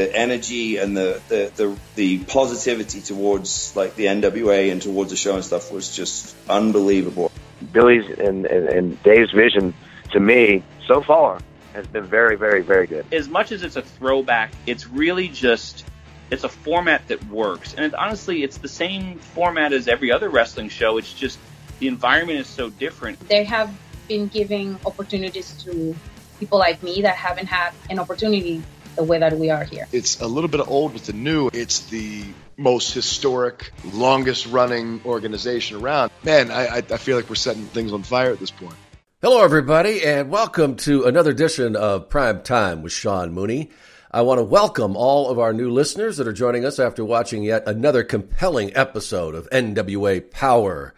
[0.00, 5.16] the energy and the, the, the, the positivity towards like the NWA and towards the
[5.16, 7.30] show and stuff was just unbelievable.
[7.72, 9.74] Billy's and, and, and Dave's vision
[10.12, 11.38] to me so far
[11.74, 13.04] has been very, very, very good.
[13.12, 15.84] As much as it's a throwback, it's really just
[16.30, 20.30] it's a format that works, and it, honestly, it's the same format as every other
[20.30, 20.96] wrestling show.
[20.96, 21.38] It's just
[21.80, 23.18] the environment is so different.
[23.28, 23.76] They have
[24.06, 25.94] been giving opportunities to
[26.38, 28.62] people like me that haven't had an opportunity
[28.96, 29.86] the way that we are here.
[29.92, 31.50] It's a little bit old with the new.
[31.52, 32.24] It's the
[32.56, 36.10] most historic, longest running organization around.
[36.22, 38.74] Man, I, I feel like we're setting things on fire at this point.
[39.22, 43.70] Hello, everybody, and welcome to another edition of Prime Time with Sean Mooney.
[44.10, 47.42] I want to welcome all of our new listeners that are joining us after watching
[47.42, 50.94] yet another compelling episode of NWA Power.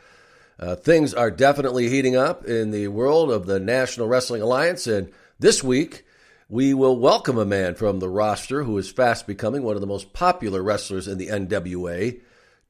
[0.59, 5.13] Uh, things are definitely heating up in the world of the National Wrestling Alliance, and
[5.38, 6.04] this week
[6.52, 9.86] we will welcome a man from the roster who is fast becoming one of the
[9.86, 12.20] most popular wrestlers in the NWA,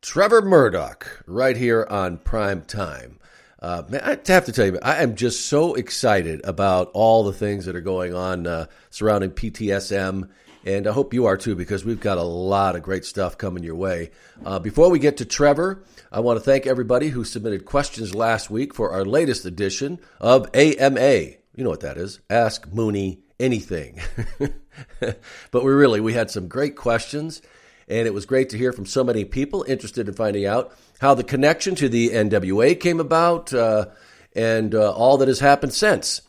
[0.00, 3.18] Trevor Murdoch, right here on Prime Time.
[3.58, 7.32] Uh, man, I have to tell you, I am just so excited about all the
[7.32, 10.28] things that are going on uh, surrounding PTSM,
[10.64, 13.64] and I hope you are too, because we've got a lot of great stuff coming
[13.64, 14.12] your way.
[14.46, 18.48] Uh, before we get to Trevor, I want to thank everybody who submitted questions last
[18.48, 21.32] week for our latest edition of AMA.
[21.56, 22.20] You know what that is?
[22.30, 24.00] Ask Mooney anything.
[25.00, 27.42] but we really we had some great questions,
[27.88, 31.14] and it was great to hear from so many people interested in finding out how
[31.14, 33.86] the connection to the NWA came about, uh,
[34.34, 36.22] and uh, all that has happened since.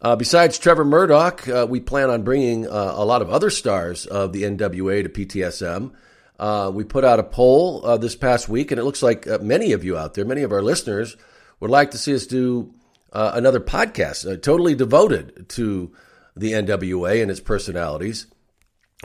[0.00, 4.06] Uh, besides Trevor Murdoch, uh, we plan on bringing uh, a lot of other stars
[4.06, 5.92] of the NWA to PTSM.
[6.38, 9.84] Uh, we put out a poll this past week, and it looks like many of
[9.84, 11.16] you out there, many of our listeners,
[11.60, 12.74] would like to see us do
[13.12, 15.92] another podcast totally devoted to
[16.36, 18.26] the NWA and its personalities.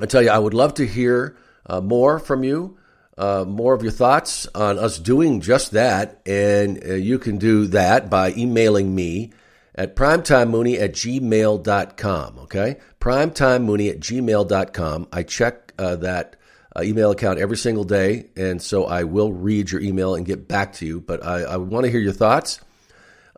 [0.01, 1.37] I tell you, I would love to hear
[1.81, 2.79] more from you
[3.19, 6.21] uh, more of your thoughts on us doing just that.
[6.25, 9.33] And uh, you can do that by emailing me
[9.75, 12.39] at primetimemooney at gmail.com.
[12.39, 12.77] Okay?
[13.01, 15.07] Primetimemooney at gmail.com.
[15.11, 16.37] I check uh, that
[16.73, 18.29] uh, email account every single day.
[18.37, 21.01] And so I will read your email and get back to you.
[21.01, 22.61] But I, I want to hear your thoughts.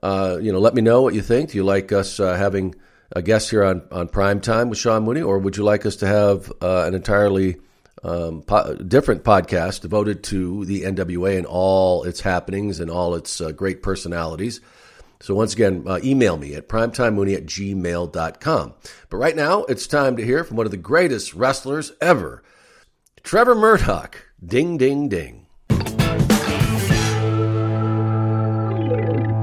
[0.03, 1.51] Uh, you know, let me know what you think.
[1.51, 2.75] Do you like us uh, having
[3.11, 5.97] a guest here on, on Prime Time with Sean Mooney, or would you like us
[5.97, 7.57] to have an entirely
[8.03, 13.39] um, po- different podcast devoted to the NWA and all its happenings and all its
[13.41, 14.61] uh, great personalities.
[15.19, 18.73] So once again, uh, email me at primetimemooney at gmail.com.
[19.09, 22.41] But right now, it's time to hear from one of the greatest wrestlers ever,
[23.23, 24.17] Trevor Murdoch.
[24.43, 25.40] Ding, ding, ding.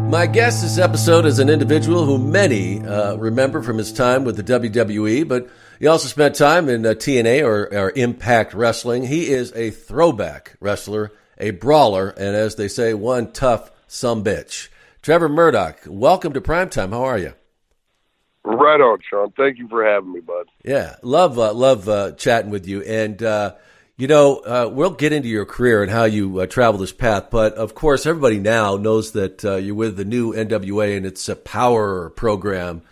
[0.08, 4.36] My guest this episode is an individual who many uh, remember from his time with
[4.36, 9.04] the WWE, but he also spent time in uh, TNA or, or Impact Wrestling.
[9.04, 14.68] He is a throwback wrestler, a brawler, and as they say, one tough some bitch.
[15.02, 16.88] Trevor Murdoch, welcome to Primetime.
[16.88, 17.34] How are you?
[18.44, 19.30] Right on, Sean.
[19.36, 20.46] Thank you for having me, bud.
[20.64, 22.80] Yeah, love uh, love uh, chatting with you.
[22.80, 23.56] And uh,
[23.98, 27.30] you know, uh, we'll get into your career and how you uh, travel this path.
[27.30, 31.28] But of course, everybody now knows that uh, you're with the new NWA and it's
[31.28, 32.82] a power program.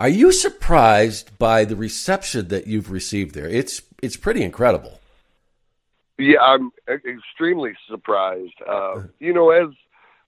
[0.00, 3.48] Are you surprised by the reception that you've received there?
[3.48, 5.00] It's it's pretty incredible.
[6.18, 8.54] Yeah, I'm extremely surprised.
[8.68, 9.68] Uh, you know, as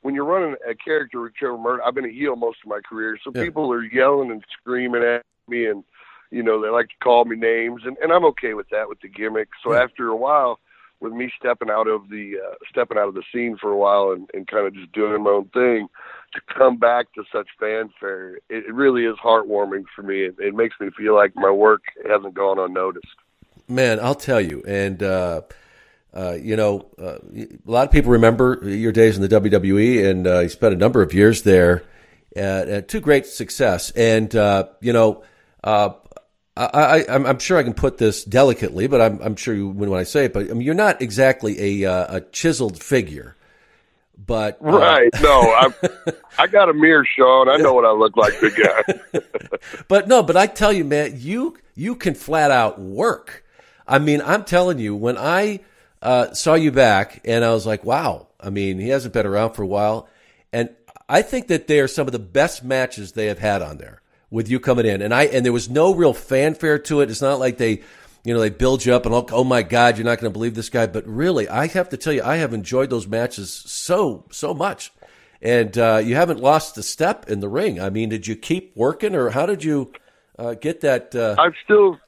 [0.03, 2.81] when you're running a character with Trevor Murdoch, I've been a heel most of my
[2.81, 3.45] career, so yeah.
[3.45, 5.83] people are yelling and screaming at me, and
[6.31, 9.01] you know they like to call me names, and, and I'm okay with that with
[9.01, 9.49] the gimmick.
[9.63, 9.83] So yeah.
[9.83, 10.59] after a while,
[11.01, 14.13] with me stepping out of the uh, stepping out of the scene for a while
[14.13, 15.89] and, and kind of just doing my own thing,
[16.35, 20.25] to come back to such fanfare, it, it really is heartwarming for me.
[20.25, 23.07] It, it, makes me feel like my work hasn't gone unnoticed.
[23.67, 25.43] Man, I'll tell you, and uh,
[26.13, 30.27] uh, you know, uh, a lot of people remember your days in the WWE, and
[30.27, 31.84] uh, you spent a number of years there
[32.37, 33.91] at, at to great success.
[33.93, 35.22] And uh, you know,
[35.63, 35.91] uh,
[36.57, 40.01] I, am sure I can put this delicately, but I'm, I'm sure you, when, when
[40.01, 43.37] I say it, but I mean, you're not exactly a, a chiseled figure
[44.27, 45.73] but uh, right, no, I
[46.39, 47.49] I got a mirror, Sean.
[47.49, 49.21] I know what I look like, big guy.
[49.89, 53.45] but no, but I tell you, man, you you can flat out work.
[53.87, 55.61] I mean, I'm telling you, when I
[56.03, 58.29] uh, saw you back, and I was like, wow.
[58.39, 60.09] I mean, he hasn't been around for a while,
[60.53, 60.71] and
[61.09, 64.00] I think that they are some of the best matches they have had on there
[64.30, 67.10] with you coming in, and I and there was no real fanfare to it.
[67.10, 67.82] It's not like they
[68.24, 70.54] you know, they build you up and, oh my God, you're not going to believe
[70.54, 70.86] this guy.
[70.86, 74.92] But really, I have to tell you, I have enjoyed those matches so, so much.
[75.41, 77.80] And uh, you haven't lost a step in the ring.
[77.80, 79.92] I mean, did you keep working or how did you
[80.38, 81.15] uh, get that?
[81.15, 81.34] Uh...
[81.38, 81.98] I've still,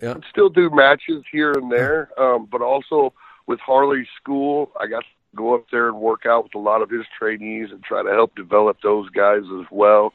[0.00, 0.12] Yeah.
[0.12, 3.12] I'd still do matches here and there, um, but also
[3.48, 6.82] with Harley's school, I got to go up there and work out with a lot
[6.82, 10.12] of his trainees and try to help develop those guys as well.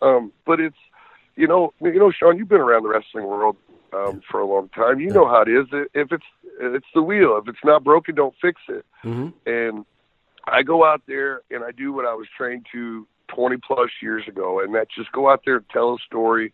[0.00, 0.76] Um, but it's,
[1.36, 3.56] you know, you know, Sean, you've been around the wrestling world
[3.92, 5.00] um, for a long time.
[5.00, 5.66] You know how it is.
[5.94, 6.24] If it's
[6.60, 7.38] it's the wheel.
[7.40, 8.84] If it's not broken, don't fix it.
[9.04, 9.28] Mm-hmm.
[9.46, 9.84] And
[10.46, 14.24] I go out there and I do what I was trained to 20 plus years
[14.26, 16.52] ago, and that's just go out there and tell a story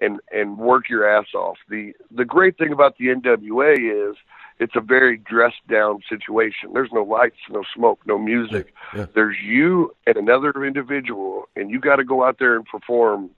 [0.00, 1.56] and and work your ass off.
[1.68, 4.16] The the great thing about the NWA is
[4.58, 6.70] it's a very dressed down situation.
[6.72, 8.74] There's no lights, no smoke, no music.
[8.94, 9.06] Yeah.
[9.14, 13.30] There's you and another individual, and you got to go out there and perform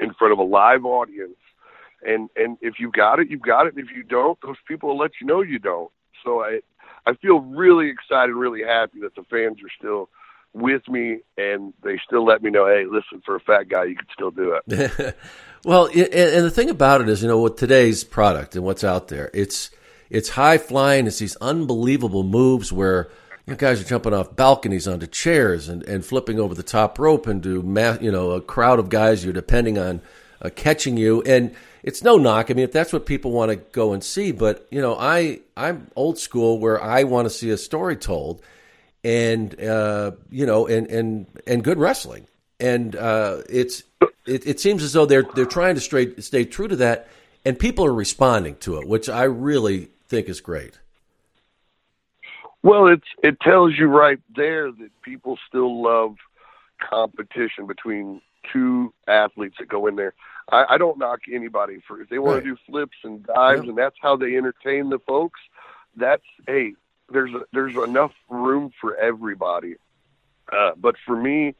[0.00, 1.36] in front of a live audience.
[2.06, 3.74] And and if you got it, you've got it.
[3.74, 5.90] And if you don't, those people will let you know you don't.
[6.24, 6.60] So I
[7.06, 10.08] I feel really excited, really happy that the fans are still
[10.54, 13.96] with me and they still let me know, hey, listen, for a fat guy, you
[13.96, 15.16] can still do it.
[15.64, 18.84] well, and, and the thing about it is, you know, with today's product and what's
[18.84, 19.70] out there, it's
[20.10, 21.06] it's high flying.
[21.06, 23.08] It's these unbelievable moves where
[23.46, 27.26] you guys are jumping off balconies onto chairs and, and flipping over the top rope
[27.26, 30.00] into ma- you know a crowd of guys you're depending on
[30.40, 31.54] uh, catching you and
[31.84, 32.50] it's no knock.
[32.50, 35.40] I mean, if that's what people want to go and see, but you know, I
[35.54, 38.40] I'm old school where I want to see a story told,
[39.04, 42.26] and uh, you know, and and and good wrestling,
[42.58, 43.82] and uh, it's
[44.26, 47.06] it, it seems as though they're they're trying to stay stay true to that,
[47.44, 50.78] and people are responding to it, which I really think is great.
[52.62, 56.14] Well, it's it tells you right there that people still love
[56.80, 58.20] competition between
[58.52, 60.14] two athletes that go in there.
[60.52, 62.44] I, I don't knock anybody for if they want Right.
[62.44, 63.70] to do flips and dives Yeah.
[63.70, 65.40] and that's how they entertain the folks.
[65.96, 66.74] That's hey,
[67.10, 69.74] there's a, there's enough room for everybody.
[70.52, 71.54] Uh, but for me,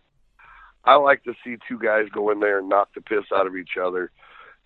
[0.84, 3.56] I like to see two guys go in there and knock the piss out of
[3.56, 4.10] each other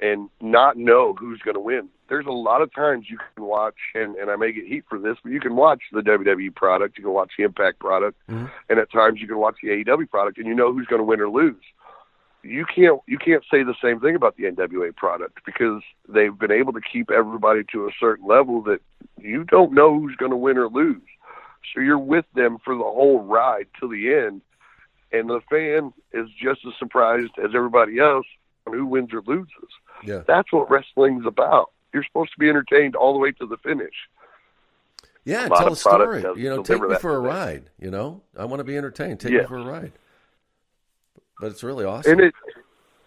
[0.00, 1.88] and not know who's going to win.
[2.08, 4.98] There's a lot of times you can watch, and, and I may get heat for
[4.98, 8.50] this, but you can watch the WWE product, you can watch the Impact product, Mhm.
[8.70, 11.04] and at times you can watch the AEW product, and you know who's going to
[11.04, 11.62] win or lose.
[12.44, 16.52] You can't you can't say the same thing about the NWA product because they've been
[16.52, 18.80] able to keep everybody to a certain level that
[19.20, 21.02] you don't know who's going to win or lose.
[21.74, 24.40] So you're with them for the whole ride till the end,
[25.12, 28.26] and the fan is just as surprised as everybody else
[28.66, 29.52] on who wins or loses.
[30.04, 30.22] Yeah.
[30.26, 31.70] That's what wrestling's about.
[31.92, 33.94] You're supposed to be entertained all the way to the finish.
[35.24, 36.22] Yeah, A tell a story.
[36.36, 37.68] You know, take me for a ride.
[37.78, 39.20] You know, I want to be entertained.
[39.20, 39.92] Take me for a ride.
[41.40, 42.12] But it's really awesome.
[42.12, 42.34] And it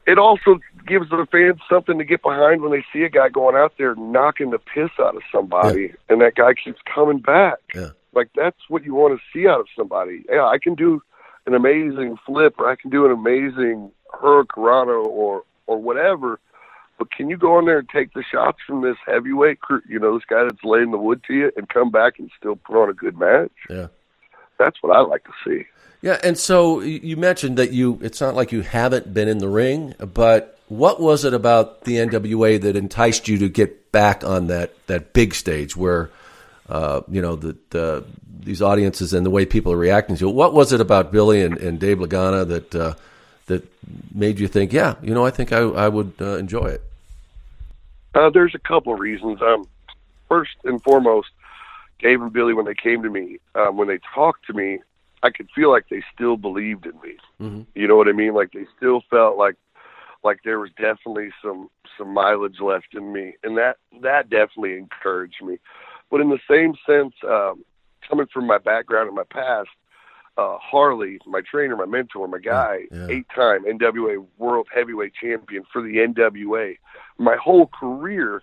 [0.08, 3.56] it also gives the fans something to get behind when they see a guy going
[3.56, 7.60] out there knocking the piss out of somebody, and that guy keeps coming back.
[7.74, 7.90] Yeah.
[8.14, 10.26] Like that's what you want to see out of somebody.
[10.30, 11.02] Yeah, I can do
[11.46, 16.40] an amazing flip, or I can do an amazing hurricanrana, or or whatever.
[17.02, 19.58] But can you go in there and take the shots from this heavyweight,
[19.90, 22.56] you know, this guy that's laying the wood to you, and come back and still
[22.56, 23.50] put on a good match?
[23.68, 23.88] Yeah.
[24.60, 25.66] That's what I like to see.
[26.04, 29.48] Yeah, and so you mentioned that you it's not like you haven't been in the
[29.48, 34.46] ring, but what was it about the NWA that enticed you to get back on
[34.48, 36.12] that that big stage where
[36.70, 38.06] uh, you know the, the
[38.42, 40.36] these audiences and the way people are reacting to it?
[40.36, 42.94] What was it about Billy and, and Dave Lagana that uh,
[43.48, 43.68] that
[44.14, 46.84] made you think, yeah, you know, I think I I would uh, enjoy it?
[48.14, 49.42] Uh, there's a couple of reasons.
[49.42, 49.66] Um,
[50.28, 51.30] first and foremost,
[52.00, 54.80] Dave and Billy, when they came to me, um, when they talked to me,
[55.24, 57.18] I could feel like they still believed in me.
[57.40, 57.66] Mhm.
[57.76, 58.34] You know what I mean?
[58.34, 59.56] Like they still felt like
[60.24, 65.44] like there was definitely some some mileage left in me, and that that definitely encouraged
[65.44, 65.60] me.
[66.10, 67.64] But in the same sense, um,
[68.08, 69.70] coming from my background and my past,
[70.38, 73.08] uh, Harley, my trainer, my mentor, my guy, Yeah.
[73.10, 76.78] eight-time NWA World Heavyweight Champion for the NWA.
[77.18, 78.42] My whole career,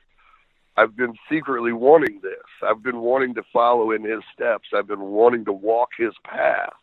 [0.76, 2.44] I've been secretly wanting this.
[2.62, 4.68] I've been wanting to follow in his steps.
[4.74, 6.74] I've been wanting to walk his path.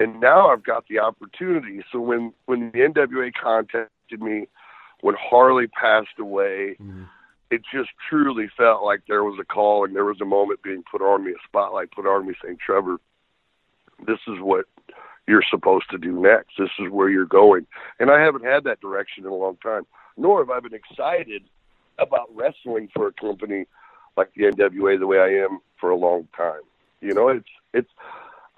[0.00, 1.82] And now I've got the opportunity.
[1.92, 4.48] So when when the NWA contacted me,
[5.00, 6.76] when Harley passed away,
[7.50, 10.82] it just truly felt like there was a call and there was a moment being
[10.90, 12.98] put on me, a spotlight put on me saying, Trevor,
[14.06, 14.66] this is what
[15.26, 16.52] you're supposed to do next.
[16.58, 17.66] This is where you're going.
[17.98, 19.86] And I haven't had that direction in a long time,
[20.16, 21.42] nor have I been excited
[21.98, 23.66] about wrestling for a company
[24.16, 26.60] like the NWA the way I am for a long time.
[27.00, 27.90] You know, it's it's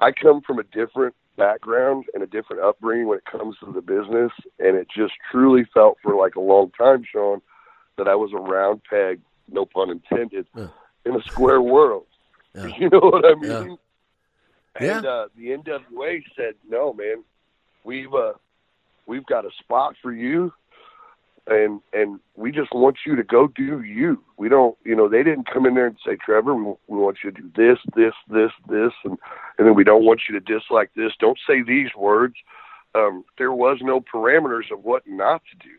[0.00, 3.82] I come from a different background and a different upbringing when it comes to the
[3.82, 7.40] business and it just truly felt for like a long time, Sean,
[7.98, 10.68] that I was a round peg, no pun intended, Yeah.
[11.04, 12.06] in a square world.
[12.54, 12.66] Yeah.
[12.78, 13.76] You know what I mean?
[14.78, 15.10] And Yeah.
[15.10, 17.24] uh, the NWA said, "No, man,
[17.84, 18.34] we've uh,
[19.06, 20.52] we've got a spot for you.
[21.48, 24.22] and and we just want you to go do you.
[24.36, 27.18] We don't, you know, they didn't come in there and say, Trevor, we, we want
[27.22, 29.16] you to do this, this, this, this, and
[29.56, 31.12] and then we don't want you to dislike this.
[31.20, 32.34] Don't say these words.
[32.96, 35.74] Um, there was no parameters of what not to do.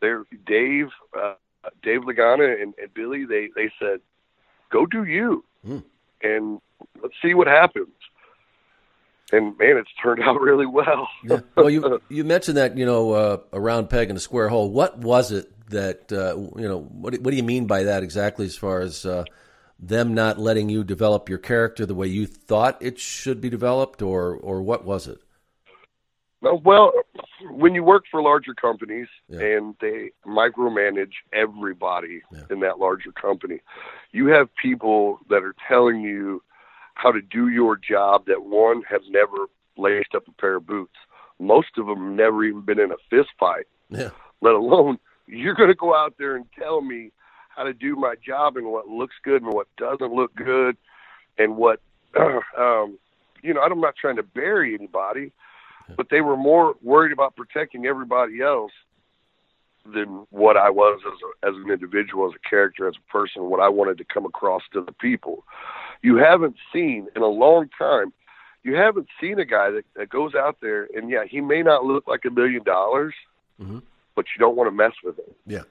[0.00, 0.88] There, Dave,
[1.18, 1.34] uh,
[1.82, 4.00] Dave Lagana and, and Billy, they they said,
[4.70, 5.78] go do you, Hmm.
[6.22, 6.60] and
[7.02, 7.88] let's see what happens.
[9.34, 11.08] And man, it's turned out really well.
[11.24, 11.40] Yeah.
[11.56, 14.70] Well, you you mentioned that you know uh, a round peg in a square hole.
[14.70, 16.80] What was it that uh, you know?
[16.80, 18.44] What what do you mean by that exactly?
[18.46, 19.24] As far as uh,
[19.78, 24.02] them not letting you develop your character the way you thought it should be developed,
[24.02, 25.18] or or what was it?
[26.42, 26.92] Well,
[27.50, 29.40] when you work for larger companies Yeah.
[29.40, 32.40] and they micromanage everybody Yeah.
[32.50, 33.60] in that larger company,
[34.12, 36.42] you have people that are telling you
[36.94, 39.46] how to do your job that one have never
[39.76, 40.94] laced up a pair of boots.
[41.38, 44.10] Most of them never even been in a fist fight, Yeah.
[44.40, 47.10] let alone you're going to go out there and tell me
[47.48, 50.76] how to do my job and what looks good and what doesn't look good
[51.38, 51.80] and what
[52.58, 52.98] um
[53.42, 55.32] you know i'm not trying to bury anybody
[55.96, 58.72] but they were more worried about protecting everybody else
[59.92, 63.44] than what I was as a, as an individual, as a character, as a person,
[63.50, 65.44] what I wanted to come across to the people.
[66.04, 68.12] You haven't seen in a long time.
[68.62, 71.84] You haven't seen a guy that, that goes out there and yeah, he may not
[71.86, 73.14] look like a million dollars,
[73.60, 73.82] Mhm.
[74.14, 75.34] but you don't want to mess with him.
[75.46, 75.62] Yeah.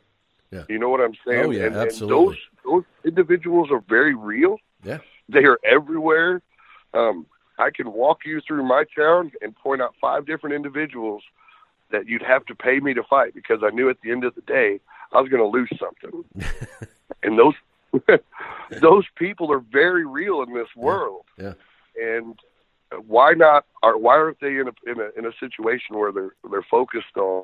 [0.51, 0.63] Yeah.
[0.69, 1.45] You know what I'm saying?
[1.45, 2.15] Oh, yeah, and, absolutely.
[2.17, 4.57] And those those individuals are very real.
[4.83, 4.99] Yeah.
[5.29, 6.41] They are everywhere.
[6.95, 7.25] Um,
[7.59, 11.21] I can walk you through my town and point out five different individuals
[11.91, 14.33] that you'd have to pay me to fight because I knew at the end of
[14.33, 14.79] the day
[15.11, 16.25] I was going to lose something.
[17.23, 17.53] and those
[18.81, 21.25] those people are very real in this world.
[21.37, 21.53] Yeah.
[22.01, 22.37] And
[23.05, 23.65] why not?
[23.81, 27.17] Are why aren't they in a in a in a situation where they're they're focused
[27.17, 27.43] on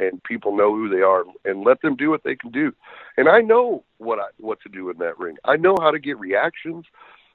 [0.00, 2.72] and people know who they are and let them do what they can do.
[3.16, 5.36] And I know what I what to do in that ring.
[5.44, 6.84] I know how to get reactions.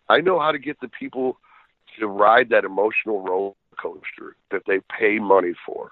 [0.10, 1.38] I know how to get the people
[2.00, 5.92] to ride that emotional roller coaster that they pay money for.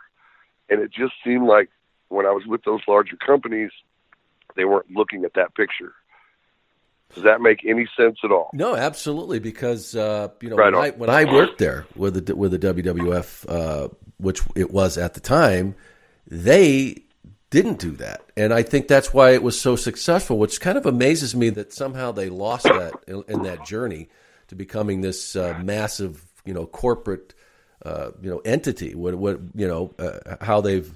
[0.69, 1.69] And it just seemed like
[2.09, 3.71] when I was with those larger companies,
[4.55, 5.93] they weren't looking at that picture.
[7.13, 8.49] Does that make any sense at all?
[8.53, 10.83] No, absolutely, because uh, you know Right when.
[10.83, 15.13] I, when I worked there with the with the WWF, uh, which it was at
[15.13, 15.75] the time,
[16.27, 17.03] they
[17.49, 20.37] didn't do that, and I think that's why it was so successful.
[20.37, 24.09] Which kind of amazes me that somehow they lost that in, in that journey
[24.47, 27.33] to becoming this uh, massive, you know, corporate,
[27.85, 28.95] uh, you know, entity.
[28.95, 30.91] What what you know uh, how they've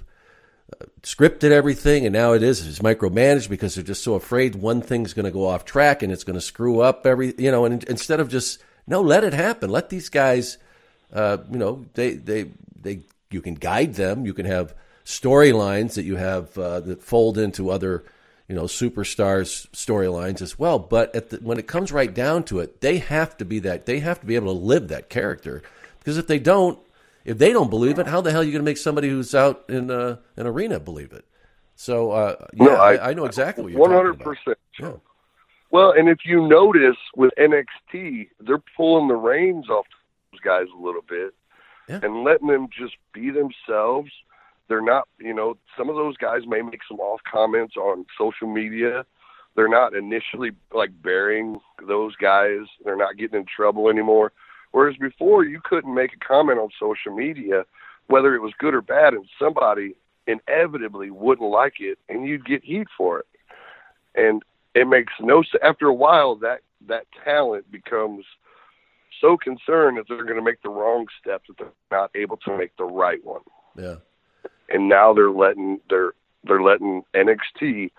[1.02, 5.14] scripted everything, and now it is it's micromanaged because they're just so afraid one thing's
[5.14, 7.64] going to go off track and it's going to screw up every you know.
[7.64, 9.70] And instead of just no, let it happen.
[9.70, 10.58] Let these guys,
[11.12, 14.26] uh, you know, they they they you can guide them.
[14.26, 18.04] You can have storylines that you have uh, that fold into other
[18.48, 20.78] you know superstars storylines as well.
[20.78, 23.86] But the, when it comes right down to it, they have to be that.
[23.86, 25.62] They have to be able to live that character
[26.00, 26.78] because if they don't,
[27.26, 29.34] if they don't believe it, how the hell are you going to make somebody who's
[29.34, 31.24] out in uh, an arena believe it?
[31.74, 34.36] So uh, yeah, No, I, I- know exactly what you're One talking hundred about.
[34.36, 34.58] percent.
[34.80, 34.92] Yeah.
[35.70, 39.84] Well, and if you notice with NXT, they're pulling the reins off
[40.32, 41.34] those guys a little bit
[41.88, 42.00] Yeah.
[42.02, 44.10] and letting them just be themselves.
[44.68, 48.46] They're not, you know, some of those guys may make some off comments on social
[48.48, 49.04] media.
[49.54, 52.60] They're not initially like burying those guys.
[52.84, 54.32] They're not getting in trouble anymore.
[54.76, 57.64] Whereas before, you couldn't make a comment on social media,
[58.08, 59.94] whether it was good or bad, and somebody
[60.26, 63.26] inevitably wouldn't like it, and you'd get heat for it.
[64.16, 64.42] And
[64.74, 65.62] it makes no sense.
[65.64, 68.26] After a while, that that talent becomes
[69.18, 72.58] so concerned that they're going to make the wrong step that they're not able to
[72.58, 73.40] make the right one.
[73.78, 73.96] Yeah.
[74.68, 76.12] And now they're letting they're
[76.44, 77.92] they're letting NXT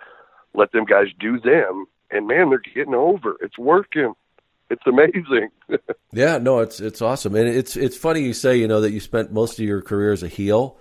[0.53, 3.35] let them guys do them, and man, they're getting over.
[3.41, 4.13] It's working.
[4.69, 5.49] It's amazing.
[6.13, 9.01] Yeah, no, it's it's awesome, and it's it's funny you say you know that you
[9.01, 10.79] spent most of your career as a heel,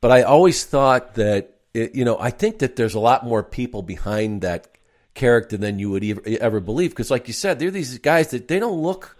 [0.00, 3.42] but I always thought that it, you know I think that there's a lot more
[3.42, 4.68] people behind that
[5.14, 8.46] character than you would ever, ever believe because, like you said, they're these guys that
[8.46, 9.16] they don't look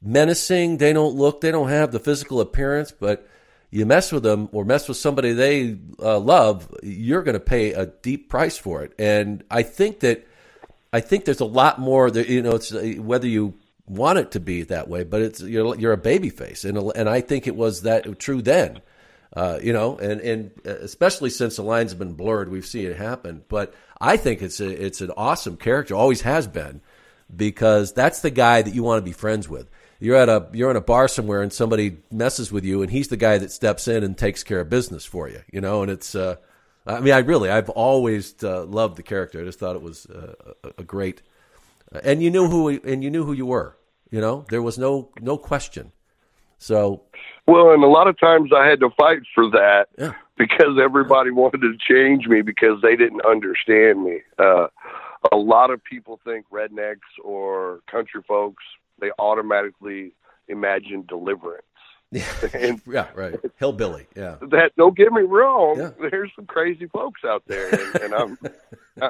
[0.00, 3.28] menacing, they don't look, they don't have the physical appearance, but
[3.70, 7.72] you mess with them or mess with somebody they uh, love, you're going to pay
[7.72, 10.26] a deep price for it, and I think that.
[10.92, 12.52] I think there's a lot more that you know.
[12.56, 13.54] It's uh, whether you
[13.86, 17.08] want it to be that way, but it's you're you're a baby face, and and
[17.08, 18.80] I think it was that true then,
[19.34, 22.96] uh, you know, and and especially since the lines have been blurred, we've seen it
[22.96, 23.42] happen.
[23.48, 26.82] But I think it's a it's an awesome character, always has been,
[27.34, 29.70] because that's the guy that you want to be friends with.
[29.98, 33.08] You're at a you're in a bar somewhere, and somebody messes with you, and he's
[33.08, 35.90] the guy that steps in and takes care of business for you, you know, and
[35.90, 36.36] it's uh,
[36.86, 39.40] I mean, I really, I've always uh, loved the character.
[39.40, 40.34] I just thought it was uh,
[40.64, 41.22] a, a great,
[41.94, 43.76] uh, and you knew who, and you knew who you were.
[44.10, 45.92] You know, there was no no question.
[46.58, 47.02] So,
[47.46, 50.12] well, and a lot of times I had to fight for that yeah.
[50.36, 54.20] because everybody wanted to change me because they didn't understand me.
[54.38, 54.68] Uh,
[55.30, 58.62] a lot of people think rednecks or country folks
[59.02, 60.12] they automatically
[60.48, 61.66] imagine deliverance.
[62.54, 63.34] and yeah, right.
[63.56, 64.06] Hillbilly.
[64.14, 64.36] Yeah.
[64.50, 65.78] That don't get me wrong.
[65.78, 65.90] Yeah.
[66.10, 68.38] There's some crazy folks out there, and, and I'm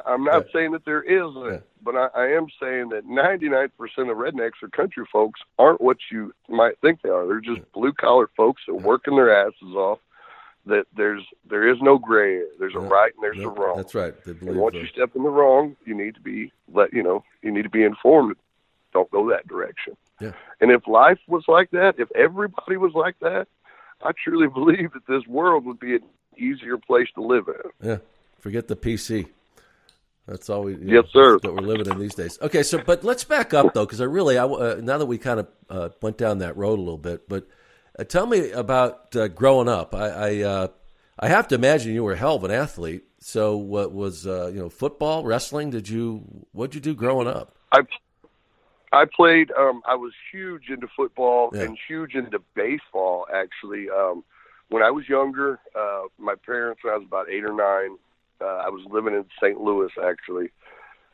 [0.06, 1.58] I'm not saying that there isn't, Yeah.
[1.82, 6.32] but I, I am saying that 99% of rednecks or country folks aren't what you
[6.48, 7.26] might think they are.
[7.26, 9.98] They're just blue collar folks that are working their asses off.
[10.64, 12.40] That there's there is no gray.
[12.60, 13.76] There's a right and there's Yeah, a wrong.
[13.78, 14.14] That's right.
[14.26, 17.24] And once the- you step in the wrong, you need to be let you know
[17.42, 18.36] you need to be informed.
[18.92, 19.96] Don't go that direction.
[20.22, 20.32] Yeah.
[20.60, 23.48] And if life was like that, if everybody was like that,
[24.02, 26.04] I truly believe that this world would be an
[26.36, 27.88] easier place to live in.
[27.88, 27.98] Yeah,
[28.38, 29.28] forget the PC.
[30.26, 30.76] That's all we.
[30.76, 31.38] Yes, sir.
[31.40, 32.38] That we're living in these days.
[32.40, 35.18] Okay, so but let's back up though, because I really, I, uh, now that we
[35.18, 37.48] kind of uh, went down that road a little bit, but
[37.98, 39.94] uh, tell me about uh, growing up.
[39.94, 40.68] I I, uh,
[41.18, 43.02] I have to imagine you were a hell of an athlete.
[43.18, 45.70] So what was uh, you know football, wrestling?
[45.70, 47.56] Did you what'd you do growing up?
[47.72, 47.80] I
[48.92, 49.50] I played.
[49.58, 51.62] Um, I was huge into football Yeah.
[51.62, 53.26] and huge into baseball.
[53.32, 54.22] Actually, um,
[54.68, 57.96] when I was younger, uh, my parents, when I was about eight or nine,
[58.40, 59.60] uh, I was living in St.
[59.60, 59.90] Louis.
[60.02, 60.50] Actually,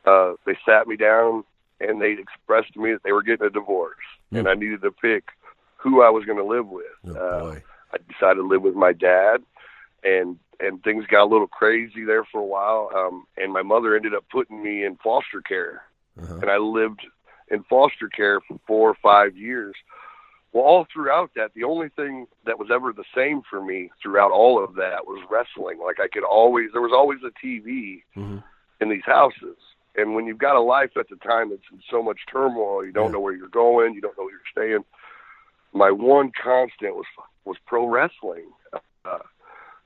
[0.05, 1.43] uh, they sat me down
[1.79, 3.95] and they expressed to me that they were getting a divorce,
[4.31, 5.29] and I needed to pick
[5.77, 6.85] who I was going to live with.
[7.07, 7.55] Oh, uh.
[7.93, 9.41] I decided to live with my dad,
[10.03, 12.91] and and things got a little crazy there for a while.
[12.93, 15.83] Um, and my mother ended up putting me in foster care,
[16.21, 16.39] Uh-huh.
[16.41, 17.07] and I lived
[17.51, 19.75] in foster care for four or five years.
[20.51, 24.31] Well, all throughout that, the only thing that was ever the same for me throughout
[24.31, 25.79] all of that was wrestling.
[25.79, 28.43] Like I could always, there was always a TV Mhm.
[28.81, 29.57] in these houses.
[29.95, 32.91] And when you've got a life at the time that's in so much turmoil, you
[32.91, 33.11] don't Yeah.
[33.11, 34.85] know where you're going, you don't know where you're staying.
[35.73, 37.05] My one constant was
[37.45, 38.51] was pro wrestling.
[39.05, 39.19] Uh,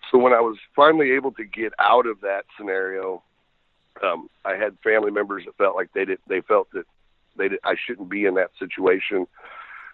[0.09, 3.23] so when I was finally able to get out of that scenario,
[4.01, 6.19] um, I had family members that felt like they did.
[6.27, 6.85] They felt that
[7.37, 9.27] they I shouldn't be in that situation.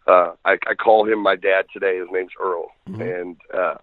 [0.07, 1.97] Uh, I, I call him my dad today.
[1.99, 2.71] His name's Earl,
[3.01, 3.75] and uh,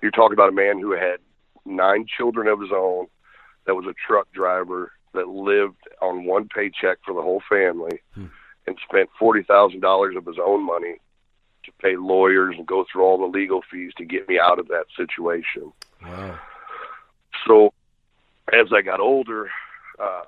[0.00, 1.18] you're talking about a man who had
[1.64, 3.06] nine children of his own,
[3.66, 8.00] that was a truck driver that lived on one paycheck for the whole family,
[8.66, 10.96] and spent forty thousand dollars of his own money
[11.64, 14.68] to pay lawyers and go through all the legal fees to get me out of
[14.68, 15.72] that situation.
[16.02, 16.38] Wow.
[17.46, 17.72] So
[18.52, 19.50] as I got older,
[20.00, 20.22] uh,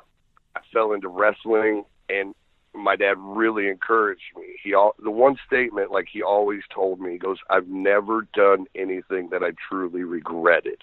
[0.54, 2.34] I fell into wrestling, and
[2.74, 4.56] my dad really encouraged me.
[4.62, 8.66] He all the one statement like he always told me he goes, "I've never done
[8.74, 10.82] anything that I truly regretted."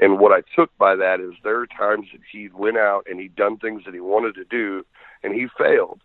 [0.00, 3.20] And what I took by that is there are times that he went out and
[3.20, 4.84] he'd done things that he wanted to do,
[5.22, 6.00] and he failed.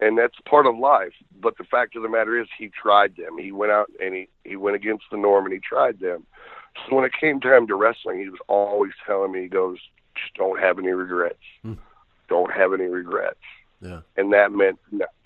[0.00, 1.12] And that's part of life.
[1.40, 3.38] But the fact of the matter is, he tried them.
[3.38, 6.26] He went out and he he went against the norm and he tried them.
[6.88, 9.78] So when it came time to wrestling, he was always telling me, he goes,
[10.14, 11.42] just don't have any regrets.
[11.62, 11.74] Hmm.
[12.28, 13.40] Don't have any regrets.
[13.82, 14.00] Yeah.
[14.16, 14.78] And that meant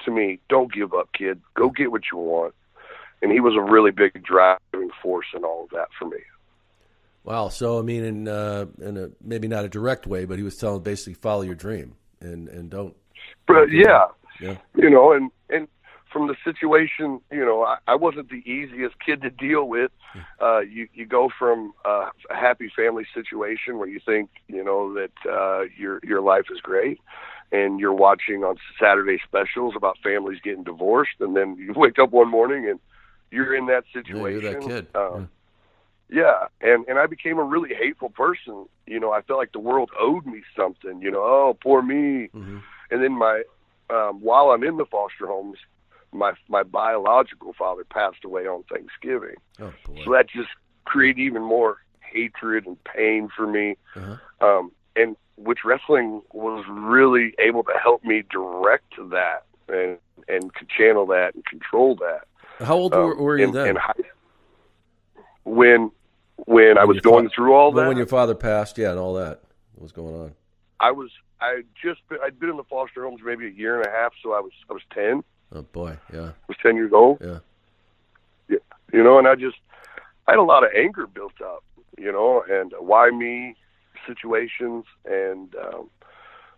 [0.04, 1.40] to me, don't give up, kid.
[1.54, 2.54] Go get what you want.
[3.22, 6.18] And he was a really big driving force in all of that for me.
[7.24, 7.48] Wow.
[7.48, 10.56] So I mean, in uh, in a maybe not a direct way, but he was
[10.56, 12.96] telling basically follow your dream and and don't.
[13.46, 14.06] But yeah,
[14.40, 14.56] Yeah.
[14.74, 15.68] you know, and and
[16.12, 19.90] from the situation, you know, I, I wasn't the easiest kid to deal with.
[20.40, 24.94] Uh, you you go from uh, a happy family situation where you think, you know,
[24.94, 27.00] that uh, your your life is great,
[27.52, 32.10] and you're watching on Saturday specials about families getting divorced, and then you wake up
[32.10, 32.78] one morning and
[33.30, 34.40] you're in that Yeah, situation.
[34.40, 34.86] you're that kid.
[34.94, 35.28] Um,
[36.08, 38.66] yeah, and and I became a really hateful person.
[38.86, 41.00] You know, I felt like the world owed me something.
[41.00, 42.28] You know, oh poor me.
[42.34, 42.62] Mhm.
[42.90, 43.42] And then my
[43.90, 45.58] um, while I'm in the foster homes,
[46.12, 49.36] my my biological father passed away on Thanksgiving.
[49.60, 49.72] Oh.
[50.04, 50.48] So that just
[50.84, 53.76] created even more hatred and pain for me.
[53.96, 54.16] Uh-huh.
[54.46, 61.06] Um, and which wrestling was really able to help me direct that and and channel
[61.06, 62.22] that and control that.
[62.64, 63.68] How old Um, were, were you in, then?
[63.68, 63.92] in high,
[65.44, 65.90] when
[66.46, 69.40] when I was going through all that, when your father passed, yeah, and all that
[69.74, 70.32] what was going on.
[70.80, 73.86] I was I just been, I'd been in the foster homes maybe a year and
[73.86, 75.22] a half, so I was I was ten.
[75.52, 75.96] Oh boy.
[76.12, 76.30] Yeah.
[76.30, 77.18] I was ten years old.
[77.20, 77.38] Yeah.
[78.48, 78.58] Yeah,
[78.92, 79.56] you know, and I just
[80.26, 81.62] I had a lot of anger built up,
[81.98, 83.54] you know, and why me
[84.06, 85.90] situations, and um,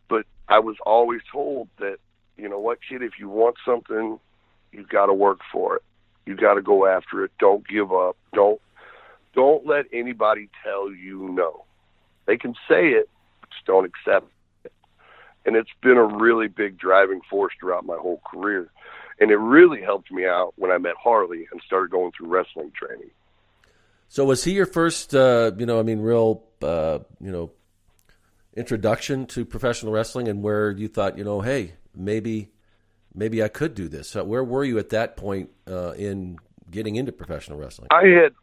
[0.08, 1.96] but I was always told that
[2.36, 4.18] you know what, kid, if you want something,
[4.72, 5.82] you've got to work for it.
[6.26, 7.32] You got to go after it.
[7.38, 8.16] Don't give up.
[8.34, 8.60] Don't
[9.34, 11.64] don't let anybody tell you no.
[12.26, 13.08] They can say it,
[13.50, 14.26] just don't accept
[14.64, 14.72] it.
[15.46, 18.70] And it's been a really big driving force throughout my whole career.
[19.20, 22.72] And it really helped me out when I met Harley and started going through wrestling
[22.76, 23.10] training.
[24.08, 27.50] So was he your first, uh, you know, I mean, real, uh, you know,
[28.56, 32.50] introduction to professional wrestling, and where you thought, you know, hey, maybe,
[33.14, 34.10] maybe I could do this.
[34.10, 36.38] So where were you at that point uh, in
[36.70, 37.88] getting into professional wrestling?
[37.90, 38.34] I had,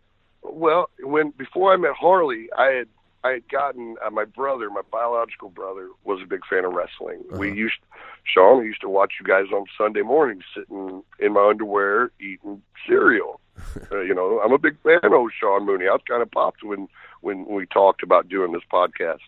[0.42, 2.88] well, when before I met Harley, I had
[3.24, 7.24] I had gotten uh, my brother, my biological brother, was a big fan of wrestling.
[7.32, 7.40] Uh-huh.
[7.40, 7.80] We used,
[8.24, 12.62] Sean, we used to watch you guys on Sunday mornings, sitting in my underwear eating
[12.88, 13.42] cereal.
[13.92, 15.88] uh, you know, I'm a big fan of Sean Mooney.
[15.88, 16.88] I was kind of popped when
[17.22, 19.20] when we talked about doing this podcast.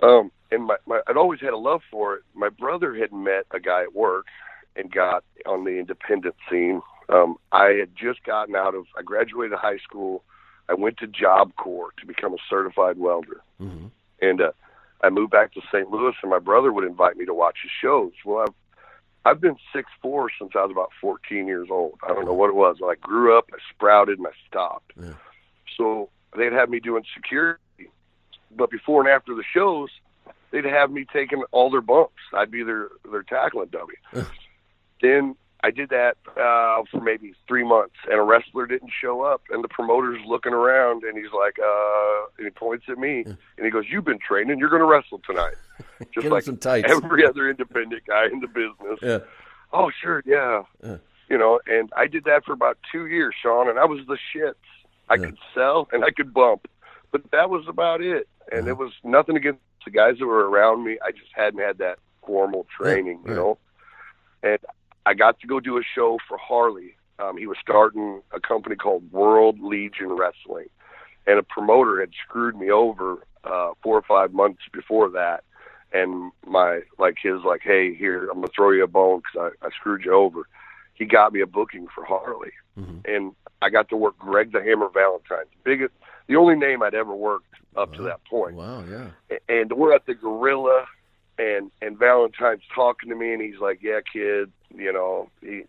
[0.00, 2.22] Um, and my, my I'd always had a love for it.
[2.34, 4.26] My brother had met a guy at work
[4.76, 6.80] and got on the independent scene.
[7.08, 10.22] Um, I had just gotten out of I graduated high school.
[10.68, 13.86] I went to Job Corps to become a certified welder, mm-hmm.
[14.20, 14.52] and uh,
[15.02, 15.90] I moved back to St.
[15.90, 16.14] Louis.
[16.22, 18.12] And my brother would invite me to watch his shows.
[18.24, 18.54] Well, I've
[19.28, 21.98] I've been six four since I was about 14 years old.
[22.02, 22.76] I don't know what it was.
[22.82, 24.92] I grew up, I sprouted, and I stopped.
[24.98, 25.12] Yeah.
[25.76, 27.60] So they'd have me doing security,
[28.56, 29.90] but before and after the shows,
[30.50, 32.14] they'd have me taking all their bumps.
[32.32, 33.94] I'd be their their tackling dummy.
[35.02, 39.42] then I did that uh, for maybe three months, and a wrestler didn't show up,
[39.50, 43.36] and the promoter's looking around, and he's like, uh, and he points at me, and
[43.64, 44.58] he goes, "You've been training.
[44.58, 45.56] You're going to wrestle tonight."
[46.14, 48.98] Just like every other independent guy in the business.
[49.02, 49.18] Yeah.
[49.72, 50.62] Oh, sure, yeah.
[50.82, 50.96] yeah.
[51.28, 54.16] You know, and I did that for about two years, Sean, and I was the
[54.34, 54.54] shits.
[55.10, 55.26] I yeah.
[55.26, 56.68] could sell and I could bump,
[57.10, 58.28] but that was about it.
[58.50, 58.70] And uh-huh.
[58.70, 60.98] it was nothing against the guys that were around me.
[61.04, 63.30] I just hadn't had that formal training, yeah.
[63.30, 63.58] you know.
[64.42, 64.58] And
[65.08, 66.94] I got to go do a show for Harley.
[67.18, 70.68] Um, he was starting a company called World League Wrestling,
[71.26, 75.44] and a promoter had screwed me over uh, four or five months before that.
[75.94, 79.66] And my like his like, hey, here I'm gonna throw you a bone because I,
[79.66, 80.46] I screwed you over.
[80.92, 82.98] He got me a booking for Harley, mm-hmm.
[83.06, 85.94] and I got to work Greg the Hammer Valentine, biggest,
[86.26, 87.96] the only name I'd ever worked up wow.
[87.96, 88.56] to that point.
[88.56, 89.38] Wow, yeah.
[89.48, 90.84] And we're at the Gorilla,
[91.38, 95.62] and and Valentine's talking to me, and he's like, "Yeah, kid, you know, he,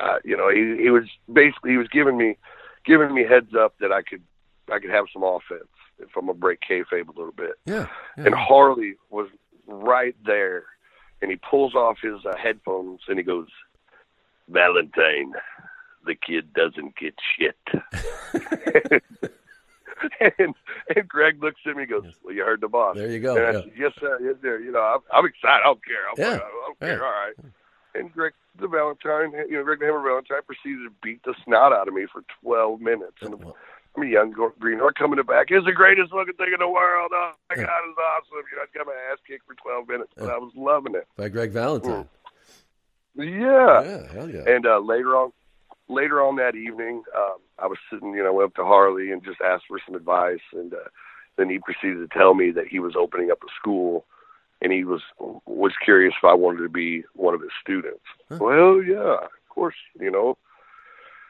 [0.00, 2.36] uh, you know, he he was basically he was giving me,
[2.84, 4.22] giving me heads up that I could
[4.72, 7.54] I could have some offense if I'm gonna break kayfabe a little bit.
[7.64, 8.26] Yeah, yeah.
[8.26, 9.28] And Harley was
[9.66, 10.64] right there,
[11.22, 13.48] and he pulls off his uh, headphones and he goes,
[14.48, 15.32] Valentine,
[16.04, 17.56] the kid doesn't get shit.
[20.38, 20.54] and
[20.94, 23.36] and Greg looks at me and goes, "Well, you heard the boss." There you go.
[23.36, 23.60] And I yeah.
[23.60, 24.18] said, "Yes, sir.
[24.22, 24.58] Yes, sir.
[24.58, 25.62] You know, I'm, I'm excited.
[25.62, 26.08] I don't care.
[26.10, 26.44] I'm, yeah.
[26.44, 26.98] I don't care.
[26.98, 27.04] Yeah.
[27.04, 27.34] All right."
[27.94, 31.72] And Greg the Valentine, you know, Greg the Hammer Valentine proceeded to beat the snot
[31.72, 33.18] out of me for 12 minutes.
[33.20, 33.34] And
[33.96, 35.46] I'm a young greenhorn coming to back.
[35.50, 37.10] It's the greatest fucking thing in the world.
[37.14, 38.44] Oh my God, it's awesome.
[38.50, 41.06] You know, I got my ass kicked for 12 minutes, but I was loving it.
[41.16, 42.04] By Greg Valentine.
[42.04, 42.08] Mm.
[43.16, 43.82] Yeah.
[43.82, 44.42] Yeah, hell yeah.
[44.46, 45.32] And uh, later on,
[45.88, 49.10] later on that evening, um, I was sitting, you know, I went up to Harley
[49.10, 50.88] and just asked for some advice, and uh,
[51.36, 54.04] then he proceeded to tell me that he was opening up a school,
[54.60, 58.04] and he was was curious if I wanted to be one of his students.
[58.28, 58.38] Huh.
[58.40, 60.36] Well, yeah, of course, you know.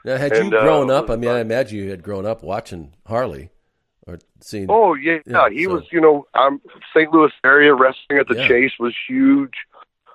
[0.04, 1.10] Now, had and, you grown uh, up?
[1.10, 3.50] I mean, I imagine you had grown up watching Harley
[4.06, 4.66] or seeing.
[4.68, 5.48] Oh yeah, yeah.
[5.50, 5.74] he so.
[5.74, 5.84] was.
[5.90, 6.60] You know, I'm
[6.94, 7.12] St.
[7.12, 8.48] Louis area wrestling at the yeah.
[8.48, 9.54] Chase was huge.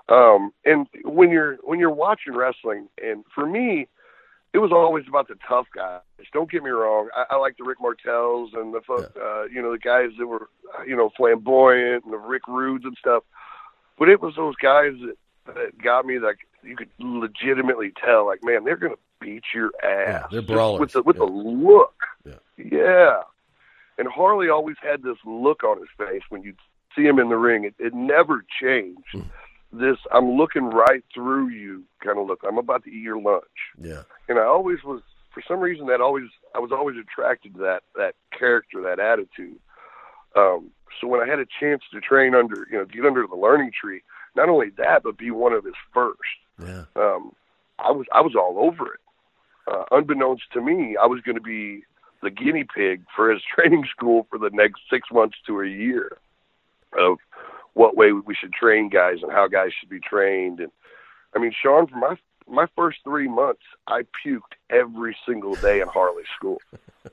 [0.08, 3.88] Um, and when you're when you're watching wrestling, and for me,
[4.54, 6.02] it was always about the tough guys.
[6.34, 7.10] Don't get me wrong.
[7.16, 9.22] I, I like the Rick Martels and the yeah.
[9.22, 10.50] uh, you know the guys that were
[10.88, 13.24] you know flamboyant and the Rick Rudes and stuff.
[13.98, 18.40] But it was those guys that, that got me like you could legitimately tell like
[18.44, 20.08] man they're gonna beat your ass.
[20.08, 21.26] Yeah, they're brawlers with the with yeah.
[21.26, 22.04] the look.
[22.26, 22.34] Yeah.
[22.58, 23.22] yeah.
[23.98, 26.54] And Harley always had this look on his face when you
[26.96, 27.66] see him in the ring.
[27.66, 29.14] It, it never changed.
[29.14, 29.26] Mm
[29.72, 32.42] this I'm looking right through you kind of look.
[32.48, 33.44] I'm about to eat your lunch.
[33.80, 34.04] Yeah.
[34.28, 35.02] And I always was
[35.34, 39.60] for some reason that always I was always attracted to that that character, that attitude.
[40.36, 43.36] Um so when I had a chance to train under, you know, get under the
[43.36, 44.02] learning tree,
[44.36, 46.18] not only that, but be one of his first.
[46.60, 46.86] Yeah.
[46.96, 47.34] Um
[47.78, 49.00] I was I was all over it.
[49.68, 51.84] Uh, unbeknownst to me, I was going to be
[52.24, 56.18] the guinea pig for his training school for the next six months to a year
[56.98, 57.18] of
[57.74, 60.60] what way we should train guys and how guys should be trained.
[60.60, 60.72] And
[61.36, 62.16] I mean, Sean, for my
[62.48, 66.60] my first three months, I puked every single day in Harley school.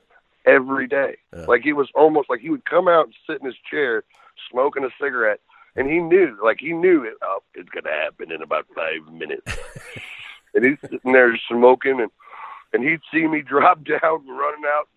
[0.47, 1.17] every day.
[1.35, 1.45] Yeah.
[1.47, 4.03] Like he was almost like he would come out and sit in his chair
[4.49, 5.41] smoking a cigarette
[5.75, 9.57] and he knew like he knew it oh, it's gonna happen in about five minutes.
[10.55, 12.11] and he's sitting there smoking and
[12.73, 14.87] and he'd see me drop down running out.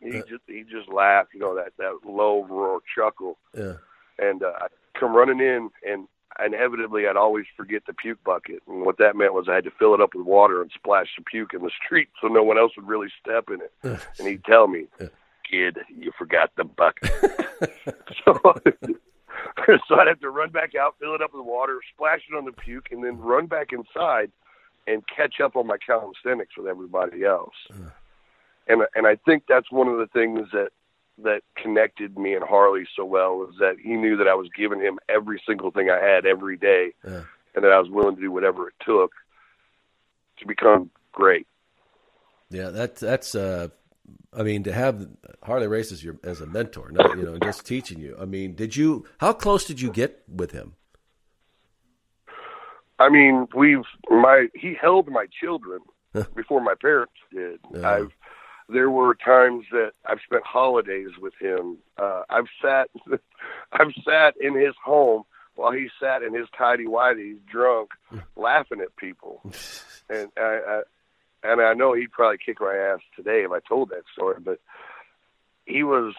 [0.00, 3.38] And he just he just laughed, you know that that low roar chuckle.
[3.56, 3.74] Yeah.
[4.18, 4.66] And uh, I
[4.98, 6.08] come running in, and
[6.44, 9.72] inevitably I'd always forget the puke bucket, and what that meant was I had to
[9.78, 12.58] fill it up with water and splash the puke in the street so no one
[12.58, 13.72] else would really step in it.
[14.18, 14.86] and he'd tell me,
[15.50, 17.10] "Kid, you forgot the bucket."
[18.24, 18.38] so.
[19.88, 22.44] so I'd have to run back out, fill it up with water, splash it on
[22.44, 24.30] the puke, and then run back inside
[24.86, 27.54] and catch up on my calisthenics with everybody else.
[27.70, 27.90] Uh.
[28.66, 30.70] And and I think that's one of the things that
[31.22, 34.80] that connected me and Harley so well was that he knew that I was giving
[34.80, 37.22] him every single thing I had every day, Yeah.
[37.54, 39.12] and that I was willing to do whatever it took
[40.38, 41.46] to become great.
[42.50, 43.34] Yeah, that's that's.
[43.34, 43.68] Uh,
[44.36, 45.08] I mean, to have
[45.42, 48.16] Harley Race as your as a mentor, not you know, just teaching you.
[48.20, 49.04] I mean, did you?
[49.18, 50.74] How close did you get with him?
[52.98, 55.80] I mean, we've my he held my children
[56.34, 57.58] before my parents did.
[57.74, 57.88] Yeah.
[57.90, 58.12] I've
[58.68, 61.78] there were times that I've spent holidays with him.
[61.98, 62.88] Uh, I've sat
[63.72, 65.24] I've sat in his home
[65.56, 67.90] while he sat in his tidy whities drunk,
[68.36, 69.40] laughing at people,
[70.10, 70.82] and I, I
[71.44, 74.60] and I know he'd probably kick my ass today if I told that story, but
[75.66, 76.14] he was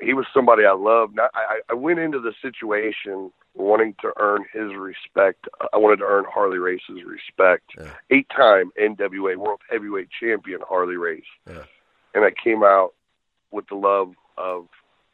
[0.00, 1.16] he was somebody I loved.
[1.16, 5.46] Not, I, I went into the situation wanting to earn his respect.
[5.72, 7.64] I wanted to earn Harley Race's respect.
[7.78, 7.90] Yeah.
[8.10, 11.64] Eight-time NWA World Heavyweight Champion Harley Race, Yeah.
[12.14, 12.94] and I came out
[13.50, 14.68] with the love of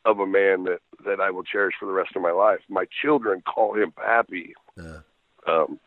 [0.04, 2.60] of a man that that I will cherish for the rest of my life.
[2.68, 4.54] My children call him Pappy.
[4.76, 4.98] Yeah.
[5.46, 5.80] Um,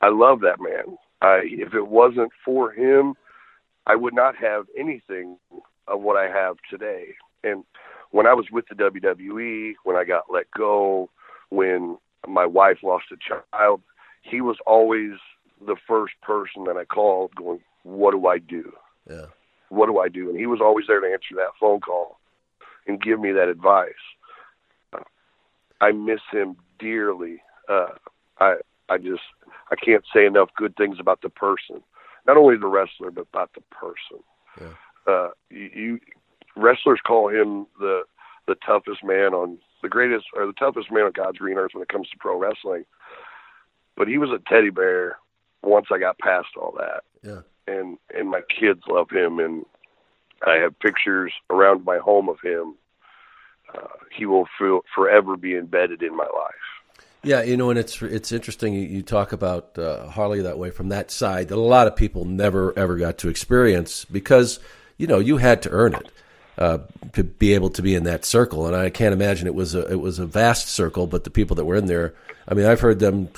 [0.00, 0.98] I love that man.
[1.22, 3.14] I, if it wasn't for him,
[3.86, 5.38] I would not have anything
[5.88, 7.14] of what I have today.
[7.44, 7.64] And
[8.10, 11.08] when I was with the WWE, when I got let go,
[11.50, 13.82] when my wife lost a child,
[14.22, 15.12] he was always
[15.64, 18.72] the first person that I called going, What do I do?
[19.08, 19.26] Yeah.
[19.68, 20.30] What do I do?
[20.30, 22.18] And he was always there to answer that phone call
[22.86, 23.92] and give me that advice.
[25.80, 27.42] I miss him dearly.
[27.68, 27.88] Uh,
[28.40, 28.56] I
[28.88, 29.22] I just
[29.70, 31.82] I can't say enough good things about the person,
[32.26, 34.22] not only the wrestler but about the person.
[34.60, 35.12] Yeah.
[35.12, 36.00] Uh, you, you
[36.56, 38.02] wrestlers call him the
[38.46, 41.82] the toughest man on the greatest or the toughest man on God's green earth when
[41.82, 42.84] it comes to pro wrestling.
[43.96, 45.18] But he was a teddy bear
[45.62, 47.42] once I got past all that Yeah.
[47.68, 49.64] and and my kids love him and
[50.44, 52.74] I have pictures around my home of him.
[53.74, 56.98] Uh, he will feel, forever be embedded in my life.
[57.22, 58.74] Yeah, you know, and it's it's interesting.
[58.74, 62.24] You, talk about uh, Harley that way from that side that a lot of people
[62.26, 64.60] never ever got to experience because
[64.98, 66.10] you know you had to earn it
[66.58, 66.78] uh,
[67.12, 68.66] to be able to be in that circle.
[68.66, 71.56] And I can't imagine it was a it was a vast circle, but the people
[71.56, 72.14] that were in there.
[72.46, 73.30] I mean, I've heard them,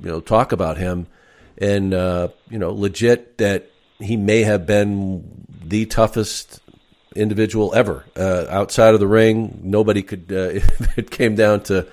[0.00, 1.06] you know, talk about him,
[1.58, 6.60] and uh, you know, legit that he may have been the toughest
[7.14, 9.60] individual ever uh, outside of the ring.
[9.62, 10.26] Nobody could.
[10.30, 11.86] Uh, if it came down to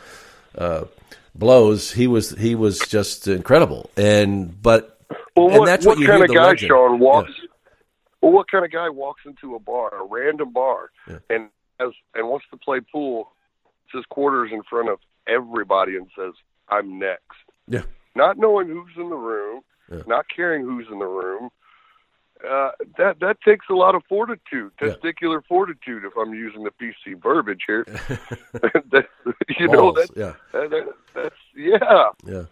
[0.57, 0.85] uh,
[1.33, 3.89] blows, he was he was just incredible.
[3.95, 4.99] And but
[5.35, 6.69] Well, and that's what what, kind of guy, legend.
[6.69, 7.31] Sean, walks?
[7.37, 7.44] Yeah.
[8.25, 11.19] Well, what kind of guy walks into a bar, a random bar, Yeah.
[11.29, 13.31] and has and wants to play pool,
[13.93, 16.33] his quarters in front of everybody, and says,
[16.67, 17.83] "I'm next." Yeah.
[18.15, 19.61] Not knowing who's in the room,
[19.91, 20.01] Yeah.
[20.07, 21.51] not caring who's in the room.
[22.43, 24.87] Uh, that that takes a lot of fortitude, Yeah.
[24.87, 26.03] testicular fortitude.
[26.03, 27.83] If I'm using the PC verbiage here,
[28.89, 29.07] That-
[29.59, 30.33] you know that, yeah.
[30.51, 32.09] that that's yeah.
[32.25, 32.45] Yeah.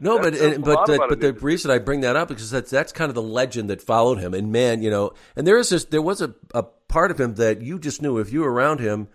[0.00, 2.92] No, but and, but lot but the reason I bring that up because that's that's
[2.92, 4.34] kind of the legend that followed him.
[4.34, 7.34] And man, you know, and there is this there was a, a part of him
[7.36, 9.08] that you just knew if you were around him,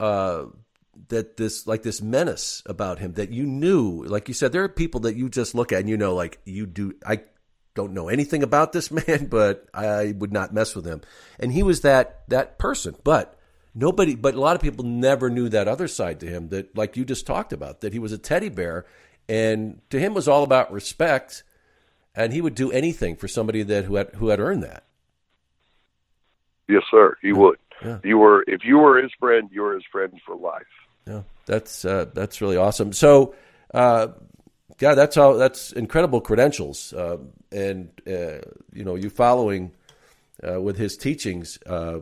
[0.00, 0.44] uh,
[1.08, 4.68] that this like this menace about him that you knew, like you said, there are
[4.68, 6.94] people that you just look at and you know, like you do.
[7.06, 7.20] I
[7.74, 11.02] don't know anything about this man, but I would not mess with him.
[11.38, 13.38] And he was that that person, but
[13.74, 16.96] nobody but a lot of people never knew that other side to him that like
[16.96, 18.86] you just talked about that he was a teddy bear
[19.28, 21.42] and to him was all about respect
[22.14, 24.84] and he would do anything for somebody that who had who had earned that
[26.68, 27.16] Yes, sir.
[27.22, 27.58] He would.
[27.84, 27.98] Yeah.
[28.02, 30.66] You were if you were his friend, you were his friend for life.
[31.06, 33.34] yeah that's uh, that's really awesome so
[33.72, 34.08] uh,
[34.80, 37.18] yeah that's all that's incredible credentials uh,
[37.52, 38.38] and uh,
[38.72, 39.70] you know you following
[40.46, 42.00] uh, with his teachings uh,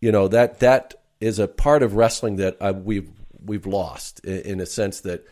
[0.00, 3.10] you know that that is a part of wrestling that uh, we've
[3.44, 5.26] we've lost in, in a sense that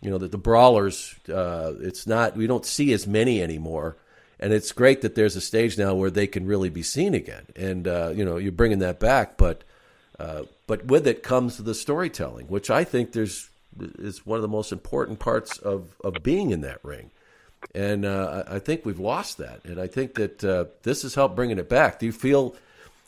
[0.00, 3.96] you know that the brawlers uh, it's not we don't see as many anymore
[4.38, 7.44] and it's great that there's a stage now where they can really be seen again
[7.56, 9.62] and uh, you know you're bringing that back but
[10.18, 13.48] uh, but with it comes the storytelling which I think there's
[13.98, 17.10] is one of the most important parts of of being in that ring
[17.74, 19.64] and uh, I think we've lost that.
[19.64, 21.98] And I think that uh, this has helped bringing it back.
[21.98, 22.56] Do you feel?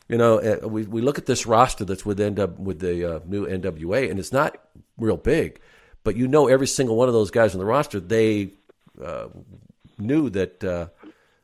[0.09, 4.11] You know, uh, we we look at this roster that's with with the new NWA,
[4.11, 4.57] and it's not
[4.97, 5.59] real big,
[6.03, 7.99] but you know every single one of those guys on the roster.
[7.99, 8.49] They
[9.03, 9.27] uh,
[9.97, 10.87] knew that uh,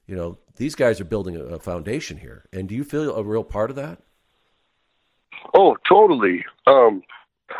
[0.07, 2.45] you know these guys are building a, a foundation here.
[2.51, 3.99] And do you feel a real part of that?
[5.53, 6.45] Oh, totally.
[6.67, 7.01] Um,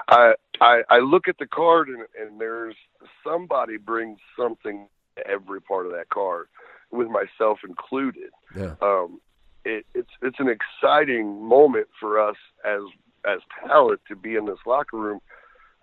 [0.08, 2.76] I, I I look at the card and, and there's
[3.24, 6.48] somebody brings something to every part of that card,
[6.92, 8.32] with myself included.
[8.56, 8.76] Yeah.
[8.82, 9.20] Um,
[9.66, 12.82] it, it's it's an exciting moment for us as
[13.26, 15.20] as talent to be in this locker room.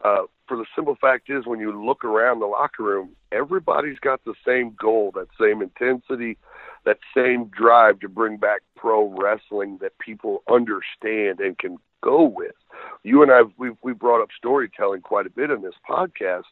[0.04, 4.24] Uh, for the simple fact is, when you look around the locker room, everybody's got
[4.24, 6.36] the same goal, that same intensity,
[6.84, 12.54] that same drive to bring back pro wrestling that people understand and can go with.
[13.02, 16.44] You and I, we've, we brought up storytelling quite a bit in this podcast,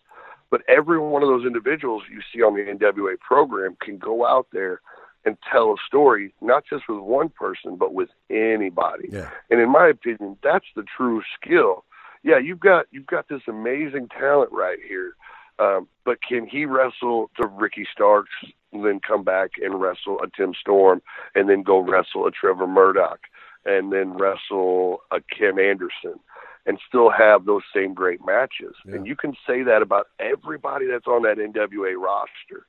[0.50, 4.48] but every one of those individuals you see on the NWA program can go out
[4.52, 4.80] there
[5.24, 9.08] and tell a story, not just with one person, but with anybody.
[9.10, 9.30] Yeah.
[9.50, 11.84] And in my opinion, that's the true skill.
[12.24, 15.14] Yeah, you've got you've got this amazing talent right here,
[15.58, 18.32] um, but can he wrestle to Ricky Starks,
[18.72, 21.02] then come back and wrestle a Tim Storm,
[21.34, 23.20] and then go wrestle a Trevor Murdoch,
[23.66, 26.18] and then wrestle a Ken Anderson,
[26.64, 28.74] and still have those same great matches?
[28.86, 28.94] Yeah.
[28.96, 32.66] And you can say that about everybody that's on that NWA roster,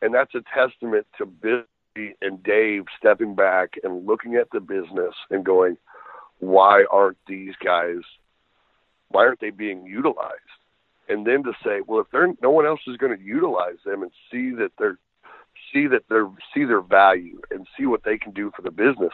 [0.00, 5.14] and that's a testament to Billy and Dave stepping back and looking at the business
[5.30, 5.76] and going,
[6.38, 8.00] why aren't these guys?
[9.08, 10.40] Why aren't they being utilized?
[11.08, 14.02] and then to say, well, if they're no one else is going to utilize them
[14.02, 14.98] and see that they're
[15.72, 19.12] see that they're see their value and see what they can do for the business,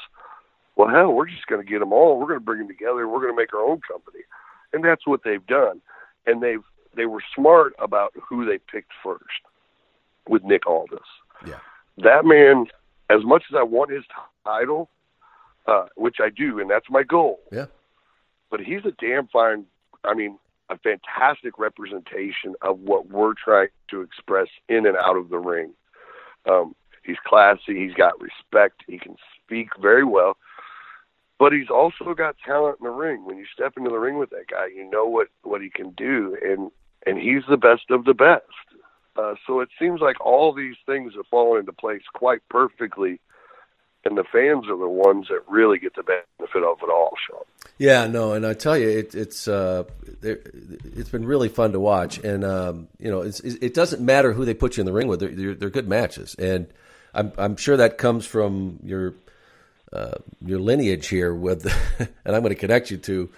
[0.76, 2.18] well, hell, we're just going to get them all.
[2.18, 3.09] We're going to bring them together.
[3.09, 4.20] We're going to make our own company,
[4.72, 5.81] and that's what they've done.
[6.26, 6.62] And they've
[6.94, 9.22] they were smart about who they picked first
[10.28, 10.98] with Nick Aldis.
[11.46, 11.59] Yeah.
[11.98, 12.66] That man,
[13.11, 14.05] as much as I want his
[14.44, 14.88] title,
[15.66, 17.40] uh, which I do, and that's my goal.
[17.50, 17.66] Yeah.
[18.50, 19.64] But he's a damn fine.
[20.04, 20.38] I mean,
[20.68, 25.72] a fantastic representation of what we're trying to express in and out of the ring.
[26.48, 27.78] Um, he's classy.
[27.78, 28.82] He's got respect.
[28.86, 30.36] He can speak very well.
[31.38, 33.24] But he's also got talent in the ring.
[33.24, 35.90] When you step into the ring with that guy, you know what what he can
[35.90, 36.70] do, and
[37.06, 38.44] and he's the best of the best.
[39.16, 43.20] Uh, so it seems like all these things have fallen into place quite perfectly,
[44.04, 47.12] and the fans are the ones that really get the benefit of it all.
[47.26, 47.42] Sean.
[47.78, 49.85] Yeah, no, and I tell you, it, it's uh,
[50.22, 54.54] it's been really fun to watch, and um, you know, it doesn't matter who they
[54.54, 56.68] put you in the ring with; they're, they're, they're good matches, and
[57.14, 59.14] I'm I'm sure that comes from your
[59.92, 61.66] uh, your lineage here with,
[61.98, 63.30] and I'm going to connect you to,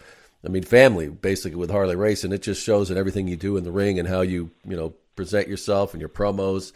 [0.45, 3.57] I mean, family basically with Harley Race, and it just shows in everything you do
[3.57, 6.73] in the ring and how you you know present yourself and your promos,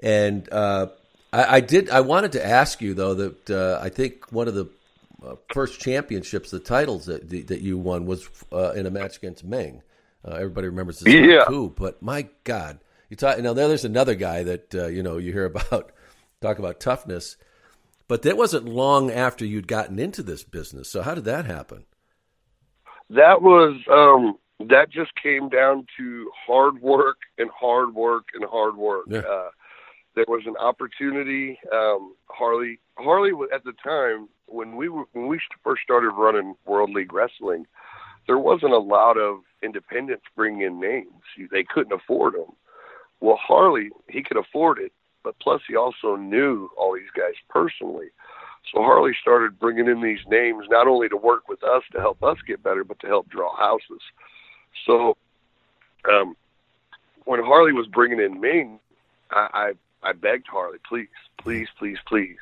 [0.00, 0.88] and uh,
[1.32, 4.54] I, I did I wanted to ask you though that uh, I think one of
[4.54, 4.66] the
[5.24, 9.44] uh, first championships, the titles that that you won was uh, in a match against
[9.44, 9.82] Meng.
[10.24, 11.44] Uh, everybody remembers this Yeah.
[11.46, 13.52] coup, but my God, you talk now.
[13.52, 15.92] There's another guy that uh, you know you hear about
[16.40, 17.36] talk about toughness,
[18.06, 20.88] but that wasn't long after you'd gotten into this business.
[20.88, 21.84] So how did that happen?
[23.10, 28.76] That was um that just came down to hard work and hard work and hard
[28.76, 29.06] work.
[29.08, 29.22] Yeah.
[30.18, 35.38] There was an opportunity um Harley Harley at the time when we were when we
[35.62, 37.66] first started running World League Wrestling,
[38.26, 41.22] there wasn't a lot of independents bringing in names.
[41.52, 42.56] They couldn't afford them.
[43.20, 48.08] Well, Harley, he could afford it, but plus he also knew all these guys personally.
[48.72, 52.24] So Harley started bringing in these names not only to work with us to help
[52.24, 54.02] us get better, but to help draw houses.
[54.84, 55.16] So
[56.12, 56.36] um,
[57.24, 58.80] when Harley was bringing in Meng,
[59.30, 61.08] I, I begged Harley, please,
[61.38, 62.38] please, please, please,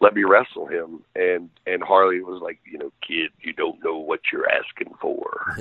[0.00, 1.02] let me wrestle him.
[1.14, 5.56] And and Harley was like, you know, kid, you don't know what you're asking for.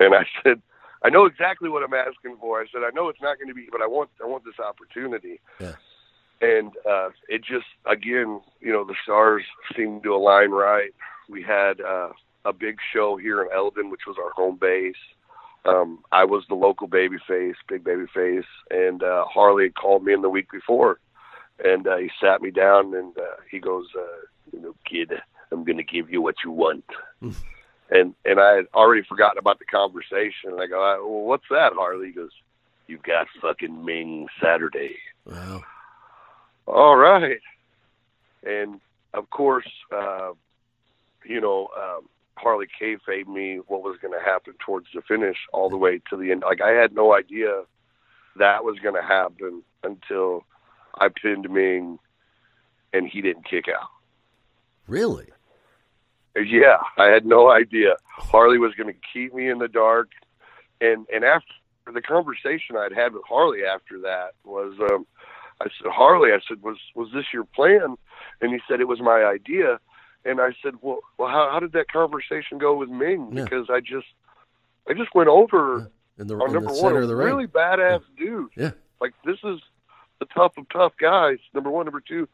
[0.00, 0.60] and I said,
[1.02, 2.60] I know exactly what I'm asking for.
[2.60, 4.58] I said, I know it's not going to be, but I want I want this
[4.58, 5.40] opportunity.
[5.58, 5.74] Yeah.
[6.42, 9.44] And uh, it just again, you know, the stars
[9.76, 10.90] seemed to align right.
[11.28, 12.10] We had uh,
[12.44, 14.94] a big show here in Eldon, which was our home base.
[15.64, 20.04] Um, I was the local baby face, big baby face, and uh, Harley had called
[20.04, 20.98] me in the week before,
[21.62, 25.12] and uh, he sat me down and uh, he goes, uh, "You know, kid,
[25.52, 26.84] I'm going to give you what you want."
[27.20, 30.52] and and I had already forgotten about the conversation.
[30.52, 32.32] And I go, "Uh, "Well, what's that?" Harley He goes,
[32.86, 34.96] "You've got fucking Meng Saturday."
[35.26, 35.62] Wow.
[36.66, 37.40] All right.
[38.42, 38.80] And
[39.12, 40.32] of course, uh,
[41.24, 42.08] you know, um,
[42.42, 46.16] Harley kayfabe me what was going to happen towards the finish all the way to
[46.16, 46.42] the end.
[46.42, 47.62] Like I had no idea
[48.36, 50.44] that was going to happen until
[50.98, 51.98] I pinned Meng,
[52.92, 53.88] and he didn't kick out.
[54.86, 55.28] Really?
[56.36, 60.10] Yeah, I had no idea Harley was going to keep me in the dark,
[60.80, 61.52] and and after
[61.92, 65.06] the conversation I'd had with Harley after that was, um,
[65.60, 67.96] I said, Harley, I said, was was this your plan?
[68.40, 69.80] And he said it was my idea,
[70.24, 73.30] and I said, well, well, how, how did that conversation go with Meng?
[73.32, 73.44] Yeah.
[73.44, 74.06] Because I just
[74.88, 77.46] I just went over In the, our in number the one, a of the really
[77.46, 78.50] badass dude.
[78.56, 78.72] Yeah.
[79.00, 79.60] Like this is
[80.18, 81.38] the tough of tough guys.
[81.54, 82.28] Number one, number two.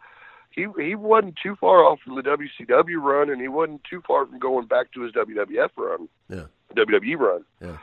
[0.51, 4.25] He he wasn't too far off from the WCW run, and he wasn't too far
[4.27, 6.45] from going back to his WWF run, Yeah.
[6.75, 7.45] WWE run.
[7.61, 7.77] Yeah.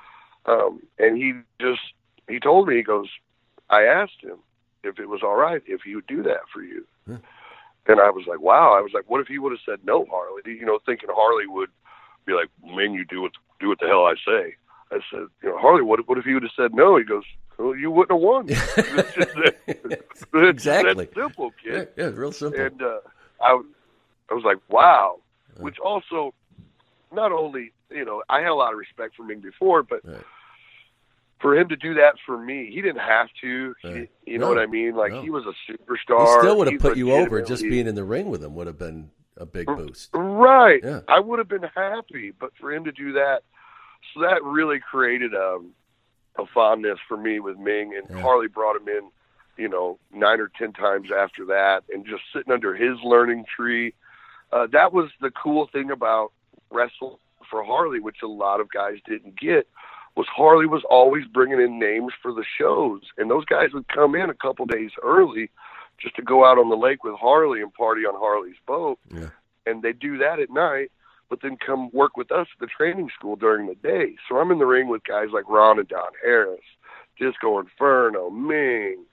[0.45, 1.81] Um, and he just
[2.27, 3.07] he told me he goes,
[3.69, 4.37] I asked him
[4.83, 7.17] if it was all right if he would do that for you, Yeah.
[7.87, 8.73] And I was like, wow.
[8.77, 10.41] I was like, what if he would have said no, Harley?
[10.45, 11.69] You know, thinking Harley would
[12.25, 14.55] be like, man, you do what do what the hell I say.
[14.91, 16.97] I said, you know, Harley, what if, what if he would have said no?
[16.97, 17.23] He goes,
[17.57, 18.47] well, you wouldn't have won.
[18.49, 21.05] It's just that- it's Exactly.
[21.05, 22.59] that simple, kid Yeah, yeah, real simple.
[22.59, 22.99] and uh,
[23.41, 23.65] I, was-
[24.29, 25.19] I was like, wow.
[25.57, 26.33] Which also,
[27.11, 30.23] not only you know, I had a lot of respect for Meng before, but Right.
[31.43, 33.75] For him to do that for me, he didn't have to.
[33.81, 34.09] He, Right.
[34.25, 34.95] you know what I mean?
[34.95, 35.21] Like no.
[35.21, 36.21] he was a superstar.
[36.25, 37.41] he still would have put you over.
[37.41, 40.09] Just being in the ring with him would have been a big boost.
[40.13, 40.79] Right.
[40.83, 41.01] Yeah.
[41.09, 43.43] I would have been happy, but for him to do that,
[44.13, 45.71] so that really created um,
[46.39, 48.21] a fondness for me with Meng, and Yeah.
[48.21, 49.09] Harley brought him in,
[49.57, 53.93] you know, nine or ten times after that, and just sitting under his learning tree.
[54.53, 56.31] Uh, that was the cool thing about
[56.71, 57.17] wrestling
[57.51, 59.67] for Harley, which a lot of guys didn't get.
[60.15, 64.13] Was Harley was always bringing in names for the shows, and those guys would come
[64.15, 65.49] in a couple days early
[65.99, 69.29] just to go out on the lake with Harley and party on Harley's boat Yeah.
[69.65, 70.91] and they do that at night,
[71.29, 74.15] but then come work with us at the training school during the day.
[74.29, 76.61] So I'm in the ring with guys like Ron and Don Harris,
[77.19, 79.05] Disco Inferno, Meng,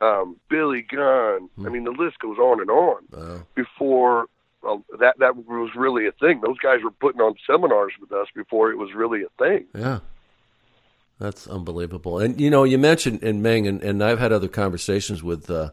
[0.00, 1.48] um, Billy Gunn.
[1.64, 3.02] I mean, the list goes on and on.
[3.12, 3.42] Wow.
[3.56, 4.26] Before
[4.62, 6.40] well, that that was really a thing.
[6.40, 9.66] Those guys were putting on seminars with us before it was really a thing.
[9.74, 10.00] Yeah.
[11.24, 12.18] That's unbelievable.
[12.18, 15.70] And you know, you mentioned in Meng, and, and I've had other conversations with uh,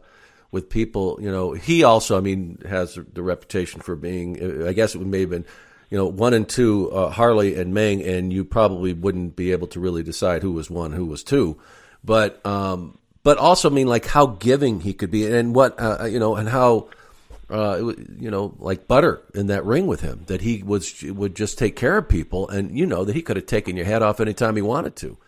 [0.50, 1.18] with people.
[1.20, 4.66] You know, he also, I mean, has the reputation for being.
[4.66, 5.44] I guess it may have been,
[5.90, 9.66] you know, one and two, uh, Harley and Meng, and you probably wouldn't be able
[9.68, 11.60] to really decide who was one, who was two.
[12.02, 16.04] But um, but also, I mean, like how giving he could be, and what uh,
[16.04, 16.88] you know, and how.
[17.50, 21.58] Uh, you know, like butter in that ring with him, that he was would just
[21.58, 24.20] take care of people, and you know that he could have taken your head off
[24.20, 25.18] anytime he wanted to.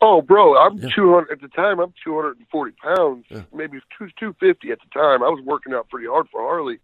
[0.00, 0.90] Oh, bro, I'm Yeah.
[0.94, 1.80] 200 at the time.
[1.80, 3.42] I'm 240 pounds, Yeah.
[3.52, 5.22] maybe two 250 at the time.
[5.22, 6.78] I was working out pretty hard for Harley,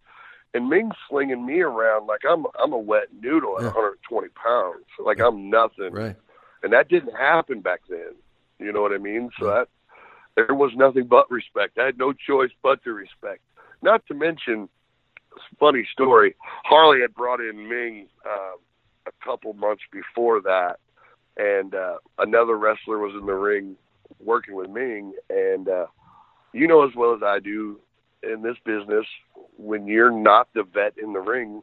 [0.53, 3.71] and Meng's slinging me around like I'm I'm a wet noodle at Yeah.
[3.71, 5.93] 120 pounds, like I'm nothing.
[5.93, 6.15] Right.
[6.63, 8.15] And that didn't happen back then.
[8.59, 9.31] You know what I mean?
[9.39, 9.69] So that
[10.35, 11.77] there was nothing but respect.
[11.77, 13.41] I had no choice but to respect.
[13.81, 14.67] Not to mention,
[15.59, 16.35] funny story.
[16.65, 18.57] Harley had brought in Meng um,
[19.07, 20.79] a couple months before that,
[21.37, 23.75] and uh, another wrestler was in the ring
[24.23, 25.13] working with Meng.
[25.29, 25.87] And uh,
[26.53, 27.79] you know as well as I do
[28.23, 29.05] in this business,
[29.57, 31.61] when you're not the vet in the ring,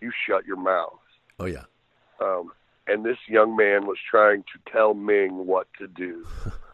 [0.00, 0.98] you shut your mouth.
[1.38, 1.64] Oh yeah.
[2.20, 2.52] Um,
[2.86, 6.26] and this young man was trying to tell Meng what to do.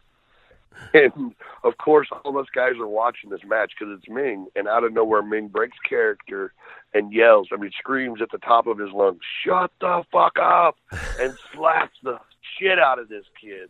[0.93, 4.67] and of course, all of us guys are watching this match because it's Meng, and
[4.67, 6.53] out of nowhere, Meng breaks character
[6.93, 7.49] and yells.
[7.51, 10.77] I mean, screams at the top of his lungs, "Shut the fuck up!"
[11.19, 12.19] and slaps the
[12.57, 13.69] shit out of this kid.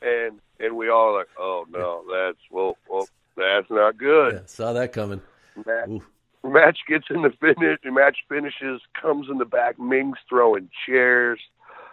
[0.00, 4.40] And and we all are like, "Oh no, that's well, well, that's not good." Yeah,
[4.46, 5.22] saw that coming.
[5.66, 6.02] Match,
[6.44, 7.78] match gets in the finish.
[7.82, 8.80] The match finishes.
[9.00, 9.78] Comes in the back.
[9.78, 11.38] Meng's throwing chairs,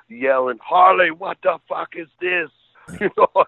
[0.08, 2.50] yelling, "Harley, what the fuck is this?"
[3.00, 3.46] You know,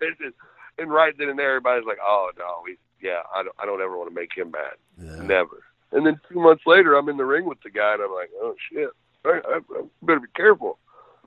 [0.78, 3.82] and, right then and there, everybody's like, "Oh no, we, yeah, I don't, I don't
[3.82, 5.24] ever want to make him mad, Yeah.
[5.26, 8.14] never." And then two months later, I'm in the ring with the guy, and I'm
[8.14, 8.90] like, "Oh shit,
[9.26, 10.78] I, I, I better be careful."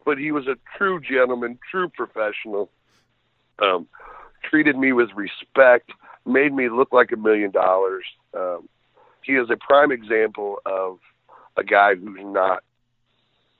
[0.05, 2.71] But he was a true gentleman, true professional.
[3.61, 3.87] Um,
[4.43, 5.91] treated me with respect,
[6.27, 8.05] made me look like a million dollars.
[8.37, 8.69] Um,
[9.23, 10.99] he is a prime example of
[11.57, 12.63] a guy who's not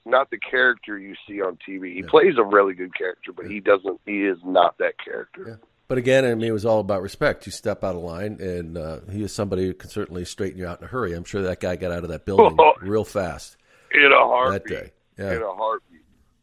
[0.07, 1.93] not the character you see on TV.
[1.93, 2.07] He Yeah.
[2.07, 3.99] plays a really good character, but he doesn't.
[4.05, 5.59] He is not that character.
[5.87, 7.45] But again, I mean, it was all about respect.
[7.45, 10.65] You step out of line, and uh, he is somebody who can certainly straighten you
[10.67, 11.13] out in a hurry.
[11.13, 13.55] I'm sure that guy got out of that building real fast
[13.93, 14.63] In a heartbeat.
[14.63, 14.91] that day.
[15.17, 15.35] Yeah.
[15.35, 16.01] In a heartbeat.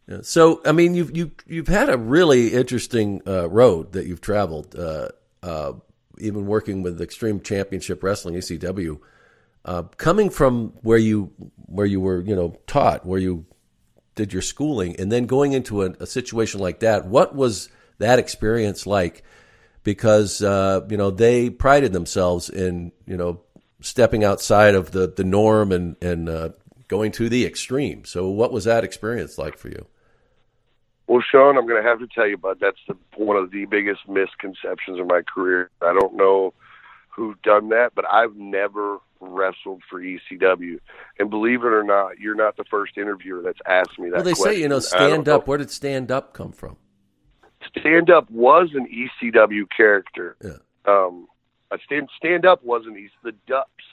[0.09, 0.19] yeah.
[0.23, 4.77] So, I mean, you've you've you've had a really interesting uh, road that you've traveled.
[4.77, 5.09] Uh,
[5.43, 5.73] uh,
[6.19, 9.01] even working with Extreme Championship Wrestling (ECW),
[9.65, 11.33] uh, coming from where you
[11.67, 13.45] where you were, you know, taught, where you
[14.15, 17.07] did your schooling, and then going into a, a situation like that.
[17.07, 17.71] What was
[18.03, 19.25] that experience like?
[19.85, 23.41] because uh, you know they prided themselves in you know
[23.81, 26.51] stepping outside of the the norm and and uh,
[26.89, 28.05] going to the extreme.
[28.05, 29.87] So, what was that experience like for you?
[31.07, 33.67] Well, Sean, I'm going to have to tell you, bud, that's the, one of the
[33.67, 35.69] biggest misconceptions of my career.
[35.83, 36.55] I don't know
[37.09, 40.79] who've done that, but I've never wrestled for ECW.
[41.19, 44.17] And believe it or not, you're not the first interviewer that's asked me that.
[44.17, 44.53] Well, they question.
[44.55, 45.27] say you know Stan Dupp.
[45.27, 45.41] Know.
[45.41, 46.77] Where did Stan Dupp come from?
[47.69, 50.37] Stan Dupp was an ECW character.
[50.43, 50.59] Yeah.
[50.87, 51.29] Um,
[51.85, 53.85] stand Stan Dupp wasn't the Dupps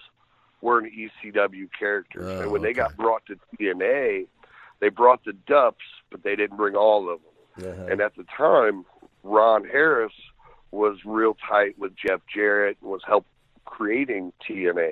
[0.62, 4.28] were an ECW character, oh, and when they got brought to TNA,
[4.80, 7.72] they brought the Dupps, but they didn't bring all of them.
[7.72, 7.88] Uh-huh.
[7.92, 8.86] And at the time,
[9.24, 10.14] Ron Harris
[10.72, 13.26] was real tight with Jeff Jarrett and was help
[13.66, 14.92] creating TNA.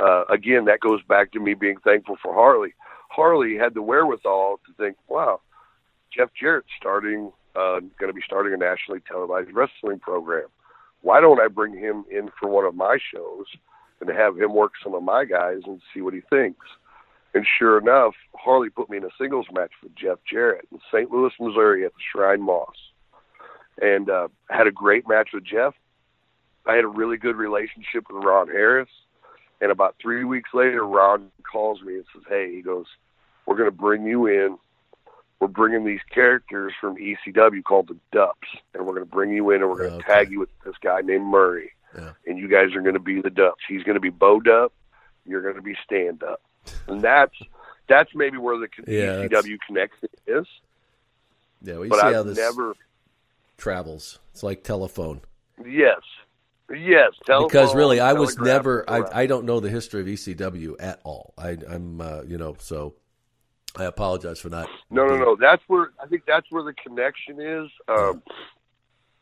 [0.00, 2.74] Uh, again, that goes back to me being thankful for Harley.
[3.10, 5.40] Harley had the wherewithal to think, wow,
[6.12, 10.46] Jeff Jarrett starting, uh, going to be starting a nationally televised wrestling program.
[11.02, 13.46] Why don't I bring him in for one of my shows
[14.00, 16.66] and have him work some of my guys and see what he thinks?
[17.34, 21.10] And sure enough, Harley put me in a singles match with Jeff Jarrett in St.
[21.10, 22.70] Louis, Missouri at the Shrine Mosque.
[23.82, 25.74] And uh, had a great match with Jeff.
[26.64, 28.88] I had a really good relationship with Ron Harris.
[29.60, 32.86] And about three weeks later, Ron calls me and says, Hey, he goes,
[33.46, 34.56] We're going to bring you in.
[35.44, 38.48] We're bringing these characters from ECW called the Dupps.
[38.72, 40.06] And we're going to bring you in and we're going to Okay.
[40.06, 41.72] tag you with this guy named Murray.
[41.94, 42.12] Yeah.
[42.26, 43.60] And you guys are going to be the Dupps.
[43.68, 44.70] He's going to be Bo Dupp.
[45.26, 46.36] You're going to be Stan Dupp.
[46.88, 47.34] And that's
[47.90, 50.46] that's maybe where the Yeah, ECW connection is.
[51.60, 52.74] Yeah, we But see I've how this never,
[53.58, 54.20] travels.
[54.32, 55.20] It's like telephone.
[55.62, 56.00] yes,
[56.74, 57.10] yes.
[57.26, 58.88] because really, I was never.
[58.88, 59.22] I.
[59.22, 61.34] I don't know the history of ECW at all.
[61.36, 62.94] I, I'm uh, you know so.
[63.76, 64.68] I apologize for that.
[64.90, 65.36] No, no, no.
[65.38, 67.70] That's where I think that's where the connection is.
[67.88, 68.22] Um,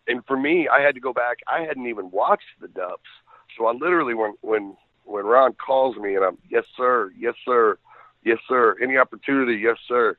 [0.07, 1.39] and for me, I had to go back.
[1.47, 3.09] I hadn't even watched the Dupps,
[3.57, 7.79] so I literally when when when Ron calls me and I'm yes sir, yes sir,
[8.25, 10.17] yes sir, any opportunity, yes sir.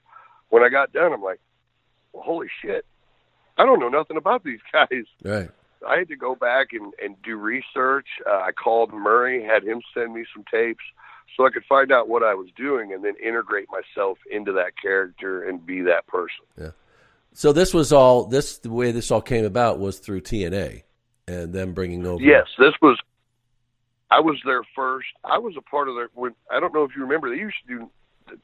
[0.49, 1.39] When I got done, I'm like,
[2.11, 2.85] well, holy shit,
[3.57, 5.05] I don't know nothing about these guys.
[5.23, 5.49] Right.
[5.87, 8.07] I had to go back and, and do research.
[8.29, 10.83] Uh, I called Murray, had him send me some tapes
[11.35, 14.73] so I could find out what I was doing and then integrate myself into that
[14.81, 16.45] character and be that person.
[16.59, 16.71] Yeah.
[17.33, 20.83] So this was all this the way this all came about was through TNA,
[21.27, 22.21] and them bringing over.
[22.23, 22.99] Yes, this was.
[24.11, 25.07] I was their first.
[25.23, 26.09] I was a part of their.
[26.13, 27.89] When I don't know if you remember, they used to do.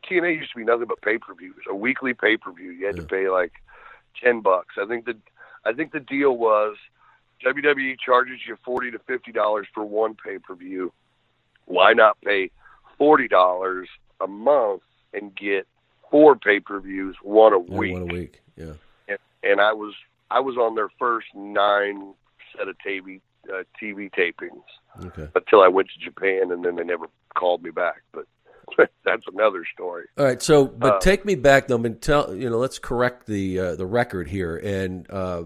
[0.10, 1.56] TNA used to be nothing but pay per views.
[1.70, 2.72] A weekly pay per view.
[2.72, 3.04] You had Yeah.
[3.04, 3.52] to pay like
[4.24, 4.76] ten bucks.
[4.82, 5.16] I think the.
[5.66, 6.78] I think the deal was
[7.46, 10.92] WWE charges you forty to fifty dollars for one pay per view.
[11.66, 12.52] Why not pay
[12.98, 13.88] forty dollars
[14.22, 14.82] a month
[15.14, 15.68] and get
[16.12, 17.94] four pay per views, one a Yeah, week?
[17.94, 18.42] one a week.
[18.56, 18.74] Yeah.
[19.08, 19.94] and, and I was
[20.32, 22.14] I was on their first nine
[22.58, 23.22] set of TV
[23.52, 24.64] uh, TV tapings
[25.06, 25.28] Okay.
[25.36, 28.02] until I went to Japan, and then they never called me back.
[28.12, 28.26] But
[29.06, 30.06] that's another story.
[30.18, 30.42] All right.
[30.42, 32.58] So, but Uh, take me back though, and tell you know.
[32.58, 35.44] Let's correct the uh, the record here, and uh,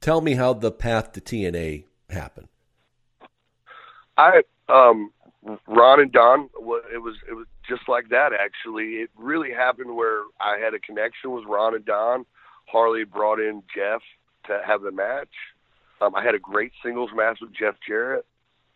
[0.00, 2.48] tell me how the path to TNA happened.
[4.16, 5.12] I um
[5.66, 6.50] Ron and Don
[6.92, 9.00] it was it was just like that actually.
[9.00, 12.26] It really happened where I had a connection with Ron and Don.
[12.66, 14.00] Harley brought in Jeff
[14.46, 15.28] to have the match.
[16.00, 18.24] Um, I had a great singles match with Jeff Jarrett,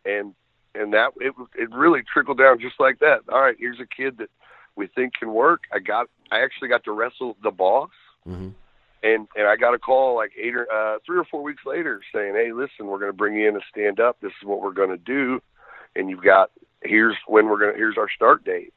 [0.05, 0.35] and
[0.75, 3.20] and that it it really trickled down just like that.
[3.31, 4.31] All right, here's a kid that
[4.77, 5.62] we think can work.
[5.72, 7.91] I got I actually got to wrestle the boss
[8.29, 8.49] Mm-hmm.
[9.05, 12.01] And and I got a call like eight or uh, three or four weeks later
[12.13, 14.15] saying, "Hey, listen, we're going to bring you in to Stan Dupp.
[14.23, 15.43] This is what we're going to do,
[15.95, 16.51] and you've got
[16.83, 18.73] here's when we're going to here's our start date."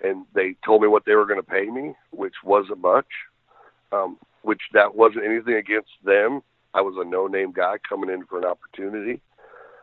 [0.00, 3.06] And they told me what they were going to pay me, which wasn't much,
[3.90, 6.42] um, which that wasn't anything against them.
[6.72, 9.20] I was a no-name guy coming in for an opportunity,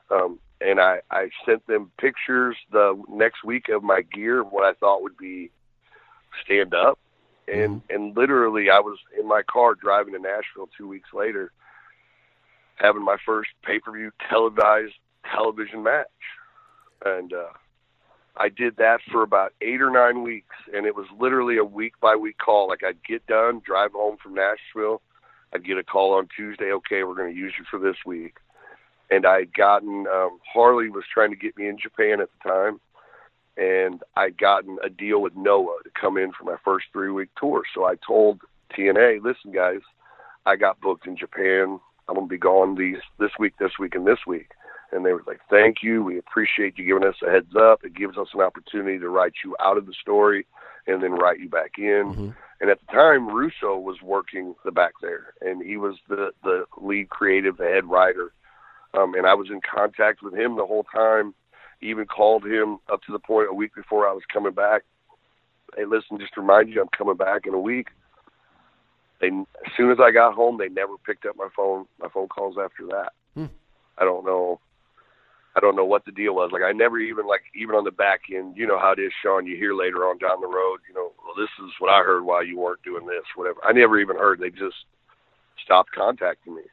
[0.10, 4.74] um, and I I sent them pictures the next week of my gear, what I
[4.74, 5.52] thought would be
[6.46, 6.96] Stan Dupp
[7.48, 11.52] and and literally I was in my car driving to Nashville two weeks later,
[12.76, 14.94] having my first pay per view televised
[15.34, 16.08] television match,
[17.06, 17.52] and uh,
[18.38, 21.94] I did that for about eight or nine weeks, and it was literally a week
[22.02, 22.68] by week call.
[22.68, 25.02] Like I'd get done, drive home from Nashville,
[25.54, 26.72] I'd get a call on Tuesday.
[26.72, 28.38] Okay, we're going to use you for this week,
[29.10, 32.80] and I'd gotten um, Harley was trying to get me in Japan at the time
[33.58, 37.30] and I'd gotten a deal with Noah to come in for my first three week
[37.40, 37.64] tour.
[37.74, 38.42] So I told
[38.78, 39.82] TNA, listen guys,
[40.46, 41.80] I got booked in Japan.
[42.08, 44.52] I'm gonna be gone these this week, this week, and this week.
[44.92, 46.04] And they were like, Thank you.
[46.04, 47.84] We appreciate you giving us a heads up.
[47.84, 50.46] It gives us an opportunity to write you out of the story
[50.88, 51.84] and then write you back in.
[52.08, 52.30] Mm-hmm.
[52.60, 56.66] And at the time, Russo was working the back there, and he was the the
[56.78, 58.34] lead creative, the head writer.
[58.94, 61.34] Um, and I was in contact with him the whole time.
[61.82, 64.84] Even called him up to the point a week before I was coming back.
[65.76, 67.88] Hey, listen, just to remind you, I'm coming back in a week.
[69.20, 72.28] They, as soon as I got home, they never picked up my phone, my phone
[72.28, 73.14] calls after that.
[73.36, 73.54] Hmm.
[73.98, 74.60] I don't know.
[75.56, 76.52] I don't know what the deal was.
[76.54, 79.12] Like I never even like even on the back end, you know how it is,
[79.22, 79.46] Sean.
[79.46, 82.24] You hear later on down the road, you know, well, this is what I heard
[82.24, 83.60] while you weren't doing this, whatever.
[83.64, 84.40] I never even heard.
[84.40, 84.76] They just
[85.64, 86.64] stopped contacting me.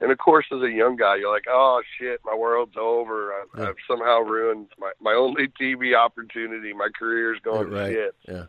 [0.00, 3.32] And of course, as a young guy, you're like, oh shit, my world's over.
[3.32, 3.68] I've, Yeah.
[3.68, 6.72] I've somehow ruined my my only TV opportunity.
[6.74, 7.92] My career's going to right.
[7.92, 8.14] shit.
[8.28, 8.44] Yeah.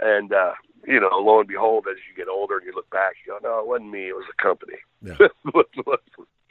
[0.00, 0.54] And uh,
[0.86, 3.38] you know, lo and behold, as you get older and you look back, you go,
[3.48, 4.08] no, it wasn't me.
[4.08, 4.78] It was the company.
[5.02, 5.28] Yeah.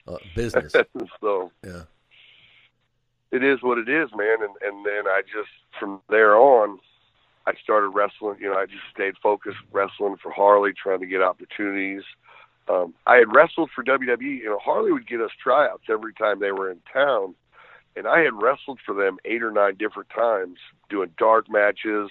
[0.07, 0.73] Uh, business.
[1.21, 1.83] so Yeah.
[3.31, 4.37] it is what it is, man.
[4.41, 6.79] And and then I just from there on,
[7.45, 8.37] I started wrestling.
[8.39, 12.01] You know, I just stayed focused wrestling for Harley, trying to get opportunities.
[12.67, 14.21] Um, I had wrestled for WWE.
[14.21, 17.35] You know, Harley would get us tryouts every time they were in town,
[17.95, 20.57] and I had wrestled for them eight or nine different times,
[20.89, 22.09] doing dark matches.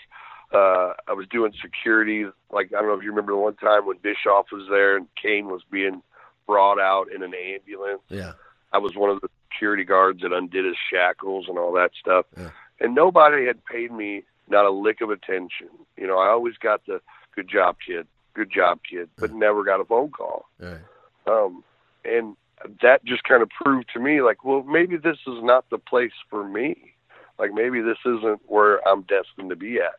[0.53, 2.27] Uh, I was doing security.
[2.51, 5.07] Like I don't know if you remember the one time when Bischoff was there and
[5.21, 6.03] Kane was being
[6.47, 8.03] brought out in an ambulance.
[8.09, 8.33] Yeah.
[8.73, 12.27] I was one of the security guards that undid his shackles and all that stuff.
[12.37, 12.51] Yeah.
[12.81, 15.69] And nobody had paid me not a lick of attention.
[15.97, 17.01] You know, I always got the
[17.35, 18.07] good job, kid,
[18.45, 20.47] good job, kid, but never got a phone call.
[20.63, 20.79] All right.
[21.27, 21.65] Um,
[22.05, 22.37] and
[22.83, 26.13] that just kind of proved to me, like, well, maybe this is not the place
[26.29, 26.95] for me.
[27.39, 29.97] Like, maybe this isn't where I'm destined to be at.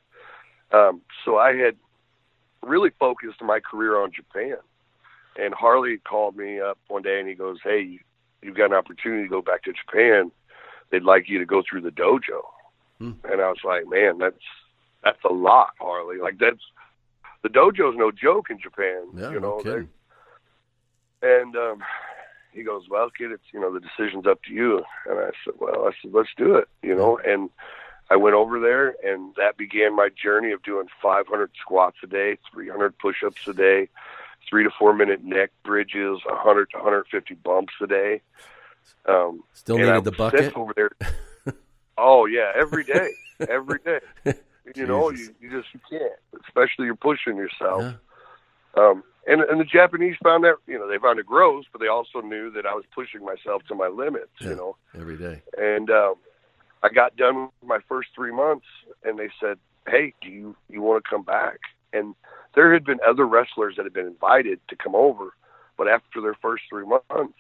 [0.78, 1.76] Um, so I had
[2.64, 4.58] really focused my career on Japan.
[5.40, 8.00] And Harley called me up one day and he goes, Hey, you-
[8.42, 10.32] you've got an opportunity to go back to Japan.
[10.90, 12.42] They'd like you to go through the dojo.
[13.00, 13.12] Hmm.
[13.24, 14.44] And I was like, Man, that's
[15.04, 16.18] that's a lot, Harley.
[16.20, 16.62] Like that's
[17.44, 19.08] the dojo's no joke in Japan.
[19.16, 19.32] Yeah.
[19.32, 19.88] you no know, they-
[21.24, 21.84] and um,
[22.52, 25.54] he goes, "Well, kid, it's you know the decision's up to you." And I said,
[25.60, 27.20] "Well, I said let's do it," you know.
[27.26, 27.50] And
[28.10, 32.38] I went over there, and that began my journey of doing 500 squats a day,
[32.54, 33.88] 300 push-ups a day,
[34.50, 38.22] three to four minute neck bridges, 100 to 150 bumps a day.
[39.08, 40.56] Um, Still needed the bucket.
[40.58, 40.92] over there.
[41.98, 43.12] oh yeah, every day,
[43.48, 44.00] every day.
[44.76, 46.14] You know, you, you just you can't,
[46.48, 47.82] especially you're pushing yourself.
[47.84, 47.94] Yeah.
[48.84, 51.88] Um, and and the Japanese found that you know they found it gross, but they
[51.88, 54.30] also knew that I was pushing myself to my limits.
[54.40, 54.50] Yeah.
[54.50, 55.42] You know, Every day.
[55.58, 56.16] and um,
[56.84, 58.66] I got done with my first three months,
[59.04, 59.58] and they said,
[59.88, 61.60] "Hey, do you you want to come back?"
[61.94, 62.16] And
[62.56, 65.34] there had been other wrestlers that had been invited to come over,
[65.78, 67.38] but after their first three months,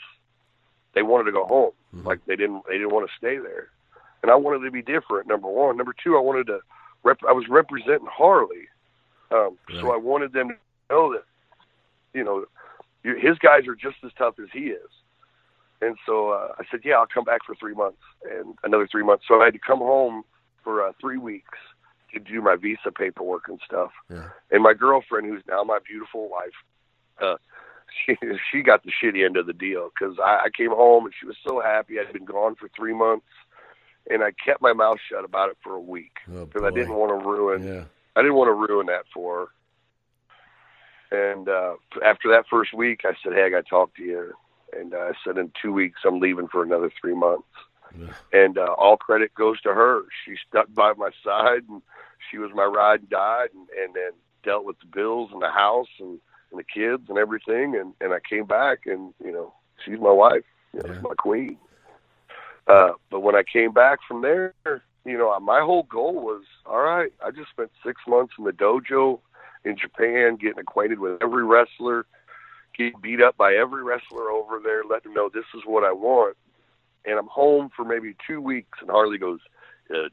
[0.94, 1.72] they wanted to go home.
[1.96, 2.06] Mhm.
[2.06, 3.70] Like they didn't they didn't want to stay there,
[4.22, 5.28] and I wanted to be different.
[5.28, 6.60] Number one, number two, I wanted to
[7.04, 7.20] rep.
[7.28, 8.68] I was representing Harley,
[9.32, 10.56] um, so I wanted them to
[10.89, 11.24] know that
[12.14, 12.45] you know
[13.04, 14.89] you- his guys are just as tough as he is.
[15.84, 17.97] And so uh, I said, yeah, I'll come back for three months
[18.30, 19.24] and another three months.
[19.28, 20.22] So I had to come home
[20.64, 21.58] for uh, three weeks
[22.14, 23.89] to do my visa paperwork and stuff.
[24.08, 24.28] Yeah.
[24.52, 26.54] And my girlfriend, who's now my beautiful wife,
[27.20, 27.38] uh,
[28.06, 28.16] she
[28.52, 31.26] she got the shitty end of the deal because I, I came home and she
[31.26, 31.99] was so happy.
[31.99, 33.26] I'd been gone for three months,
[34.10, 36.95] and I kept my mouth shut about it for a week Oh, because I didn't
[36.95, 37.84] want to ruin Yeah.
[38.16, 39.49] I didn't want to ruin that for
[41.12, 41.28] her.
[41.34, 41.76] And uh,
[42.06, 44.34] after that first week, I said, "Hey, I got to talk to you."
[44.78, 47.47] And uh, I said, "In two weeks, I'm leaving for another three months."
[47.97, 48.14] Yeah.
[48.32, 50.04] And uh, all credit goes to her.
[50.26, 51.82] She stuck by my side, and
[52.30, 54.12] she was my ride and died, and, and then
[54.43, 56.18] dealt with the bills and the house and,
[56.52, 57.76] and the kids and everything.
[57.76, 60.43] And and I came back, and you know, she's my wife,
[60.74, 60.93] you know, Yeah.
[60.95, 61.58] she's my queen.
[62.72, 64.54] Uh, but when I came back from there,
[65.06, 68.52] you know, my whole goal was, all right, I just spent six months in the
[68.52, 69.20] dojo
[69.66, 72.06] in Japan, getting acquainted with every wrestler,
[72.78, 75.92] getting beat up by every wrestler over there, letting them know this is what I
[75.92, 76.38] want.
[77.06, 79.40] And I'm home for maybe two weeks, and Harley goes,
[79.94, 80.08] uh,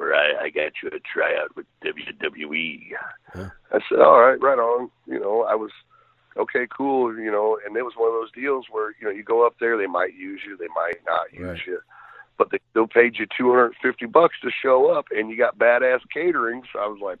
[0.00, 2.80] I, I got you a tryout with WWE.
[3.32, 3.48] Huh.
[3.72, 4.90] I said, all right, right on.
[5.06, 5.70] You know, I was
[6.36, 7.16] okay, cool.
[7.18, 9.54] You know, and it was one of those deals where you know you go up
[9.60, 11.66] there, they might use you, they might not use Right.
[11.66, 11.80] you,
[12.38, 15.36] but they still paid you two hundred and fifty bucks to show up, and you
[15.36, 16.62] got badass catering.
[16.72, 17.18] So I was like,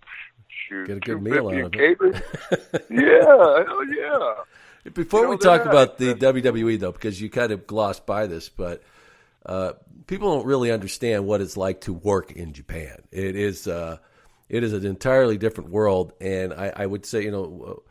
[0.68, 2.14] shoot, Get a good $250 meal out of catering.
[2.14, 2.86] it.
[2.90, 4.90] yeah, hell yeah.
[4.92, 8.26] Before You know, we talk about the WWE, though, because you kind of glossed by
[8.26, 8.82] this, but
[9.46, 9.72] uh,
[10.06, 12.96] people don't really understand what it's like to work in Japan.
[13.10, 13.96] It is uh,
[14.48, 17.82] it is an entirely different world, and I, I would say, you know,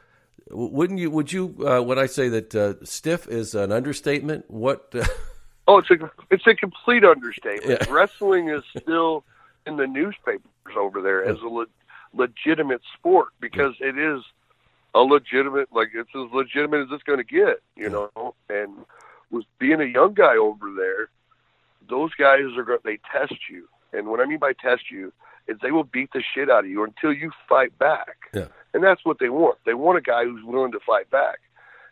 [0.51, 1.09] wouldn't you?
[1.09, 1.55] Would you?
[1.65, 4.89] Uh, when I say that uh, stiff is an understatement, what?
[4.93, 5.05] Uh,
[5.67, 7.81] Oh, it's a it's a complete understatement.
[7.81, 7.93] Yeah.
[7.93, 9.23] Wrestling is still
[9.65, 10.43] in the newspapers
[10.77, 11.67] over there as a le-
[12.13, 14.23] legitimate sport because it is
[14.93, 18.35] a legitimate, like it's as legitimate as it's going to get, you know.
[18.49, 18.85] And
[19.31, 21.09] with being a young guy over there,
[21.89, 25.13] those guys are going they test you, and what I mean by test you
[25.47, 28.17] is they will beat the shit out of you until you fight back.
[28.33, 28.47] Yeah.
[28.73, 29.57] And that's what they want.
[29.65, 31.39] They want a guy who's willing to fight back.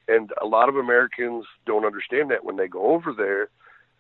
[0.08, 3.50] And a lot of Americans don't understand that when they go over there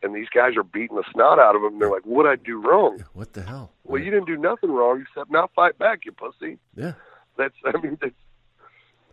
[0.03, 1.79] and these guys are beating the snot out of them.
[1.79, 3.71] They're like, "What'd I do wrong?" What the hell?
[3.83, 6.57] Well, you didn't do nothing wrong except not fight back, you pussy.
[6.75, 6.93] Yeah.
[7.37, 8.13] That's I mean, that's,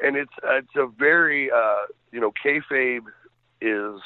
[0.02, 3.04] and it's it's a very uh, you know kayfabe
[3.60, 4.00] is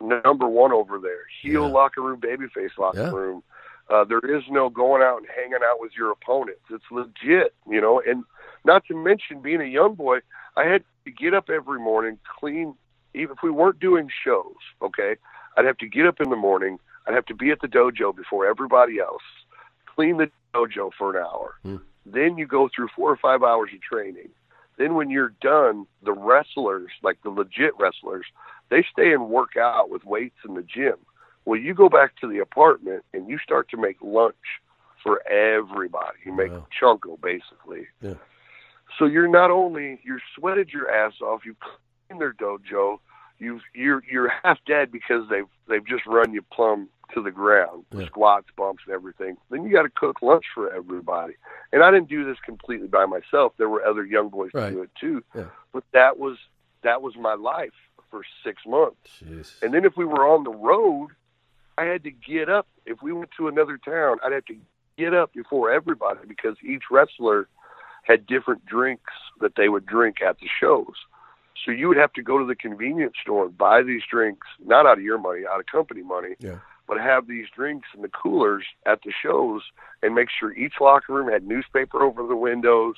[0.00, 1.24] number one over there.
[1.42, 1.72] Heel Yeah.
[1.72, 3.10] locker room, babyface locker Yeah.
[3.10, 3.42] room.
[3.88, 6.62] Uh, there is no going out and hanging out with your opponents.
[6.70, 8.02] It's legit, you know.
[8.06, 8.24] And
[8.64, 10.18] not to mention being a young boy,
[10.56, 12.74] I had to get up every morning, clean.
[13.14, 15.16] Even if we weren't doing shows, okay,
[15.56, 16.78] I'd have to get up in the morning.
[17.06, 19.22] I'd have to be at the dojo before everybody else,
[19.94, 21.54] clean the dojo for an hour.
[21.62, 21.76] Hmm.
[22.04, 24.28] Then you go through four or five hours of training.
[24.78, 28.26] Then when you're done, the wrestlers, like the legit wrestlers,
[28.68, 30.96] they stay and work out with weights in the gym.
[31.44, 34.34] Well, you go back to the apartment and you start to make lunch
[35.02, 36.18] for everybody.
[36.24, 36.66] You make Wow.
[36.80, 37.86] chanko basically.
[38.02, 38.14] Yeah.
[38.98, 42.98] So you're not only you sweated your ass off, you cleaned their dojo,
[43.38, 47.84] you you're you're half dead because they've they've just run you plumb to the ground,
[47.94, 48.06] Yeah.
[48.06, 49.36] squats, bumps, and everything.
[49.50, 51.34] Then you got to cook lunch for everybody.
[51.72, 53.52] And I didn't do this completely by myself.
[53.58, 54.70] There were other young boys Right.
[54.70, 55.22] to do it too.
[55.34, 55.44] Yeah.
[55.72, 56.36] But that was
[56.82, 57.74] that was my life
[58.10, 59.22] for six months.
[59.24, 59.62] Jeez.
[59.62, 61.10] And then if we were on the road,
[61.78, 62.66] I had to get up.
[62.86, 64.56] If we went to another town, I'd have to
[64.96, 67.48] get up before everybody because each wrestler
[68.02, 70.94] had different drinks that they would drink at the shows.
[71.66, 74.86] So you would have to go to the convenience store and buy these drinks, not
[74.86, 76.60] out of your money, out of company money, Yeah.
[76.86, 79.62] but have these drinks in the coolers at the shows
[80.00, 82.94] and make sure each locker room had newspaper over the windows.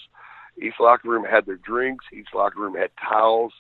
[0.60, 2.04] Each locker room had their drinks.
[2.12, 3.54] Each locker room had towels.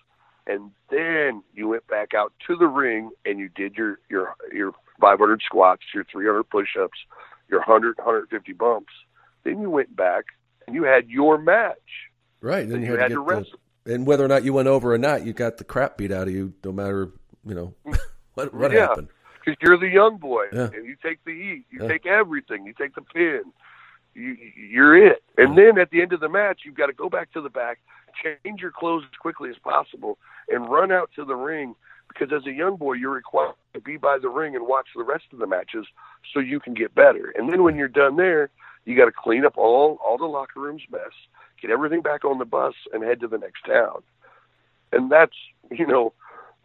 [0.46, 4.72] And then you went back out to the ring and you did your your your
[5.00, 6.98] 500 squats, your 300 push-ups,
[7.48, 8.92] your 100 150 bumps.
[9.44, 10.24] Then you went back
[10.66, 11.76] and you had your match.
[12.40, 12.68] Right.
[12.68, 13.58] Then you, you had, had to to wrestle.
[13.88, 16.28] And whether or not you went over or not, you got the crap beat out
[16.28, 17.10] of you, no matter
[17.44, 17.74] you know
[18.34, 18.86] what what Yeah.
[18.88, 19.08] happened.
[19.44, 20.68] because you're the young boy Yeah.
[20.74, 21.88] and you take the heat, you Yeah.
[21.88, 23.44] take everything, you take the pin,
[24.14, 25.22] you you're it.
[25.36, 27.50] And then at the end of the match, you've got to go back to the
[27.50, 27.78] back,
[28.22, 30.18] change your clothes as quickly as possible,
[30.48, 31.74] and run out to the ring
[32.08, 35.04] because as a young boy, you're required to be by the ring and watch the
[35.04, 35.86] rest of the matches
[36.32, 37.32] so you can get better.
[37.36, 38.48] And then when you're done there,
[38.86, 41.12] you got to clean up all all the locker room's mess,
[41.60, 44.02] get everything back on the bus, and head to the next town.
[44.92, 45.36] And that's
[45.70, 46.12] you know,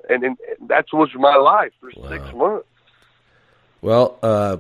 [0.09, 0.37] and, and
[0.67, 2.67] that was my life for six months.
[3.81, 4.57] Well, uh,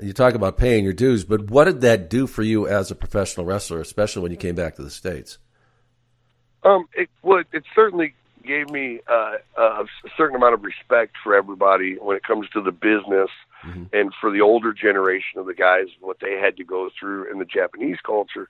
[0.00, 2.94] you talk about paying your dues, but what did that do for you as a
[2.94, 5.38] professional wrestler, especially when you came back to the states?
[6.62, 7.46] Um, it would.
[7.52, 9.84] It certainly gave me uh, a
[10.16, 13.30] certain amount of respect for everybody when it comes to the business,
[13.64, 13.92] Mhm.
[13.92, 17.38] and for the older generation of the guys, what they had to go through in
[17.38, 18.48] the Japanese culture.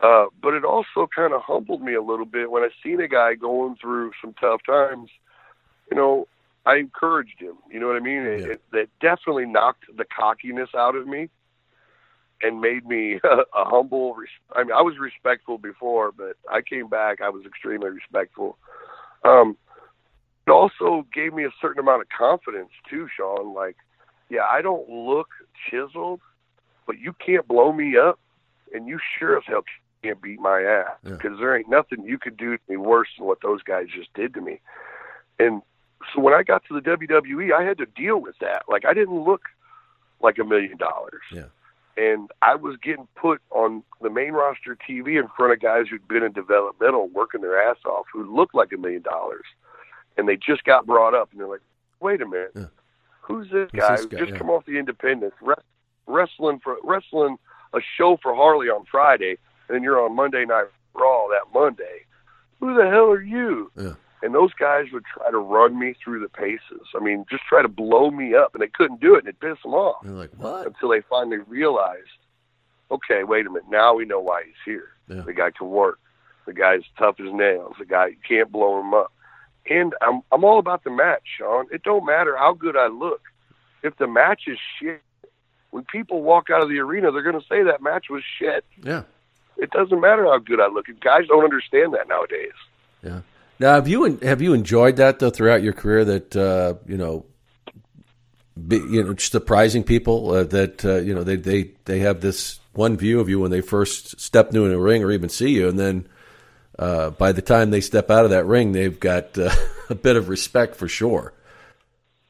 [0.00, 3.08] Uh, but it also kind of humbled me a little bit when I seen a
[3.08, 5.08] guy going through some tough times.
[5.90, 6.28] You know,
[6.66, 7.54] I encouraged him.
[7.70, 8.22] You know what I mean?
[8.22, 8.52] It, Yeah.
[8.54, 11.30] it, that definitely knocked the cockiness out of me
[12.42, 14.14] and made me a, a humble.
[14.14, 17.20] res- I mean, I was respectful before, but I came back.
[17.22, 18.58] I was extremely respectful.
[19.24, 19.56] Um,
[20.46, 23.54] it also gave me a certain amount of confidence too, Sean.
[23.54, 23.76] Like,
[24.28, 25.28] yeah, I don't look
[25.70, 26.20] chiseled,
[26.86, 28.18] but you can't blow me up,
[28.74, 29.62] and you sure as hell
[30.06, 31.12] can't beat my ass Yeah.
[31.12, 34.12] because there ain't nothing you could do to me worse than what those guys just
[34.14, 34.60] did to me.
[35.38, 35.62] And
[36.14, 38.64] so when I got to the WWE, I had to deal with that.
[38.68, 39.42] Like, I didn't look
[40.20, 41.22] like a million dollars.
[41.32, 41.44] Yeah.
[41.98, 46.06] And I was getting put on the main roster TV in front of guys who'd
[46.06, 49.44] been in developmental working their ass off who looked like a million dollars.
[50.18, 51.62] And they just got brought up and they're like,
[52.00, 52.66] wait a minute, Yeah.
[53.22, 54.18] who's this Who's guy this who guy?
[54.18, 54.38] just Yeah.
[54.38, 55.64] come off the independence, wres-
[56.06, 57.38] wrestling for wrestling
[57.72, 59.38] a show for Harley on Friday,
[59.68, 62.04] and then you're on Monday Night Raw that Monday.
[62.60, 63.70] Who the hell are you?
[63.76, 63.94] Yeah.
[64.22, 66.88] And those guys would try to run me through the paces.
[66.96, 69.40] I mean, just try to blow me up, and they couldn't do it, and it
[69.40, 70.66] pissed them off You're like, what?
[70.66, 72.08] until they finally realized,
[72.90, 74.88] okay, wait a minute, now we know why he's here.
[75.08, 75.22] Yeah.
[75.22, 75.98] The guy can work.
[76.46, 77.74] The guy's tough as nails.
[77.78, 79.12] The guy you can't blow him up.
[79.68, 81.66] And I'm I'm all about the match, Sean.
[81.72, 83.20] It don't matter how good I look.
[83.82, 85.02] If the match is shit,
[85.70, 88.64] when people walk out of the arena, they're going to say that match was shit.
[88.82, 89.02] Yeah.
[89.58, 90.86] It doesn't matter how good I look.
[91.00, 92.52] Guys don't understand that nowadays.
[93.02, 93.20] Yeah.
[93.58, 96.04] Now, have you have you enjoyed that though throughout your career?
[96.04, 97.24] That uh, you know,
[98.66, 102.60] be, you know, surprising people uh, that uh, you know they, they they have this
[102.74, 105.50] one view of you when they first step new in a ring or even see
[105.50, 106.06] you, and then
[106.78, 109.50] uh, by the time they step out of that ring, they've got uh,
[109.90, 111.32] a bit of respect for sure.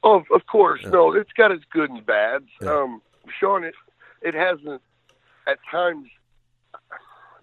[0.05, 0.81] Oh, of course.
[0.85, 0.91] Yeah.
[0.91, 2.47] No, it's got its good and bads.
[2.62, 2.70] Yeah.
[2.70, 3.03] Um,
[3.41, 3.74] Sean, it
[4.22, 4.81] it hasn't
[5.49, 6.07] at times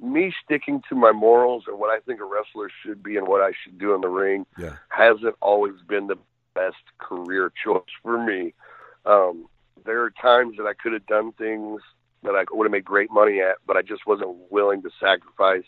[0.04, 3.42] me sticking to my morals and what I think a wrestler should be and what
[3.42, 4.76] I should do in the ring yeah.
[4.90, 6.18] hasn't always been the
[6.54, 8.54] best career choice for me.
[9.06, 9.48] Um,
[9.86, 11.82] there are times that I could have done things
[12.24, 15.66] that I would have made great money at, but I just wasn't willing to sacrifice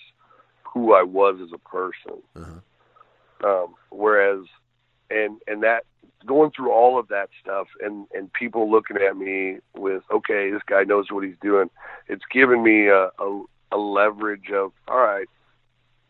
[0.63, 2.21] who I was as a person.
[2.35, 2.59] Uh-huh.
[3.43, 4.45] Um, whereas,
[5.09, 5.83] and and that
[6.25, 10.61] going through all of that stuff and and people looking at me with okay, this
[10.65, 11.69] guy knows what he's doing.
[12.07, 13.43] It's given me a, a,
[13.75, 15.27] a leverage of all right,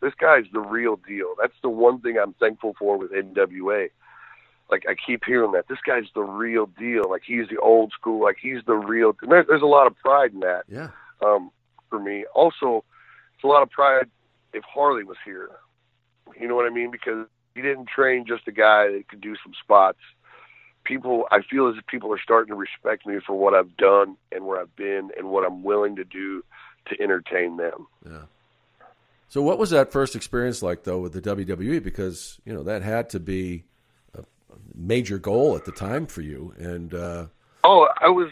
[0.01, 1.36] this guy's the real deal.
[1.39, 3.89] That's the one thing I'm thankful for with NWA
[4.70, 7.09] like I keep hearing that this guy's the real deal.
[7.09, 8.24] Like he's the old school.
[8.24, 9.16] Like he's the real.
[9.28, 10.63] There, there's a lot of pride in that.
[10.68, 10.89] Yeah.
[11.24, 11.51] Um,
[11.89, 12.84] for me, also,
[13.36, 14.09] it's a lot of pride
[14.53, 15.49] if Harley was here.
[16.39, 16.91] You know what I mean?
[16.91, 19.99] Because he didn't train just a guy that could do some spots.
[20.84, 24.18] People, I feel as if people are starting to respect me for what I've done
[24.32, 26.43] and where I've been and what I'm willing to do
[26.88, 27.88] to entertain them.
[28.06, 28.24] Yeah.
[29.28, 31.84] So, what was that first experience like, though, with the WWE?
[31.84, 33.64] Because you know that had to be
[34.18, 34.24] a
[34.74, 36.54] major goal at the time for you.
[36.58, 37.26] And uh,
[37.64, 38.32] oh, I was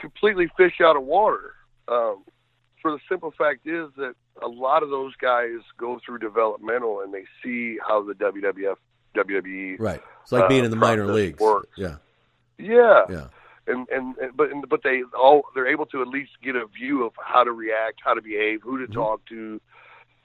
[0.00, 1.54] completely fish out of water.
[1.88, 2.24] Um,
[2.82, 7.12] for the simple fact is that a lot of those guys go through developmental and
[7.14, 8.76] they see how the WWF
[9.16, 10.02] WWE right.
[10.22, 11.40] It's like being uh, in the minor leagues.
[11.40, 11.68] Works.
[11.76, 11.96] Yeah.
[12.58, 13.04] Yeah.
[13.08, 13.26] Yeah.
[13.66, 16.66] And, and, and but and, but they all they're able to at least get a
[16.66, 18.92] view of how to react, how to behave, who to mm-hmm.
[18.92, 19.60] talk to.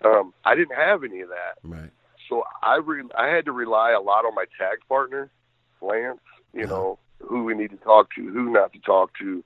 [0.04, 1.58] Um, I didn't have any of that.
[1.64, 1.92] Right.
[2.30, 5.32] So I re- I had to rely a lot on my tag partner,
[5.82, 6.20] Lance.
[6.54, 6.74] You uh-huh.
[6.74, 9.44] know who we need to talk to, who not to talk to,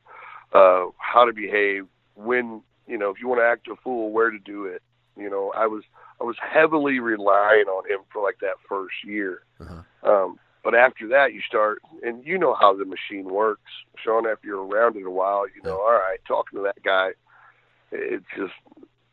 [0.54, 4.30] uh, how to behave, when you know if you want to act a fool, where
[4.30, 4.82] to do it.
[5.18, 5.84] You know, I was
[6.20, 9.44] I was heavily relying on him for like that first year.
[9.60, 9.82] Uh-huh.
[10.10, 13.72] Um, but after that, you start, and you know how the machine works,
[14.04, 14.26] Sean.
[14.26, 15.84] After you're around it a while, you know, yeah.
[15.84, 17.12] all right, talking to that guy,
[17.92, 18.54] it's just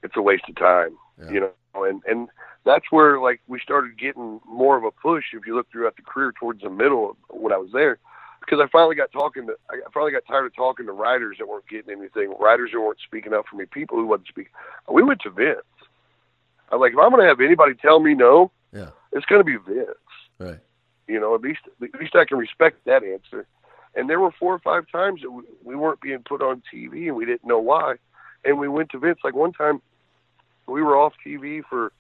[0.03, 0.97] it's a waste of time.
[1.19, 1.31] Yeah.
[1.31, 2.29] You know, and and
[2.65, 5.25] that's where like we started getting more of a push.
[5.35, 7.99] If you look throughout the career towards the middle when I was there,
[8.41, 11.47] because I finally got talking to, I finally got tired of talking to writers that
[11.47, 14.53] weren't getting anything, writers who weren't speaking up for me, people who wasn't speaking.
[14.91, 15.59] We went to Vince.
[16.71, 19.45] I like if I'm going to have anybody tell me no, yeah, it's going to
[19.45, 19.99] be Vince.
[20.39, 20.59] Right.
[21.13, 23.47] You know, at least at least I can respect that answer.
[23.95, 27.07] And there were four or five times that we, we weren't being put on TV
[27.09, 27.97] and we didn't know why.
[28.47, 29.19] And we went to Vince.
[29.23, 29.83] Like one time,
[30.67, 31.93] we were off TV for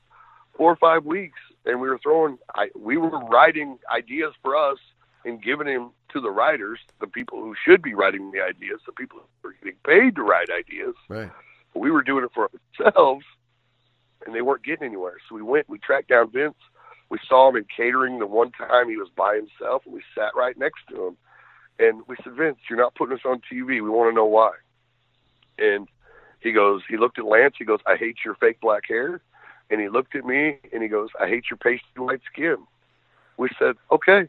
[0.57, 2.39] four or five weeks, and we were throwing.
[2.55, 4.79] I, we were writing ideas for us
[5.27, 8.93] and giving them to the writers, the people who should be writing the ideas, the
[8.93, 10.95] people who are getting paid to write ideas.
[11.09, 11.31] Right.
[11.75, 12.51] we were doing it for
[12.81, 13.25] ourselves,
[14.27, 15.19] and they weren't getting anywhere.
[15.29, 15.69] So we went.
[15.69, 16.57] We tracked down Vince.
[17.13, 20.35] We saw him in catering the one time he was by himself, and we sat
[20.35, 21.17] right next to him.
[21.79, 23.67] And we said, Vince, you're not putting us on TV.
[23.67, 24.53] We want to know why.
[25.59, 25.89] And
[26.41, 27.55] he goes, he looked at Lance.
[27.59, 29.21] He goes, I hate your fake black hair
[29.73, 32.59] and he looked at me and he goes, I hate your pasty white skin.
[33.39, 34.29] We said, okay.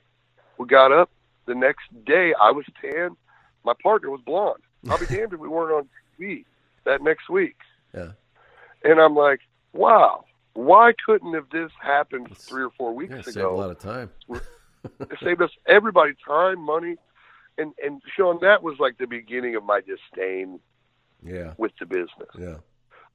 [0.57, 1.09] We got up.
[1.45, 3.17] The next day, I was tan.
[3.65, 4.63] My partner was blonde.
[4.89, 6.45] I'll be damned if we weren't on TV
[6.86, 7.57] that next week.
[7.93, 8.11] Yeah.
[8.86, 9.41] And I'm like,
[9.73, 10.23] wow,
[10.53, 13.31] why couldn't have this happened three or four weeks yeah, ago?
[13.31, 14.09] Saved a lot of time.
[14.29, 16.97] it saved us everybody time, money,
[17.57, 20.59] and and Sean, that was like the beginning of my disdain.
[21.25, 21.53] Yeah.
[21.57, 22.29] With the business.
[22.37, 22.57] Yeah.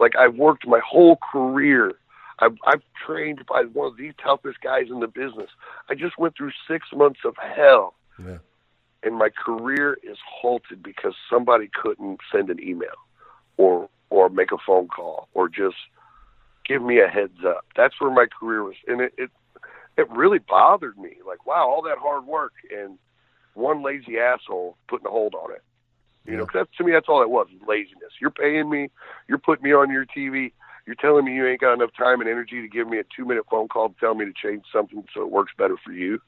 [0.00, 1.92] Like I've worked my whole career
[2.40, 5.50] I've, I've trained by one of the toughest guys in the business.
[5.88, 7.94] I just went through six months of hell.
[8.18, 8.38] Yeah.
[9.02, 12.96] And my career is halted because somebody couldn't send an email
[13.56, 15.76] or or make a phone call or just
[16.68, 17.64] give me a heads up.
[17.76, 19.30] That's where my career was and it it,
[19.96, 21.16] it really bothered me.
[21.26, 22.98] Like, wow, all that hard work and
[23.54, 25.62] one lazy asshole putting a hold on it.
[26.24, 26.38] You yeah.
[26.38, 28.12] know, cause that's, to me, that's all it was, laziness.
[28.20, 28.90] You're paying me,
[29.26, 30.52] you're putting me on your TV
[30.88, 33.26] you're telling me you ain't got enough time and energy to give me a two
[33.26, 36.18] minute phone call to tell me to change something so it works better for you.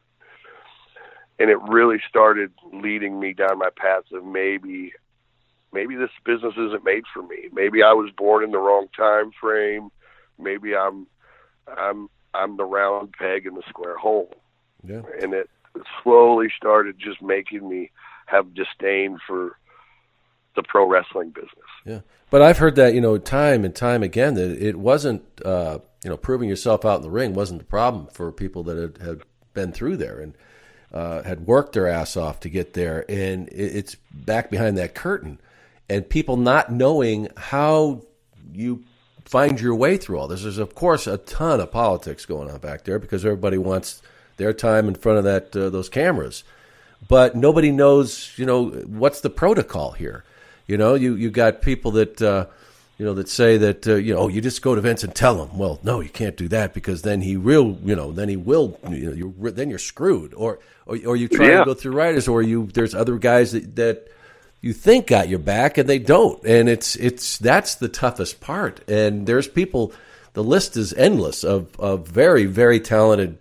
[1.39, 4.93] And it really started leading me down my path of maybe
[5.73, 7.49] maybe this business isn't made for me.
[7.55, 9.89] Maybe I was born in the wrong time frame.
[10.43, 11.07] Maybe I'm
[11.67, 14.35] I'm I'm the round peg in the square hole.
[14.85, 15.03] Yeah.
[15.21, 15.51] And it
[16.03, 17.91] slowly started just making me
[18.27, 19.57] have disdain for
[20.57, 21.53] the pro wrestling business.
[21.85, 25.79] Yeah, but I've heard that you know time and time again that it wasn't uh,
[26.03, 28.99] you know proving yourself out in the ring wasn't the problem for people that had,
[29.07, 29.21] had
[29.55, 30.35] been through there, and
[30.93, 35.41] uh, had worked their ass off to get there, and it's back behind that curtain,
[35.89, 38.03] and people not knowing how
[38.53, 38.83] you
[39.31, 40.43] find your way through all this.
[40.43, 44.03] There's of course a ton of politics going on back there because everybody wants
[44.37, 46.45] their time in front of that uh, those cameras,
[47.09, 50.25] but nobody knows you know what's the protocol here.
[50.67, 52.21] You know, you you got people that.
[52.21, 52.47] Uh,
[52.99, 55.15] you know, that say that uh, you know, oh, you just go to Vince and
[55.15, 55.57] tell him.
[55.57, 58.79] Well, no, you can't do that because then he will, you know, then he will,
[58.91, 60.35] you know, you're, then you're screwed.
[60.35, 61.59] Or, or, or you try Yeah.
[61.61, 64.09] to go through writers, or you there's other guys that, that
[64.61, 68.89] you think got your back and they don't, and it's it's that's the toughest part.
[68.89, 69.93] And there's people,
[70.35, 73.39] the list is endless of of very very talented.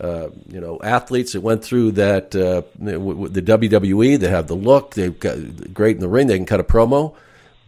[0.00, 4.18] Uh, you know, athletes that went through that uh, the WWE.
[4.18, 4.94] They have the look.
[4.94, 6.26] They've got great in the ring.
[6.26, 7.14] They can cut a promo,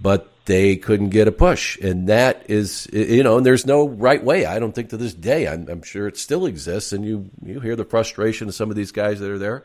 [0.01, 3.37] but they couldn't get a push, and that is you know.
[3.37, 4.47] And there's no right way.
[4.47, 5.47] I don't think to this day.
[5.47, 8.77] I'm, I'm sure it still exists, and you you hear the frustration of some of
[8.77, 9.65] these guys that are there,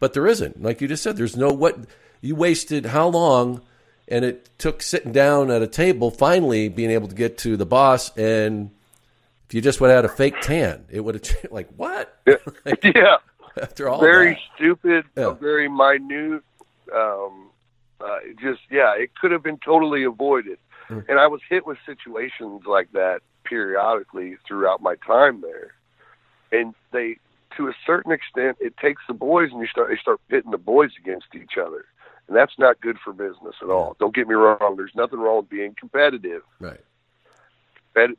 [0.00, 0.62] but there isn't.
[0.62, 1.78] Like you just said, there's no what
[2.20, 3.62] you wasted how long,
[4.08, 7.66] and it took sitting down at a table finally being able to get to the
[7.66, 8.70] boss and.
[9.48, 12.16] If you just would have had a fake tan, it would have like what?
[12.84, 13.16] yeah.
[13.60, 14.38] After all very that.
[14.54, 15.30] stupid, Yeah.
[15.32, 16.44] very minute.
[16.94, 17.50] Um,
[18.00, 20.58] uh, just yeah, it could have been totally avoided.
[20.88, 21.04] Mm.
[21.08, 25.72] And I was hit with situations like that periodically throughout my time there.
[26.52, 27.16] And they,
[27.56, 30.58] to a certain extent, it takes the boys and you start they start pitting the
[30.58, 31.86] boys against each other,
[32.30, 33.96] and that's not good for business at all.
[33.98, 34.74] Don't get me wrong.
[34.76, 36.42] There's nothing wrong with being competitive.
[36.60, 36.78] Right.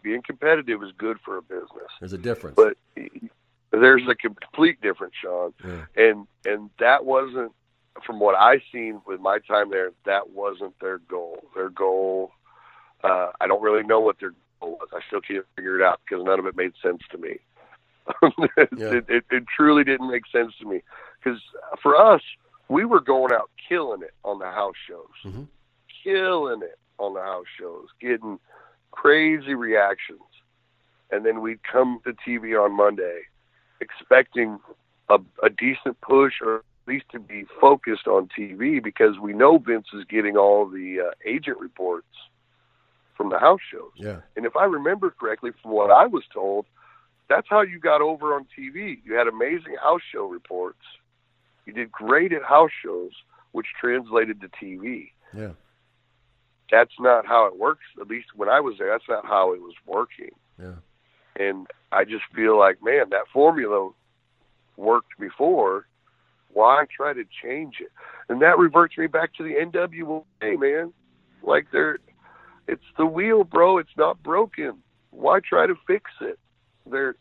[0.04, 2.58] Being competitive is good for a business There's a difference.
[2.58, 2.76] but
[3.72, 5.54] there's a complete difference, Sean.
[5.66, 5.86] Yeah.
[5.96, 7.54] And and that wasn't
[8.06, 9.92] from what I seen with my time there.
[10.06, 11.42] That wasn't their goal.
[11.56, 12.32] Their goal,
[13.06, 14.90] uh, I don't really know what their goal was.
[14.94, 17.38] I still can't figure it out because none of it made sense to me.
[18.78, 18.94] Yeah.
[18.96, 20.82] it, it, it truly didn't make sense to me
[21.24, 21.40] because
[21.82, 22.22] for us,
[22.72, 25.48] we were going out killing it on the house shows, Mhm.
[26.04, 28.40] killing it on the house shows, getting
[28.92, 30.22] crazy reactions,
[31.12, 33.24] and then we'd come to TV on Monday
[33.82, 34.60] expecting
[35.10, 39.58] a, a decent push or at least to be focused on TV because we know
[39.58, 42.08] Vince is getting all the uh, agent reports
[43.16, 43.92] from the house shows.
[43.96, 44.22] yeah.
[44.36, 46.66] And if I remember correctly from what I was told,
[47.28, 49.00] that's how you got over on TV.
[49.04, 50.80] You had amazing house show reports.
[51.72, 53.12] You did great at house shows,
[53.54, 55.12] which translated to TV.
[55.34, 55.52] Yeah.
[56.70, 57.86] That's not how it works.
[58.00, 60.32] At least when I was there, that's not how it was working.
[60.60, 60.76] Yeah.
[61.38, 63.92] And I just feel like, man, that formula
[64.76, 65.88] worked before.
[66.52, 67.92] Why try to change it?
[68.28, 70.92] And that reverts me back to the NWA, man.
[71.42, 72.00] Like they're,
[72.68, 73.78] it's the wheel, bro.
[73.78, 74.80] It's not broken.
[75.12, 76.38] Why try to fix it?
[76.86, 77.16] They're,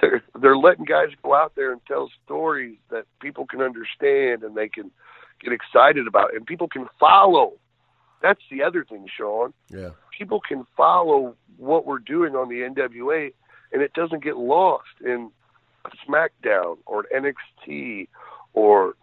[0.00, 4.56] they're, they're letting guys go out there and tell stories that people can understand and
[4.56, 4.90] they can
[5.40, 7.52] get excited about, and people can follow.
[8.22, 9.90] That's the other thing, Sean Yeah.
[10.16, 13.32] people can follow what we're doing on the NWA,
[13.72, 15.30] and it doesn't get lost in
[15.84, 17.24] a SmackDown or an
[17.66, 18.08] NXT
[18.52, 18.94] or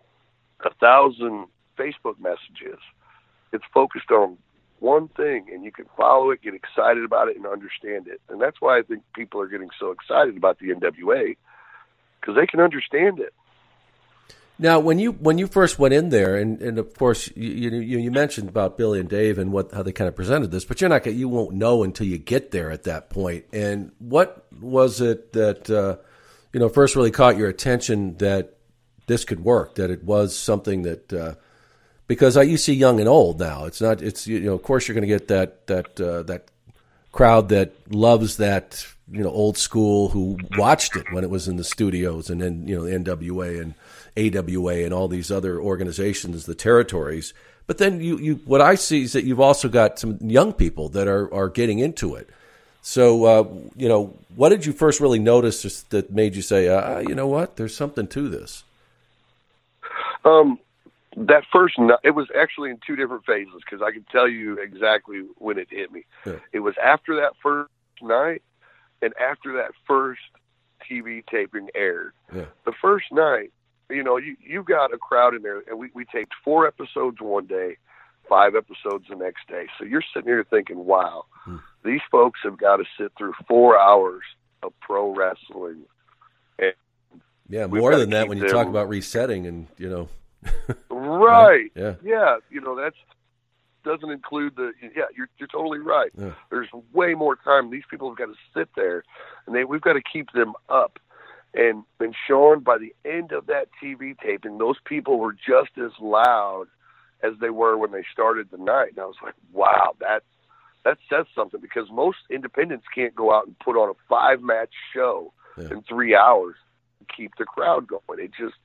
[0.65, 2.79] a thousand Facebook messages.
[3.53, 4.37] It's focused on
[4.79, 8.21] one thing, and you can follow it, get excited about it, and understand it.
[8.29, 11.37] And that's why I think people are getting so excited about the NWA
[12.19, 13.33] because they can understand it.
[14.57, 17.99] Now, when you when you first went in there, and, and of course you, you
[17.99, 20.79] you mentioned about Billy and Dave and what how they kind of presented this, but
[20.79, 23.45] you're not you won't know until you get there at that point.
[23.51, 25.97] And what was it that uh,
[26.53, 28.55] you know first really caught your attention that
[29.07, 29.75] this could work?
[29.75, 31.35] That it was something that uh,
[32.07, 33.65] because uh, you see young and old now.
[33.65, 34.01] It's not.
[34.01, 36.47] It's you know of course you're going to get that that uh, that
[37.11, 41.57] crowd that loves that you know old school who watched it when it was in
[41.57, 43.73] the studios and then you know NWA and
[44.17, 47.33] AWA and all these other organizations the territories
[47.67, 50.89] but then you, you what I see is that you've also got some young people
[50.89, 52.29] that are are getting into it
[52.81, 56.99] so uh, you know what did you first really notice that made you say uh,
[56.99, 58.63] you know what there's something to this
[60.25, 60.59] Um,
[61.15, 64.57] that first night, it was actually in two different phases because I can tell you
[64.57, 66.05] exactly when it hit me.
[66.25, 66.37] Yeah.
[66.51, 67.69] It was after that first
[68.01, 68.41] night
[69.01, 70.21] and after that first
[70.89, 72.13] TV taping aired.
[72.33, 72.45] Yeah.
[72.65, 73.51] The first night,
[73.89, 77.17] you know, you you got a crowd in there, and we we taped four episodes
[77.21, 77.77] one day,
[78.27, 79.67] five episodes the next day.
[79.77, 81.57] So you're sitting here thinking, wow, Hmm.
[81.83, 84.23] these folks have got to sit through four hours
[84.63, 85.83] of pro wrestling.
[87.47, 90.09] yeah more than that when you talk about resetting and you know
[90.89, 91.71] Right.
[91.75, 92.97] yeah Yeah, you know that's
[93.85, 95.05] doesn't include the yeah.
[95.15, 96.11] You're you're totally right.
[96.17, 96.33] Yeah.
[96.49, 97.69] There's way more time.
[97.69, 99.03] These people have got to sit there,
[99.45, 100.99] and they we've got to keep them up.
[101.53, 105.91] And and Sean, by the end of that TV taping, those people were just as
[106.01, 106.65] loud
[107.23, 108.89] as they were when they started the night.
[108.89, 110.23] And I was like, wow, that
[110.83, 114.73] that says something because most independents can't go out and put on a five match
[114.93, 115.69] show yeah.
[115.71, 116.55] in three hours
[116.99, 118.19] and keep the crowd going.
[118.19, 118.55] It just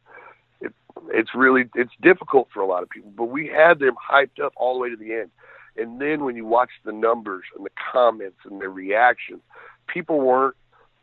[1.09, 3.12] it's really it's difficult for a lot of people.
[3.16, 5.30] But we had them hyped up all the way to the end.
[5.76, 9.41] And then when you watch the numbers and the comments and the reactions,
[9.86, 10.57] people weren't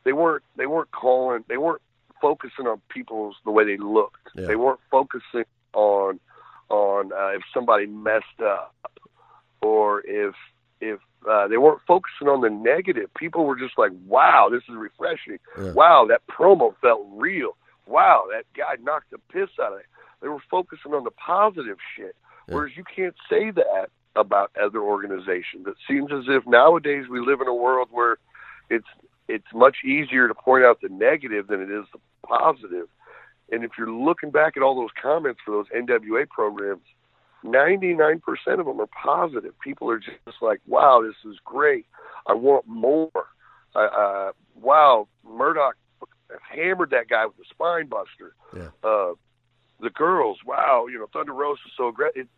[0.03, 1.81] they weren't they weren't calling they weren't
[2.21, 4.29] focusing on people's the way they looked.
[4.35, 4.47] Yeah.
[4.47, 6.19] They weren't focusing on
[6.69, 8.73] on uh, if somebody messed up
[9.61, 10.35] or if
[10.79, 13.13] if uh, they weren't focusing on the negative.
[13.15, 15.39] People were just like, "Wow, this is refreshing.
[15.59, 15.71] Yeah.
[15.71, 17.55] Wow, that promo felt real.
[17.87, 19.85] Wow, that guy knocked the piss out of it."
[20.21, 22.15] They were focusing on the positive shit.
[22.47, 22.55] Yeah.
[22.55, 25.67] Whereas you can't say that about other organizations.
[25.67, 28.17] It seems as if nowadays we live in a world where
[28.69, 28.87] it's
[29.27, 32.87] it's much easier to point out the negative than it is the positive.
[33.51, 36.81] And if you're looking back at all those comments for those NWA programs,
[37.43, 38.19] 99%
[38.59, 39.57] of them are positive.
[39.59, 41.85] People are just like, wow, this is great.
[42.25, 43.11] I want more.
[43.75, 45.75] Uh, uh, wow, Murdoch
[46.41, 48.35] hammered that guy with the spine buster.
[48.55, 48.69] Yeah.
[48.83, 49.13] Uh,
[49.79, 52.13] the girls, wow, you know, Thunder Rosa is so great.
[52.15, 52.29] It's,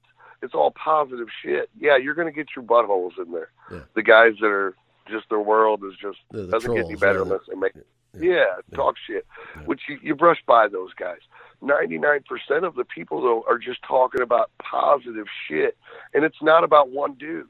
[0.42, 1.70] it's all positive shit.
[1.78, 3.52] Yeah, you're going to get your buttholes in there.
[3.72, 3.82] Yeah.
[3.96, 4.76] The guys that are
[5.10, 7.74] just their world is just the doesn't trolls, get any better unless they make
[8.18, 9.26] yeah, yeah, talk shit.
[9.66, 11.20] Which you, you brush by those guys.
[11.62, 15.78] Ninety nine percent of the people though are just talking about positive shit,
[16.14, 17.50] and it's not about one dude.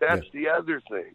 [0.00, 1.14] That's the other thing.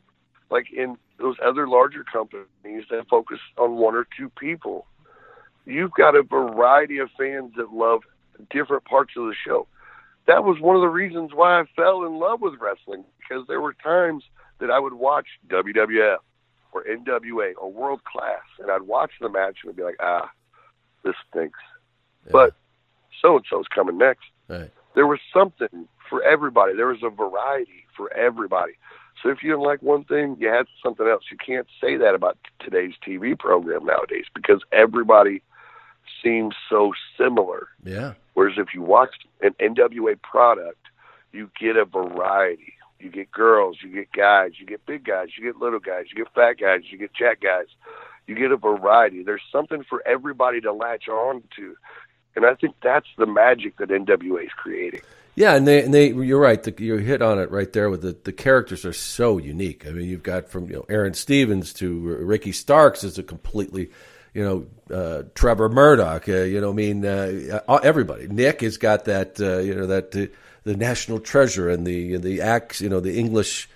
[0.50, 4.86] Like in those other larger companies that focus on one or two people,
[5.66, 8.02] you've got a variety of fans that love
[8.50, 9.68] different parts of the show.
[10.28, 13.62] That was one of the reasons why I fell in love with wrestling because there
[13.62, 14.24] were times
[14.60, 16.18] that I would watch WWF
[16.72, 20.30] or NWA or World Class, and I'd watch the match and I'd be like, ah,
[21.04, 21.60] this stinks.
[22.26, 22.32] Yeah.
[22.34, 22.56] But
[23.22, 24.26] so and so's coming next.
[24.48, 24.72] Right.
[24.96, 26.76] There was something for everybody.
[26.76, 28.74] There was a variety for everybody.
[29.22, 31.24] So if you didn't like one thing, you had something else.
[31.32, 35.42] You can't say that about today's TV program nowadays because everybody
[36.24, 37.68] seems so similar.
[37.84, 38.14] Yeah.
[38.34, 40.86] Whereas if you watch an NWA product,
[41.32, 42.74] you get a variety.
[43.00, 46.16] You get girls, you get guys, you get big guys, you get little guys, you
[46.16, 47.68] get fat guys, you get chat guys.
[48.26, 49.24] You get a variety.
[49.24, 51.78] There's something for everybody to latch on to.
[52.36, 55.02] And I think that's the magic that NWA is creating.
[55.38, 56.62] Yeah, and they and they you're right.
[56.64, 57.92] The, you hit on it right there.
[57.92, 59.86] With the the characters are so unique.
[59.86, 63.92] I mean, you've got from you know Aron Stevens to Ricky Starks is a completely,
[64.34, 66.28] you know, uh, Trevor Murdoch.
[66.28, 68.28] Uh, you know, I mean, uh, everybody.
[68.28, 69.40] Nick has got that.
[69.40, 70.32] Uh, you know that the
[70.76, 73.70] national treasure and the the acts, you know, the English.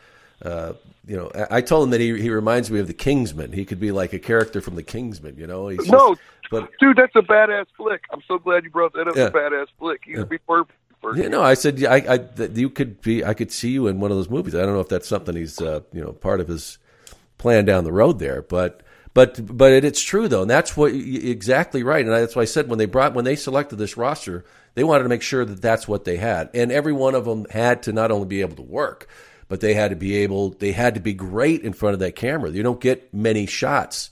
[0.43, 0.73] Uh,
[1.05, 3.51] you know, I told him that he he reminds me of the Kingsman.
[3.51, 5.35] He could be like a character from the Kingsman.
[5.37, 8.01] You know, He's no, just, but dude, that's a badass flick.
[8.11, 9.15] I'm so glad you brought that up.
[9.15, 9.25] Yeah.
[9.25, 10.01] A badass flick.
[10.05, 10.23] He'd yeah.
[10.23, 10.75] be perfect.
[11.15, 13.25] Yeah, no, I said I, I that you could be.
[13.25, 14.53] I could see you in one of those movies.
[14.53, 16.77] I don't know if that's something he's, uh, you know, part of his
[17.37, 18.83] plan down the road there, but
[19.13, 22.05] but but it, it's true though, and that's what exactly right.
[22.05, 24.45] And that's why I said when they brought when they selected this roster,
[24.75, 27.45] they wanted to make sure that that's what they had, and every one of them
[27.49, 29.09] had to not only be able to work,
[29.47, 32.15] but they had to be able they had to be great in front of that
[32.15, 32.51] camera.
[32.51, 34.11] You don't get many shots,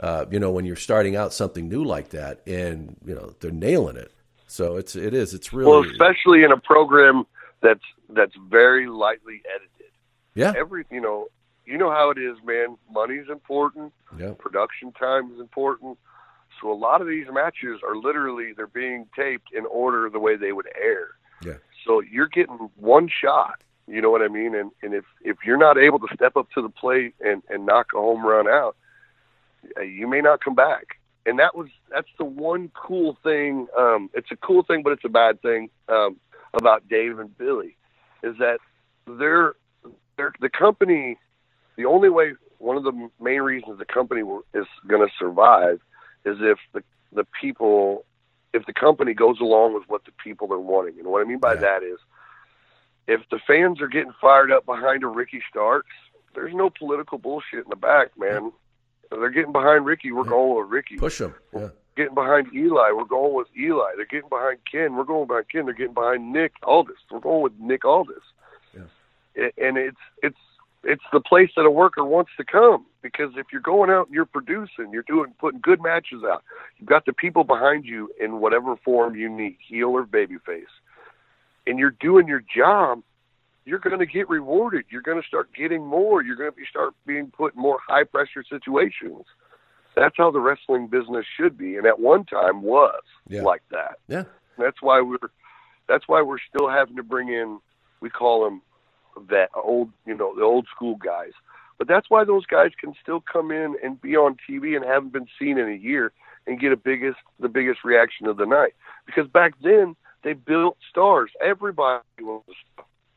[0.00, 3.50] uh, you know, when you're starting out something new like that, and you know they're
[3.50, 4.10] nailing it.
[4.50, 7.24] So it's it is it's really well, especially in a program
[7.62, 9.92] that's that's very lightly edited.
[10.34, 11.28] Yeah, every you know
[11.64, 12.76] you know how it is, man.
[12.90, 13.92] Money's important.
[14.18, 14.32] Yeah.
[14.36, 15.98] Production time is important.
[16.60, 20.34] So a lot of these matches are literally they're being taped in order the way
[20.34, 21.10] they would air.
[21.44, 21.58] Yeah.
[21.86, 23.62] So you're getting one shot.
[23.86, 24.56] You know what I mean?
[24.56, 27.66] And and if if you're not able to step up to the plate and and
[27.66, 28.74] knock a home run out,
[29.78, 30.99] uh, you may not come back.
[31.30, 33.68] And that was that's the one cool thing.
[33.78, 36.16] Um, it's a cool thing, but it's a bad thing um,
[36.52, 37.76] about Dave and Billy,
[38.24, 38.58] is that
[39.06, 39.54] they're
[40.16, 41.18] they're the company.
[41.76, 44.22] The only way, one of the main reasons the company
[44.54, 45.80] is going to survive
[46.24, 46.82] is if the
[47.12, 48.04] the people
[48.52, 50.98] if the company goes along with what the people are wanting.
[50.98, 51.60] And what I mean by yeah.
[51.60, 52.00] that is
[53.06, 55.94] if the fans are getting fired up behind a Ricky Starks,
[56.34, 58.50] there's no political bullshit in the back, man.
[59.10, 60.30] They're getting behind Ricky, we're yeah.
[60.30, 60.96] going with Ricky.
[60.96, 61.34] Push them.
[61.54, 61.68] Yeah.
[61.96, 63.90] Getting behind Eli, we're going with Eli.
[63.96, 65.64] They're getting behind Ken, we're going behind Ken.
[65.64, 68.22] They're getting behind Nick Aldis, we're going with Nick Aldis.
[68.74, 69.48] Yeah.
[69.58, 70.38] And it's it's
[70.84, 74.14] it's the place that a worker wants to come because if you're going out and
[74.14, 76.42] you're producing, you're doing putting good matches out.
[76.78, 80.72] You've got the people behind you in whatever form you need, heel or babyface,
[81.66, 83.02] and you're doing your job.
[83.64, 84.86] You're going to get rewarded.
[84.90, 86.22] You're going to start getting more.
[86.22, 89.24] You're going to be start being put in more high pressure situations.
[89.96, 93.42] That's how the wrestling business should be, and at one time was Yeah.
[93.42, 93.98] like that.
[94.08, 94.24] Yeah.
[94.56, 95.18] That's why we're
[95.88, 97.58] that's why we're still having to bring in
[98.00, 98.62] we call them
[99.28, 101.32] that old you know the old school guys.
[101.78, 105.12] But that's why those guys can still come in and be on TV and haven't
[105.12, 106.12] been seen in a year
[106.46, 108.74] and get a biggest the biggest reaction of the night.
[109.06, 111.30] Because back then they built stars.
[111.42, 112.52] Everybody was a.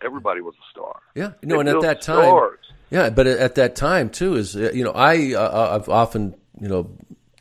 [0.04, 1.02] Everybody was a star.
[1.16, 2.60] Yeah, no, and at that time, stars.
[2.90, 6.36] yeah, but at at that time too is uh, you know I uh, I've often
[6.60, 6.90] you know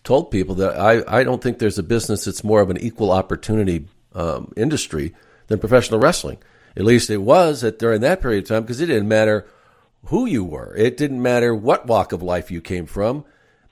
[0.04, 3.10] told people that I I don't think there's a business that's more of an equal
[3.10, 5.14] opportunity um, industry
[5.48, 6.38] than professional wrestling.
[6.76, 9.46] At least it was at during that period of time because it didn't matter
[10.06, 10.74] who you were.
[10.76, 13.24] It didn't matter what walk of life you came from.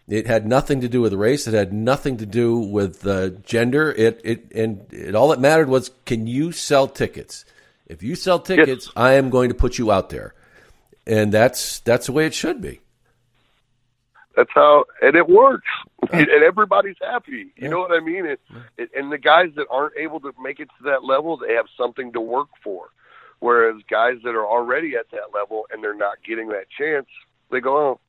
[0.06, 1.46] It had nothing to do with race.
[1.46, 3.92] It had nothing to do with uh, gender.
[3.92, 7.44] It it and it all that mattered was can you sell tickets.
[7.90, 10.32] If you sell tickets, I am going to put you out there,
[11.08, 12.80] and that's that's the way it should be.
[14.36, 15.66] That's how, and it works,
[16.12, 17.52] and everybody's happy.
[17.56, 18.26] You know what I mean?
[18.26, 18.40] It,
[18.78, 21.66] it, and the guys that aren't able to make it to that level, they have
[21.76, 22.90] something to work for.
[23.40, 27.08] Whereas guys that are already at that level and they're not getting that chance,
[27.50, 28.00] they go, "Oh,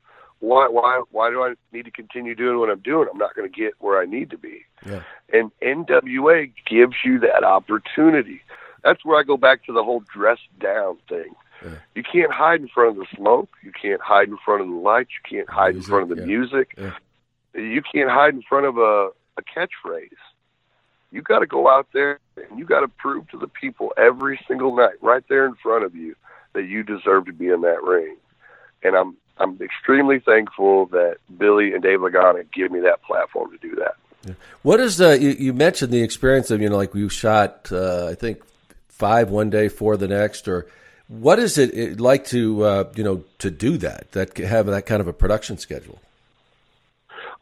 [0.41, 3.07] why, why, why do I need to continue doing what I'm doing?
[3.11, 5.01] I'm not going to get where I need to be." Yeah.
[5.33, 8.43] And NWA gives you that opportunity.
[8.83, 11.35] That's where I go back to the whole dress down thing.
[11.63, 11.71] Yeah.
[11.95, 13.49] You can't hide in front of the smoke.
[13.63, 15.11] You can't hide in front of the lights.
[15.11, 16.27] You can't hide Music, in front of the yeah.
[16.27, 16.75] music.
[16.77, 16.93] Yeah.
[17.53, 20.09] You can't hide in front of a, a catchphrase.
[21.11, 24.39] You got to go out there and you got to prove to the people every
[24.47, 26.15] single night, right there in front of you,
[26.53, 28.15] that you deserve to be in that ring.
[28.83, 33.57] And I'm I'm extremely thankful that Billy and Dave Lagana give me that platform to
[33.57, 34.35] do that.
[34.61, 38.07] What is the you, you mentioned the experience of you know like you shot uh,
[38.09, 38.41] I think
[39.01, 40.67] five one day, four the next, or
[41.07, 44.85] what is it, it like to uh, you know to do that that have that
[44.85, 45.99] kind of a production schedule?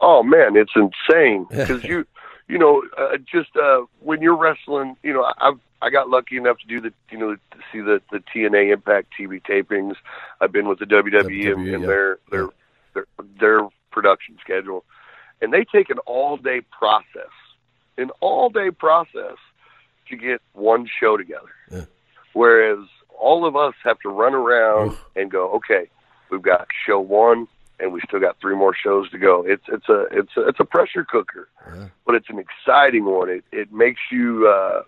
[0.00, 2.06] Oh man, it's insane because you,
[2.48, 6.58] you know, uh, just uh, when you're wrestling, you know, I've I got lucky enough
[6.60, 9.96] to do the, you know, to see the the TNA Impact TV tapings.
[10.40, 11.86] I've been with the WWE and, and yeah.
[11.86, 12.48] their, their
[12.94, 13.04] their
[13.38, 14.86] their production schedule,
[15.42, 17.34] and they take an all day process,
[17.98, 19.36] an all day process
[20.10, 21.48] to get one show together.
[21.70, 21.84] Yeah.
[22.32, 22.78] Whereas
[23.18, 25.88] all of us have to run around and go, okay,
[26.30, 29.42] we've got show one, and we still got three more shows to go.
[29.46, 31.48] It's it's a it's a, it's a pressure cooker,
[32.06, 33.28] but it's an exciting one.
[33.30, 34.46] It it makes you.
[34.48, 34.82] uh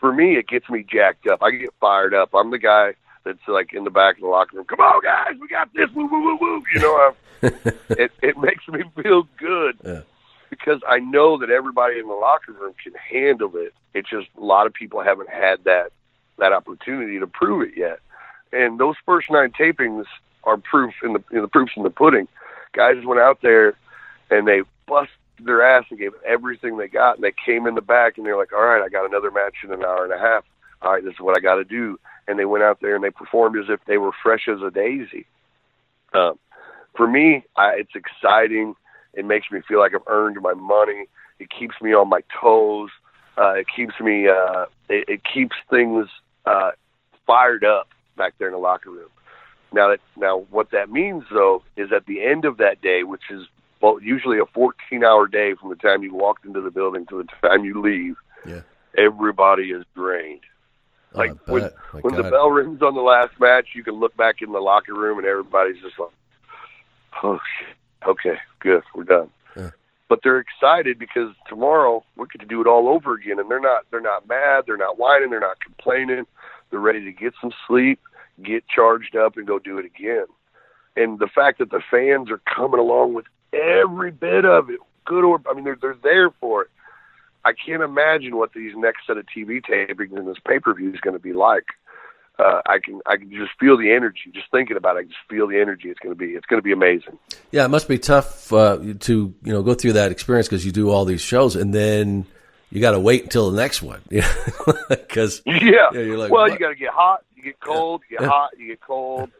[0.00, 1.42] For me, it gets me jacked up.
[1.42, 2.30] I get fired up.
[2.34, 2.94] I'm the guy
[3.24, 4.66] that's like in the back of the locker room.
[4.66, 5.90] Come on, guys, we got this.
[5.94, 6.62] Woo woo woo woo.
[6.74, 7.14] You know,
[7.90, 10.00] it it makes me feel good Yeah.
[10.50, 13.74] Because I know that everybody in the locker room can handle it.
[13.94, 15.92] It's just a lot of people haven't had that
[16.38, 17.98] that opportunity to prove it yet.
[18.52, 20.04] And those first nine tapings
[20.44, 22.28] are proof in the in the proofs in the pudding.
[22.72, 23.74] Guys went out there
[24.30, 25.10] and they busted
[25.40, 28.36] their ass and gave everything they got, and they came in the back and they're
[28.36, 30.44] like, "All right, I got another match in an hour and a half.
[30.82, 31.98] All right, this is what I got to do."
[32.28, 34.70] And they went out there and they performed as if they were fresh as a
[34.70, 35.26] daisy.
[36.12, 36.38] Um,
[36.96, 38.74] for me, I, it's exciting.
[39.16, 41.06] It makes me feel like I've earned my money.
[41.40, 42.90] It keeps me on my toes.
[43.36, 44.28] Uh, it keeps me.
[44.28, 46.06] Uh, it, it keeps things
[46.46, 46.70] uh,
[47.26, 49.08] fired up back there in the locker room.
[49.72, 53.24] Now that now what that means though is at the end of that day, which
[53.30, 53.42] is
[53.82, 57.18] well, usually a 14 hour day from the time you walked into the building to
[57.22, 58.16] the time you leave,
[58.46, 58.62] Yeah.
[58.96, 60.40] everybody is drained.
[61.14, 61.62] Oh, Like when.
[61.62, 64.60] My when the bell rings on the last match, you can look back in the
[64.60, 66.10] locker room and everybody's just like,
[67.22, 67.76] "Oh, shit.
[68.06, 69.70] Okay, good, we're done." Yeah.
[70.08, 73.60] But they're excited because tomorrow we get to do it all over again, and they're
[73.60, 76.26] not they're not mad, they're not whining, they're not complaining.
[76.70, 78.00] They're ready to get some sleep,
[78.42, 80.26] get charged up, and go do it again.
[80.96, 85.24] And the fact that the fans are coming along with every bit of it, good
[85.24, 86.70] or I mean, they're they're there for it.
[87.44, 90.92] I can't imagine what these next set of TV tapings and this pay per view
[90.92, 91.66] is going to be like.
[92.38, 94.30] Uh, I can I can just feel the energy.
[94.32, 95.88] Just thinking about it, I can just feel the energy.
[95.88, 97.18] It's going to be it's going to be amazing.
[97.50, 100.72] Yeah, it must be tough uh, to you know go through that experience because you
[100.72, 102.26] do all these shows and then
[102.70, 104.02] you got to wait until the next one.
[104.88, 105.88] Because Yeah.
[105.92, 106.52] Yeah, you're like, well, what?
[106.52, 108.30] you got to get hot, you get cold, you get Yeah.
[108.30, 109.30] hot, you get cold.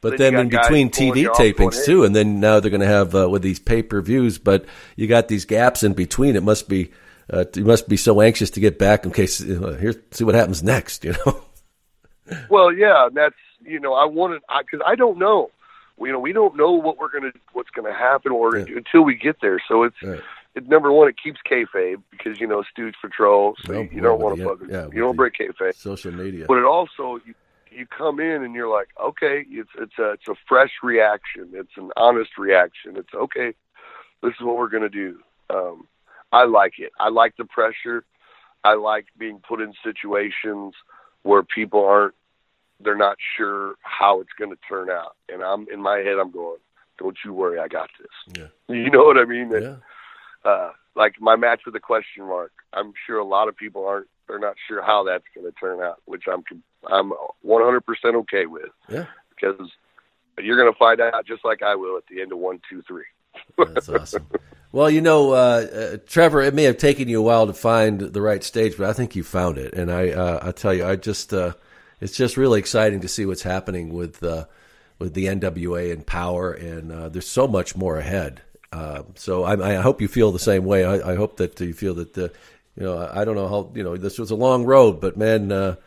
[0.00, 2.70] but Then then in between TV you off going, tapings too, and then now they're
[2.70, 4.38] going to have uh, with these pay per views.
[4.38, 6.36] But you got these gaps in between.
[6.36, 6.92] It must be
[7.28, 10.34] uh, you must be so anxious to get back in case uh, here see what
[10.36, 11.04] happens next.
[11.04, 11.44] You know.
[12.48, 13.34] Well, yeah, and that's
[13.64, 15.50] you know I wanted because I, don't know.
[15.98, 18.76] You know, we don't know what we're gonna what's gonna happen or Yeah.
[18.76, 19.60] until we get there.
[19.68, 20.20] So it's Right.
[20.54, 24.36] it, number one, it keeps kayfabe because you know Stooge Patrol, so you, don't want
[24.36, 25.74] to fucking yeah, you don't break kayfabe.
[25.74, 26.46] Social media.
[26.48, 27.34] But it also you
[27.70, 31.76] you come in and you're like, okay, it's it's a it's a fresh reaction, it's
[31.76, 32.96] an honest reaction.
[32.96, 33.54] It's okay.
[34.22, 35.18] This is what we're going to do.
[35.50, 35.88] Um,
[36.30, 36.92] I like it.
[36.98, 38.04] I like the pressure.
[38.64, 40.74] I like being put in situations
[41.22, 42.14] where people aren't,
[42.82, 45.16] they're not sure how it's going to turn out.
[45.28, 46.58] And I'm in my head, I'm going,
[46.98, 48.36] don't you worry, I got this.
[48.68, 48.74] Yeah.
[48.74, 49.50] You know what I mean?
[49.50, 49.76] Yeah.
[50.44, 52.52] Uh, like my match with a question mark.
[52.72, 55.80] I'm sure a lot of people aren't, they're not sure how that's going to turn
[55.80, 56.42] out, which I'm,
[56.90, 57.12] I'm
[57.44, 57.80] 100%
[58.14, 58.70] okay with.
[58.88, 59.06] Yeah.
[59.30, 59.70] Because
[60.38, 62.82] you're going to find out just like I will at the end of one, two,
[62.82, 63.04] three.
[63.58, 64.26] That's awesome.
[64.72, 68.00] Well, you know, uh, uh, Trevor, it may have taken you a while to find
[68.00, 69.74] the right stage, but I think you found it.
[69.74, 71.52] And I, uh, I tell you, I just, uh,
[72.02, 74.44] it's just really exciting to see what's happening with, uh,
[74.98, 78.42] with the NWA and power, and uh, there's so much more ahead.
[79.14, 80.84] so I, I, hope you feel the same way.
[80.84, 82.30] I, I hope that you feel that, you
[82.82, 85.78] know, I don't know how, you know, this was a long road, but man, it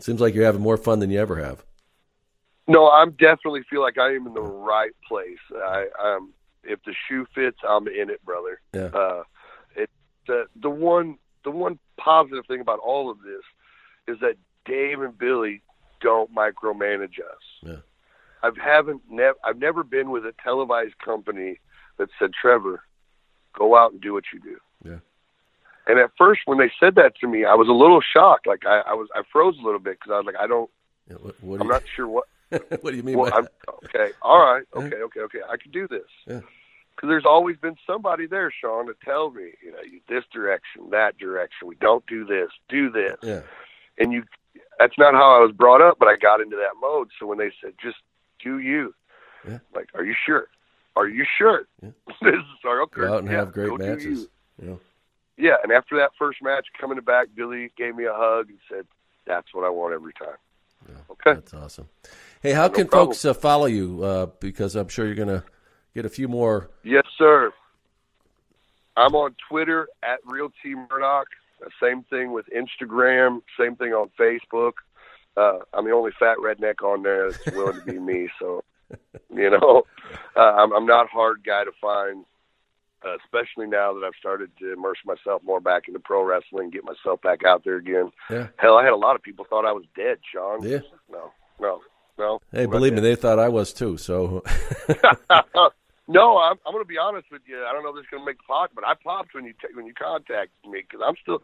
[0.00, 1.64] seems like you're having more fun than you ever have.
[2.68, 5.38] No, I'm definitely feel like I am in the right place.
[5.54, 6.32] I, um,
[6.64, 8.60] if the shoe fits, I'm in it, brother.
[8.74, 8.86] Yeah.
[8.86, 9.22] Uh,
[9.76, 9.90] it
[10.26, 13.42] the the one the one positive thing about all of this
[14.08, 14.36] is that
[14.66, 15.62] Dave and Billy
[16.00, 17.42] don't micromanage us.
[17.62, 17.76] Yeah.
[18.42, 21.58] I've haven't never I've never been with a televised company
[21.98, 22.82] that said, Trevor,
[23.58, 24.56] go out and do what you do.
[24.84, 24.98] Yeah.
[25.88, 28.46] And at first, when they said that to me, I was a little shocked.
[28.46, 30.68] Like I, I was, I froze a little bit because I was like, I don't,
[31.08, 32.24] yeah, what, what I'm do not sure what.
[32.50, 33.74] what do you mean Well, by I'm, that?
[33.86, 34.82] okay, all right, Yeah.
[34.82, 35.38] okay, okay, okay.
[35.48, 36.06] I can do this.
[36.26, 36.40] Yeah.
[36.94, 39.78] Because there's always been somebody there, Sean, to tell me, you know,
[40.08, 41.68] this direction, that direction.
[41.68, 43.16] We don't do this, do this.
[43.22, 43.40] Yeah.
[43.98, 44.24] And you,
[44.78, 47.08] that's not how I was brought up, but I got into that mode.
[47.18, 47.96] So when they said, just
[48.42, 48.94] do you,
[49.48, 49.58] Yeah.
[49.74, 50.48] like, are you sure?
[50.96, 51.66] Are you sure?
[51.82, 51.90] Yeah.
[52.22, 53.02] this is our okay.
[53.02, 54.28] Go out and yeah, have great matches.
[54.62, 54.80] You?
[55.38, 58.86] Yeah, and after that first match, coming back, Billy gave me a hug and said,
[59.26, 60.36] "That's what I want every time."
[61.10, 61.34] Okay.
[61.34, 61.88] That's awesome.
[62.40, 63.08] Hey, how can problem.
[63.08, 64.02] folks uh, follow you?
[64.02, 65.42] Uh, because I'm sure you're going to
[65.94, 66.70] get a few more.
[66.84, 67.52] Yes, sir.
[68.96, 71.26] I'm on Twitter at Real T Murdoch.
[71.64, 73.42] Uh, Same thing with Instagram.
[73.58, 74.72] Same thing on Facebook.
[75.36, 78.28] Uh, I'm the only fat redneck on there that's willing to be me.
[78.38, 78.62] So,
[79.34, 79.82] you know,
[80.36, 82.24] uh, I'm, I'm not a hard guy to find,
[83.04, 86.84] uh, especially now that I've started to immerse myself more back into pro wrestling, get
[86.84, 88.12] myself back out there again.
[88.30, 88.46] Yeah.
[88.58, 90.62] Hell, I had a lot of people thought I was dead, Sean.
[90.62, 90.78] Yeah.
[91.10, 91.80] No, no,
[92.16, 92.40] no.
[92.52, 93.96] Hey, believe me, they thought I was too.
[93.96, 94.44] So,
[96.08, 97.64] no, I'm, I'm going to be honest with you.
[97.64, 99.52] I don't know if this is going to make the but I popped when you
[99.52, 101.42] t- when you contacted me because I'm still,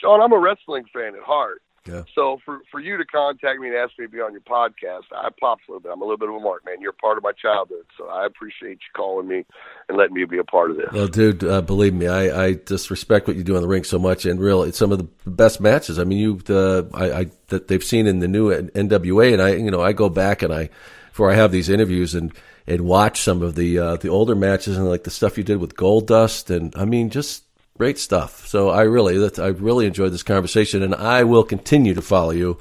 [0.00, 0.20] Sean.
[0.20, 1.62] I'm a wrestling fan at heart.
[1.86, 2.02] Yeah.
[2.14, 5.04] So for for you to contact me and ask me to be on your podcast,
[5.12, 5.90] I popped a little bit.
[5.90, 6.80] I'm a little bit of a mark, man.
[6.80, 9.44] You're a part of my childhood, so I appreciate you calling me
[9.88, 10.86] and letting me be a part of this.
[10.92, 13.84] well, dude, uh, believe me, I, I just respect what you do on the ring
[13.84, 15.98] so much, and really, it's some of the best matches.
[15.98, 19.54] I mean, you, the I, I that they've seen in the new NWA, and I,
[19.54, 20.68] you know, I go back and I,
[21.08, 22.32] before I have these interviews and
[22.68, 25.56] and watch some of the uh, the older matches and like the stuff you did
[25.56, 27.42] with Goldust, and I mean, just
[27.76, 28.46] great stuff.
[28.46, 32.30] So I really, that I really enjoyed this conversation, and I will continue to follow
[32.30, 32.58] you.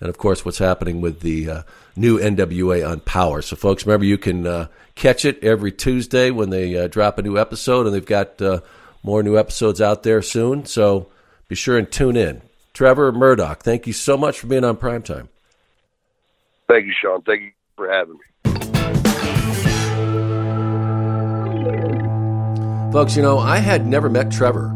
[0.00, 1.62] And of course, what's happening with the uh,
[1.96, 3.40] new NWA on Power.
[3.40, 4.66] So, folks, remember you can uh,
[4.96, 8.60] catch it every Tuesday when they uh, drop a new episode, and they've got uh,
[9.04, 10.64] more new episodes out there soon.
[10.64, 11.08] So
[11.48, 12.42] be sure and tune in.
[12.72, 15.28] Trevor Murdoch, thank you so much for being on Primetime.
[16.66, 17.22] Thank you, Sean.
[17.22, 19.13] Thank you for having me.
[22.94, 24.68] Folks, you know, I had never met Trevor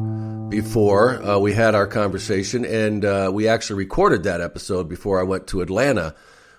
[0.48, 5.22] before uh, we had our conversation, and uh, we actually recorded that episode before I
[5.22, 6.16] went to Atlanta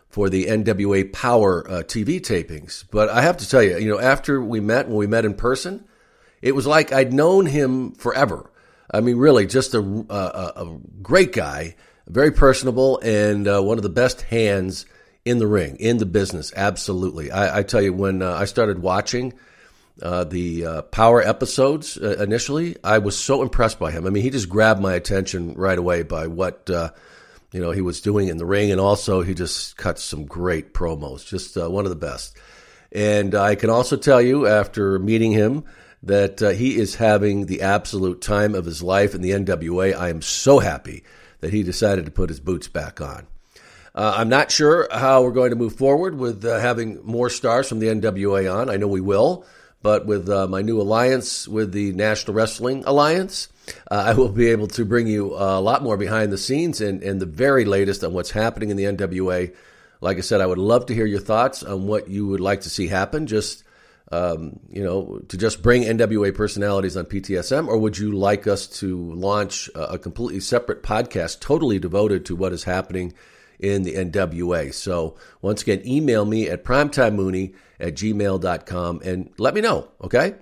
[0.07, 2.85] for the NWA Power uh, TV tapings.
[2.89, 5.33] But I have to tell you, you know, after we met, when we met in
[5.33, 5.83] person,
[6.41, 8.49] it was like I'd known him forever.
[8.89, 11.75] I mean, really, just a, a, a great guy,
[12.07, 14.85] very personable, and uh, one of the best hands
[15.25, 16.53] in the ring, in the business.
[16.55, 17.31] Absolutely.
[17.31, 19.33] I, I tell you, when uh, I started watching
[20.01, 24.05] uh, the uh, Power episodes uh, initially, I was so impressed by him.
[24.05, 26.91] I mean, he just grabbed my attention right away by what uh,
[27.51, 30.73] you know he was doing in the ring, and also he just cut some great
[30.73, 31.27] promos.
[31.27, 32.37] Just uh, one of the best.
[32.91, 35.63] And I can also tell you, after meeting him,
[36.01, 39.95] that he is having the absolute time of his life in the NWA.
[39.95, 41.03] I am so happy
[41.41, 43.27] that he decided to put his boots back on.
[43.95, 47.67] Uh, I'm not sure how we're going to move forward with uh, having more stars
[47.67, 48.69] from the NWA on.
[48.69, 49.45] I know we will,
[49.81, 53.47] but with uh, my new alliance with the National Wrestling Alliance,
[53.89, 57.01] uh, I will be able to bring you a lot more behind the scenes and,
[57.01, 59.55] and the very latest on what's happening in the NWA.
[60.01, 62.61] Like I said, I would love to hear your thoughts on what you would like
[62.61, 63.27] to see happen.
[63.27, 63.63] Just
[64.11, 68.65] um, you know, to just bring NWA personalities on PTSM, or would you like us
[68.79, 73.13] to launch a, a completely separate podcast totally devoted to what is happening
[73.59, 74.73] in the NWA?
[74.73, 80.35] So, once again, email me at primetimemooney at gmail.com and let me know, okay?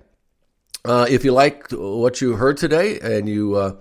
[0.84, 3.76] Uh, if you like what you heard today and you uh,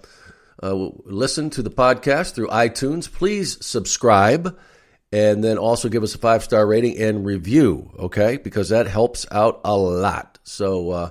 [0.62, 4.58] uh, listen to the podcast through iTunes, please subscribe
[5.12, 8.38] and then also give us a five star rating and review, okay?
[8.38, 10.40] Because that helps out a lot.
[10.44, 11.10] So uh,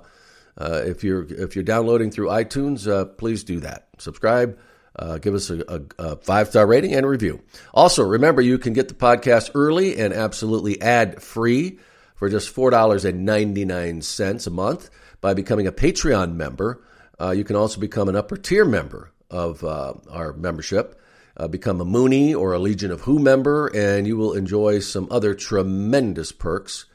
[0.58, 3.88] uh, if you're if you're downloading through iTunes, uh, please do that.
[3.98, 4.58] Subscribe.
[4.98, 7.40] Uh, give us a, a, a five star rating and review.
[7.74, 11.78] Also, remember you can get the podcast early and absolutely ad free
[12.14, 14.90] for just $4.99 a month
[15.20, 16.82] by becoming a Patreon member.
[17.20, 21.00] Uh, you can also become an upper tier member of uh, our membership.
[21.36, 25.06] Uh, become a Mooney or a Legion of Who member, and you will enjoy some
[25.10, 26.86] other tremendous perks.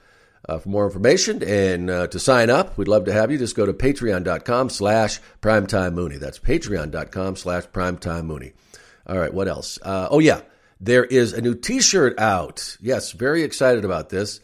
[0.49, 3.37] Uh, for more information and uh, to sign up, we'd love to have you.
[3.37, 6.17] Just go to patreon.com slash primetime Mooney.
[6.17, 8.53] That's patreon.com slash primetime Mooney.
[9.05, 9.77] All right, what else?
[9.83, 10.41] Uh, oh, yeah,
[10.79, 12.75] there is a new t-shirt out.
[12.81, 14.39] Yes, very excited about this.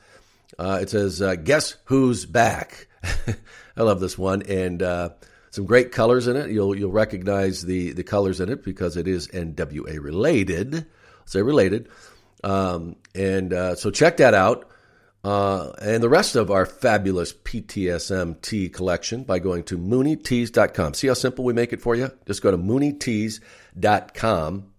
[0.60, 2.88] Uh, it says, uh, Guess Who's Back?
[3.76, 4.44] I love this one.
[4.44, 5.10] And uh,
[5.49, 6.52] some great colors in it.
[6.52, 10.86] You'll, you'll recognize the, the colors in it because it is NWA related.
[11.26, 11.90] Say related.
[12.44, 14.69] Um, and so check that out.
[15.28, 20.94] Uh, and the rest of our fabulous PTSM tee collection by going to mooneytees.com.
[20.94, 22.10] See how simple we make it for you?
[22.26, 24.72] Just go to mooneytees.com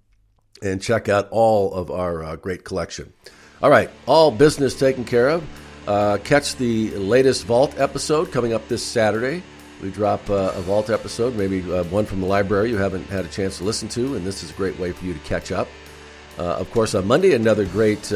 [0.62, 3.12] and check out all of our uh, great collection.
[3.62, 5.44] All right, all business taken care of.
[5.86, 9.42] Uh, catch the latest Vault episode coming up this Saturday.
[9.82, 13.26] We drop uh, a Vault episode, maybe uh, one from the library you haven't had
[13.26, 15.52] a chance to listen to, and this is a great way for you to catch
[15.52, 15.68] up.
[16.38, 18.10] Uh, of course, on Monday, another great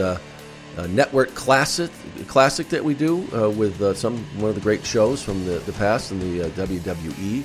[0.77, 1.91] uh, network classic
[2.29, 5.59] classic that we do uh, with uh, some one of the great shows from the,
[5.61, 7.45] the past in the uh, WWE.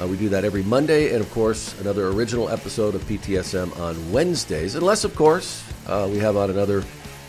[0.00, 4.12] Uh, we do that every Monday, and of course, another original episode of PTSM on
[4.12, 4.74] Wednesdays.
[4.74, 6.82] Unless, of course, uh, we have on another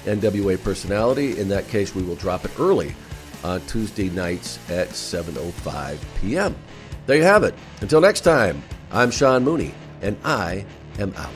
[0.06, 1.38] NWA personality.
[1.38, 2.96] In that case, we will drop it early
[3.44, 6.56] on Tuesday nights at 7:05 p.m.
[7.08, 7.56] There you have it.
[7.82, 10.66] Until next time, I'm Sean Mooney, and I
[11.00, 11.30] am out.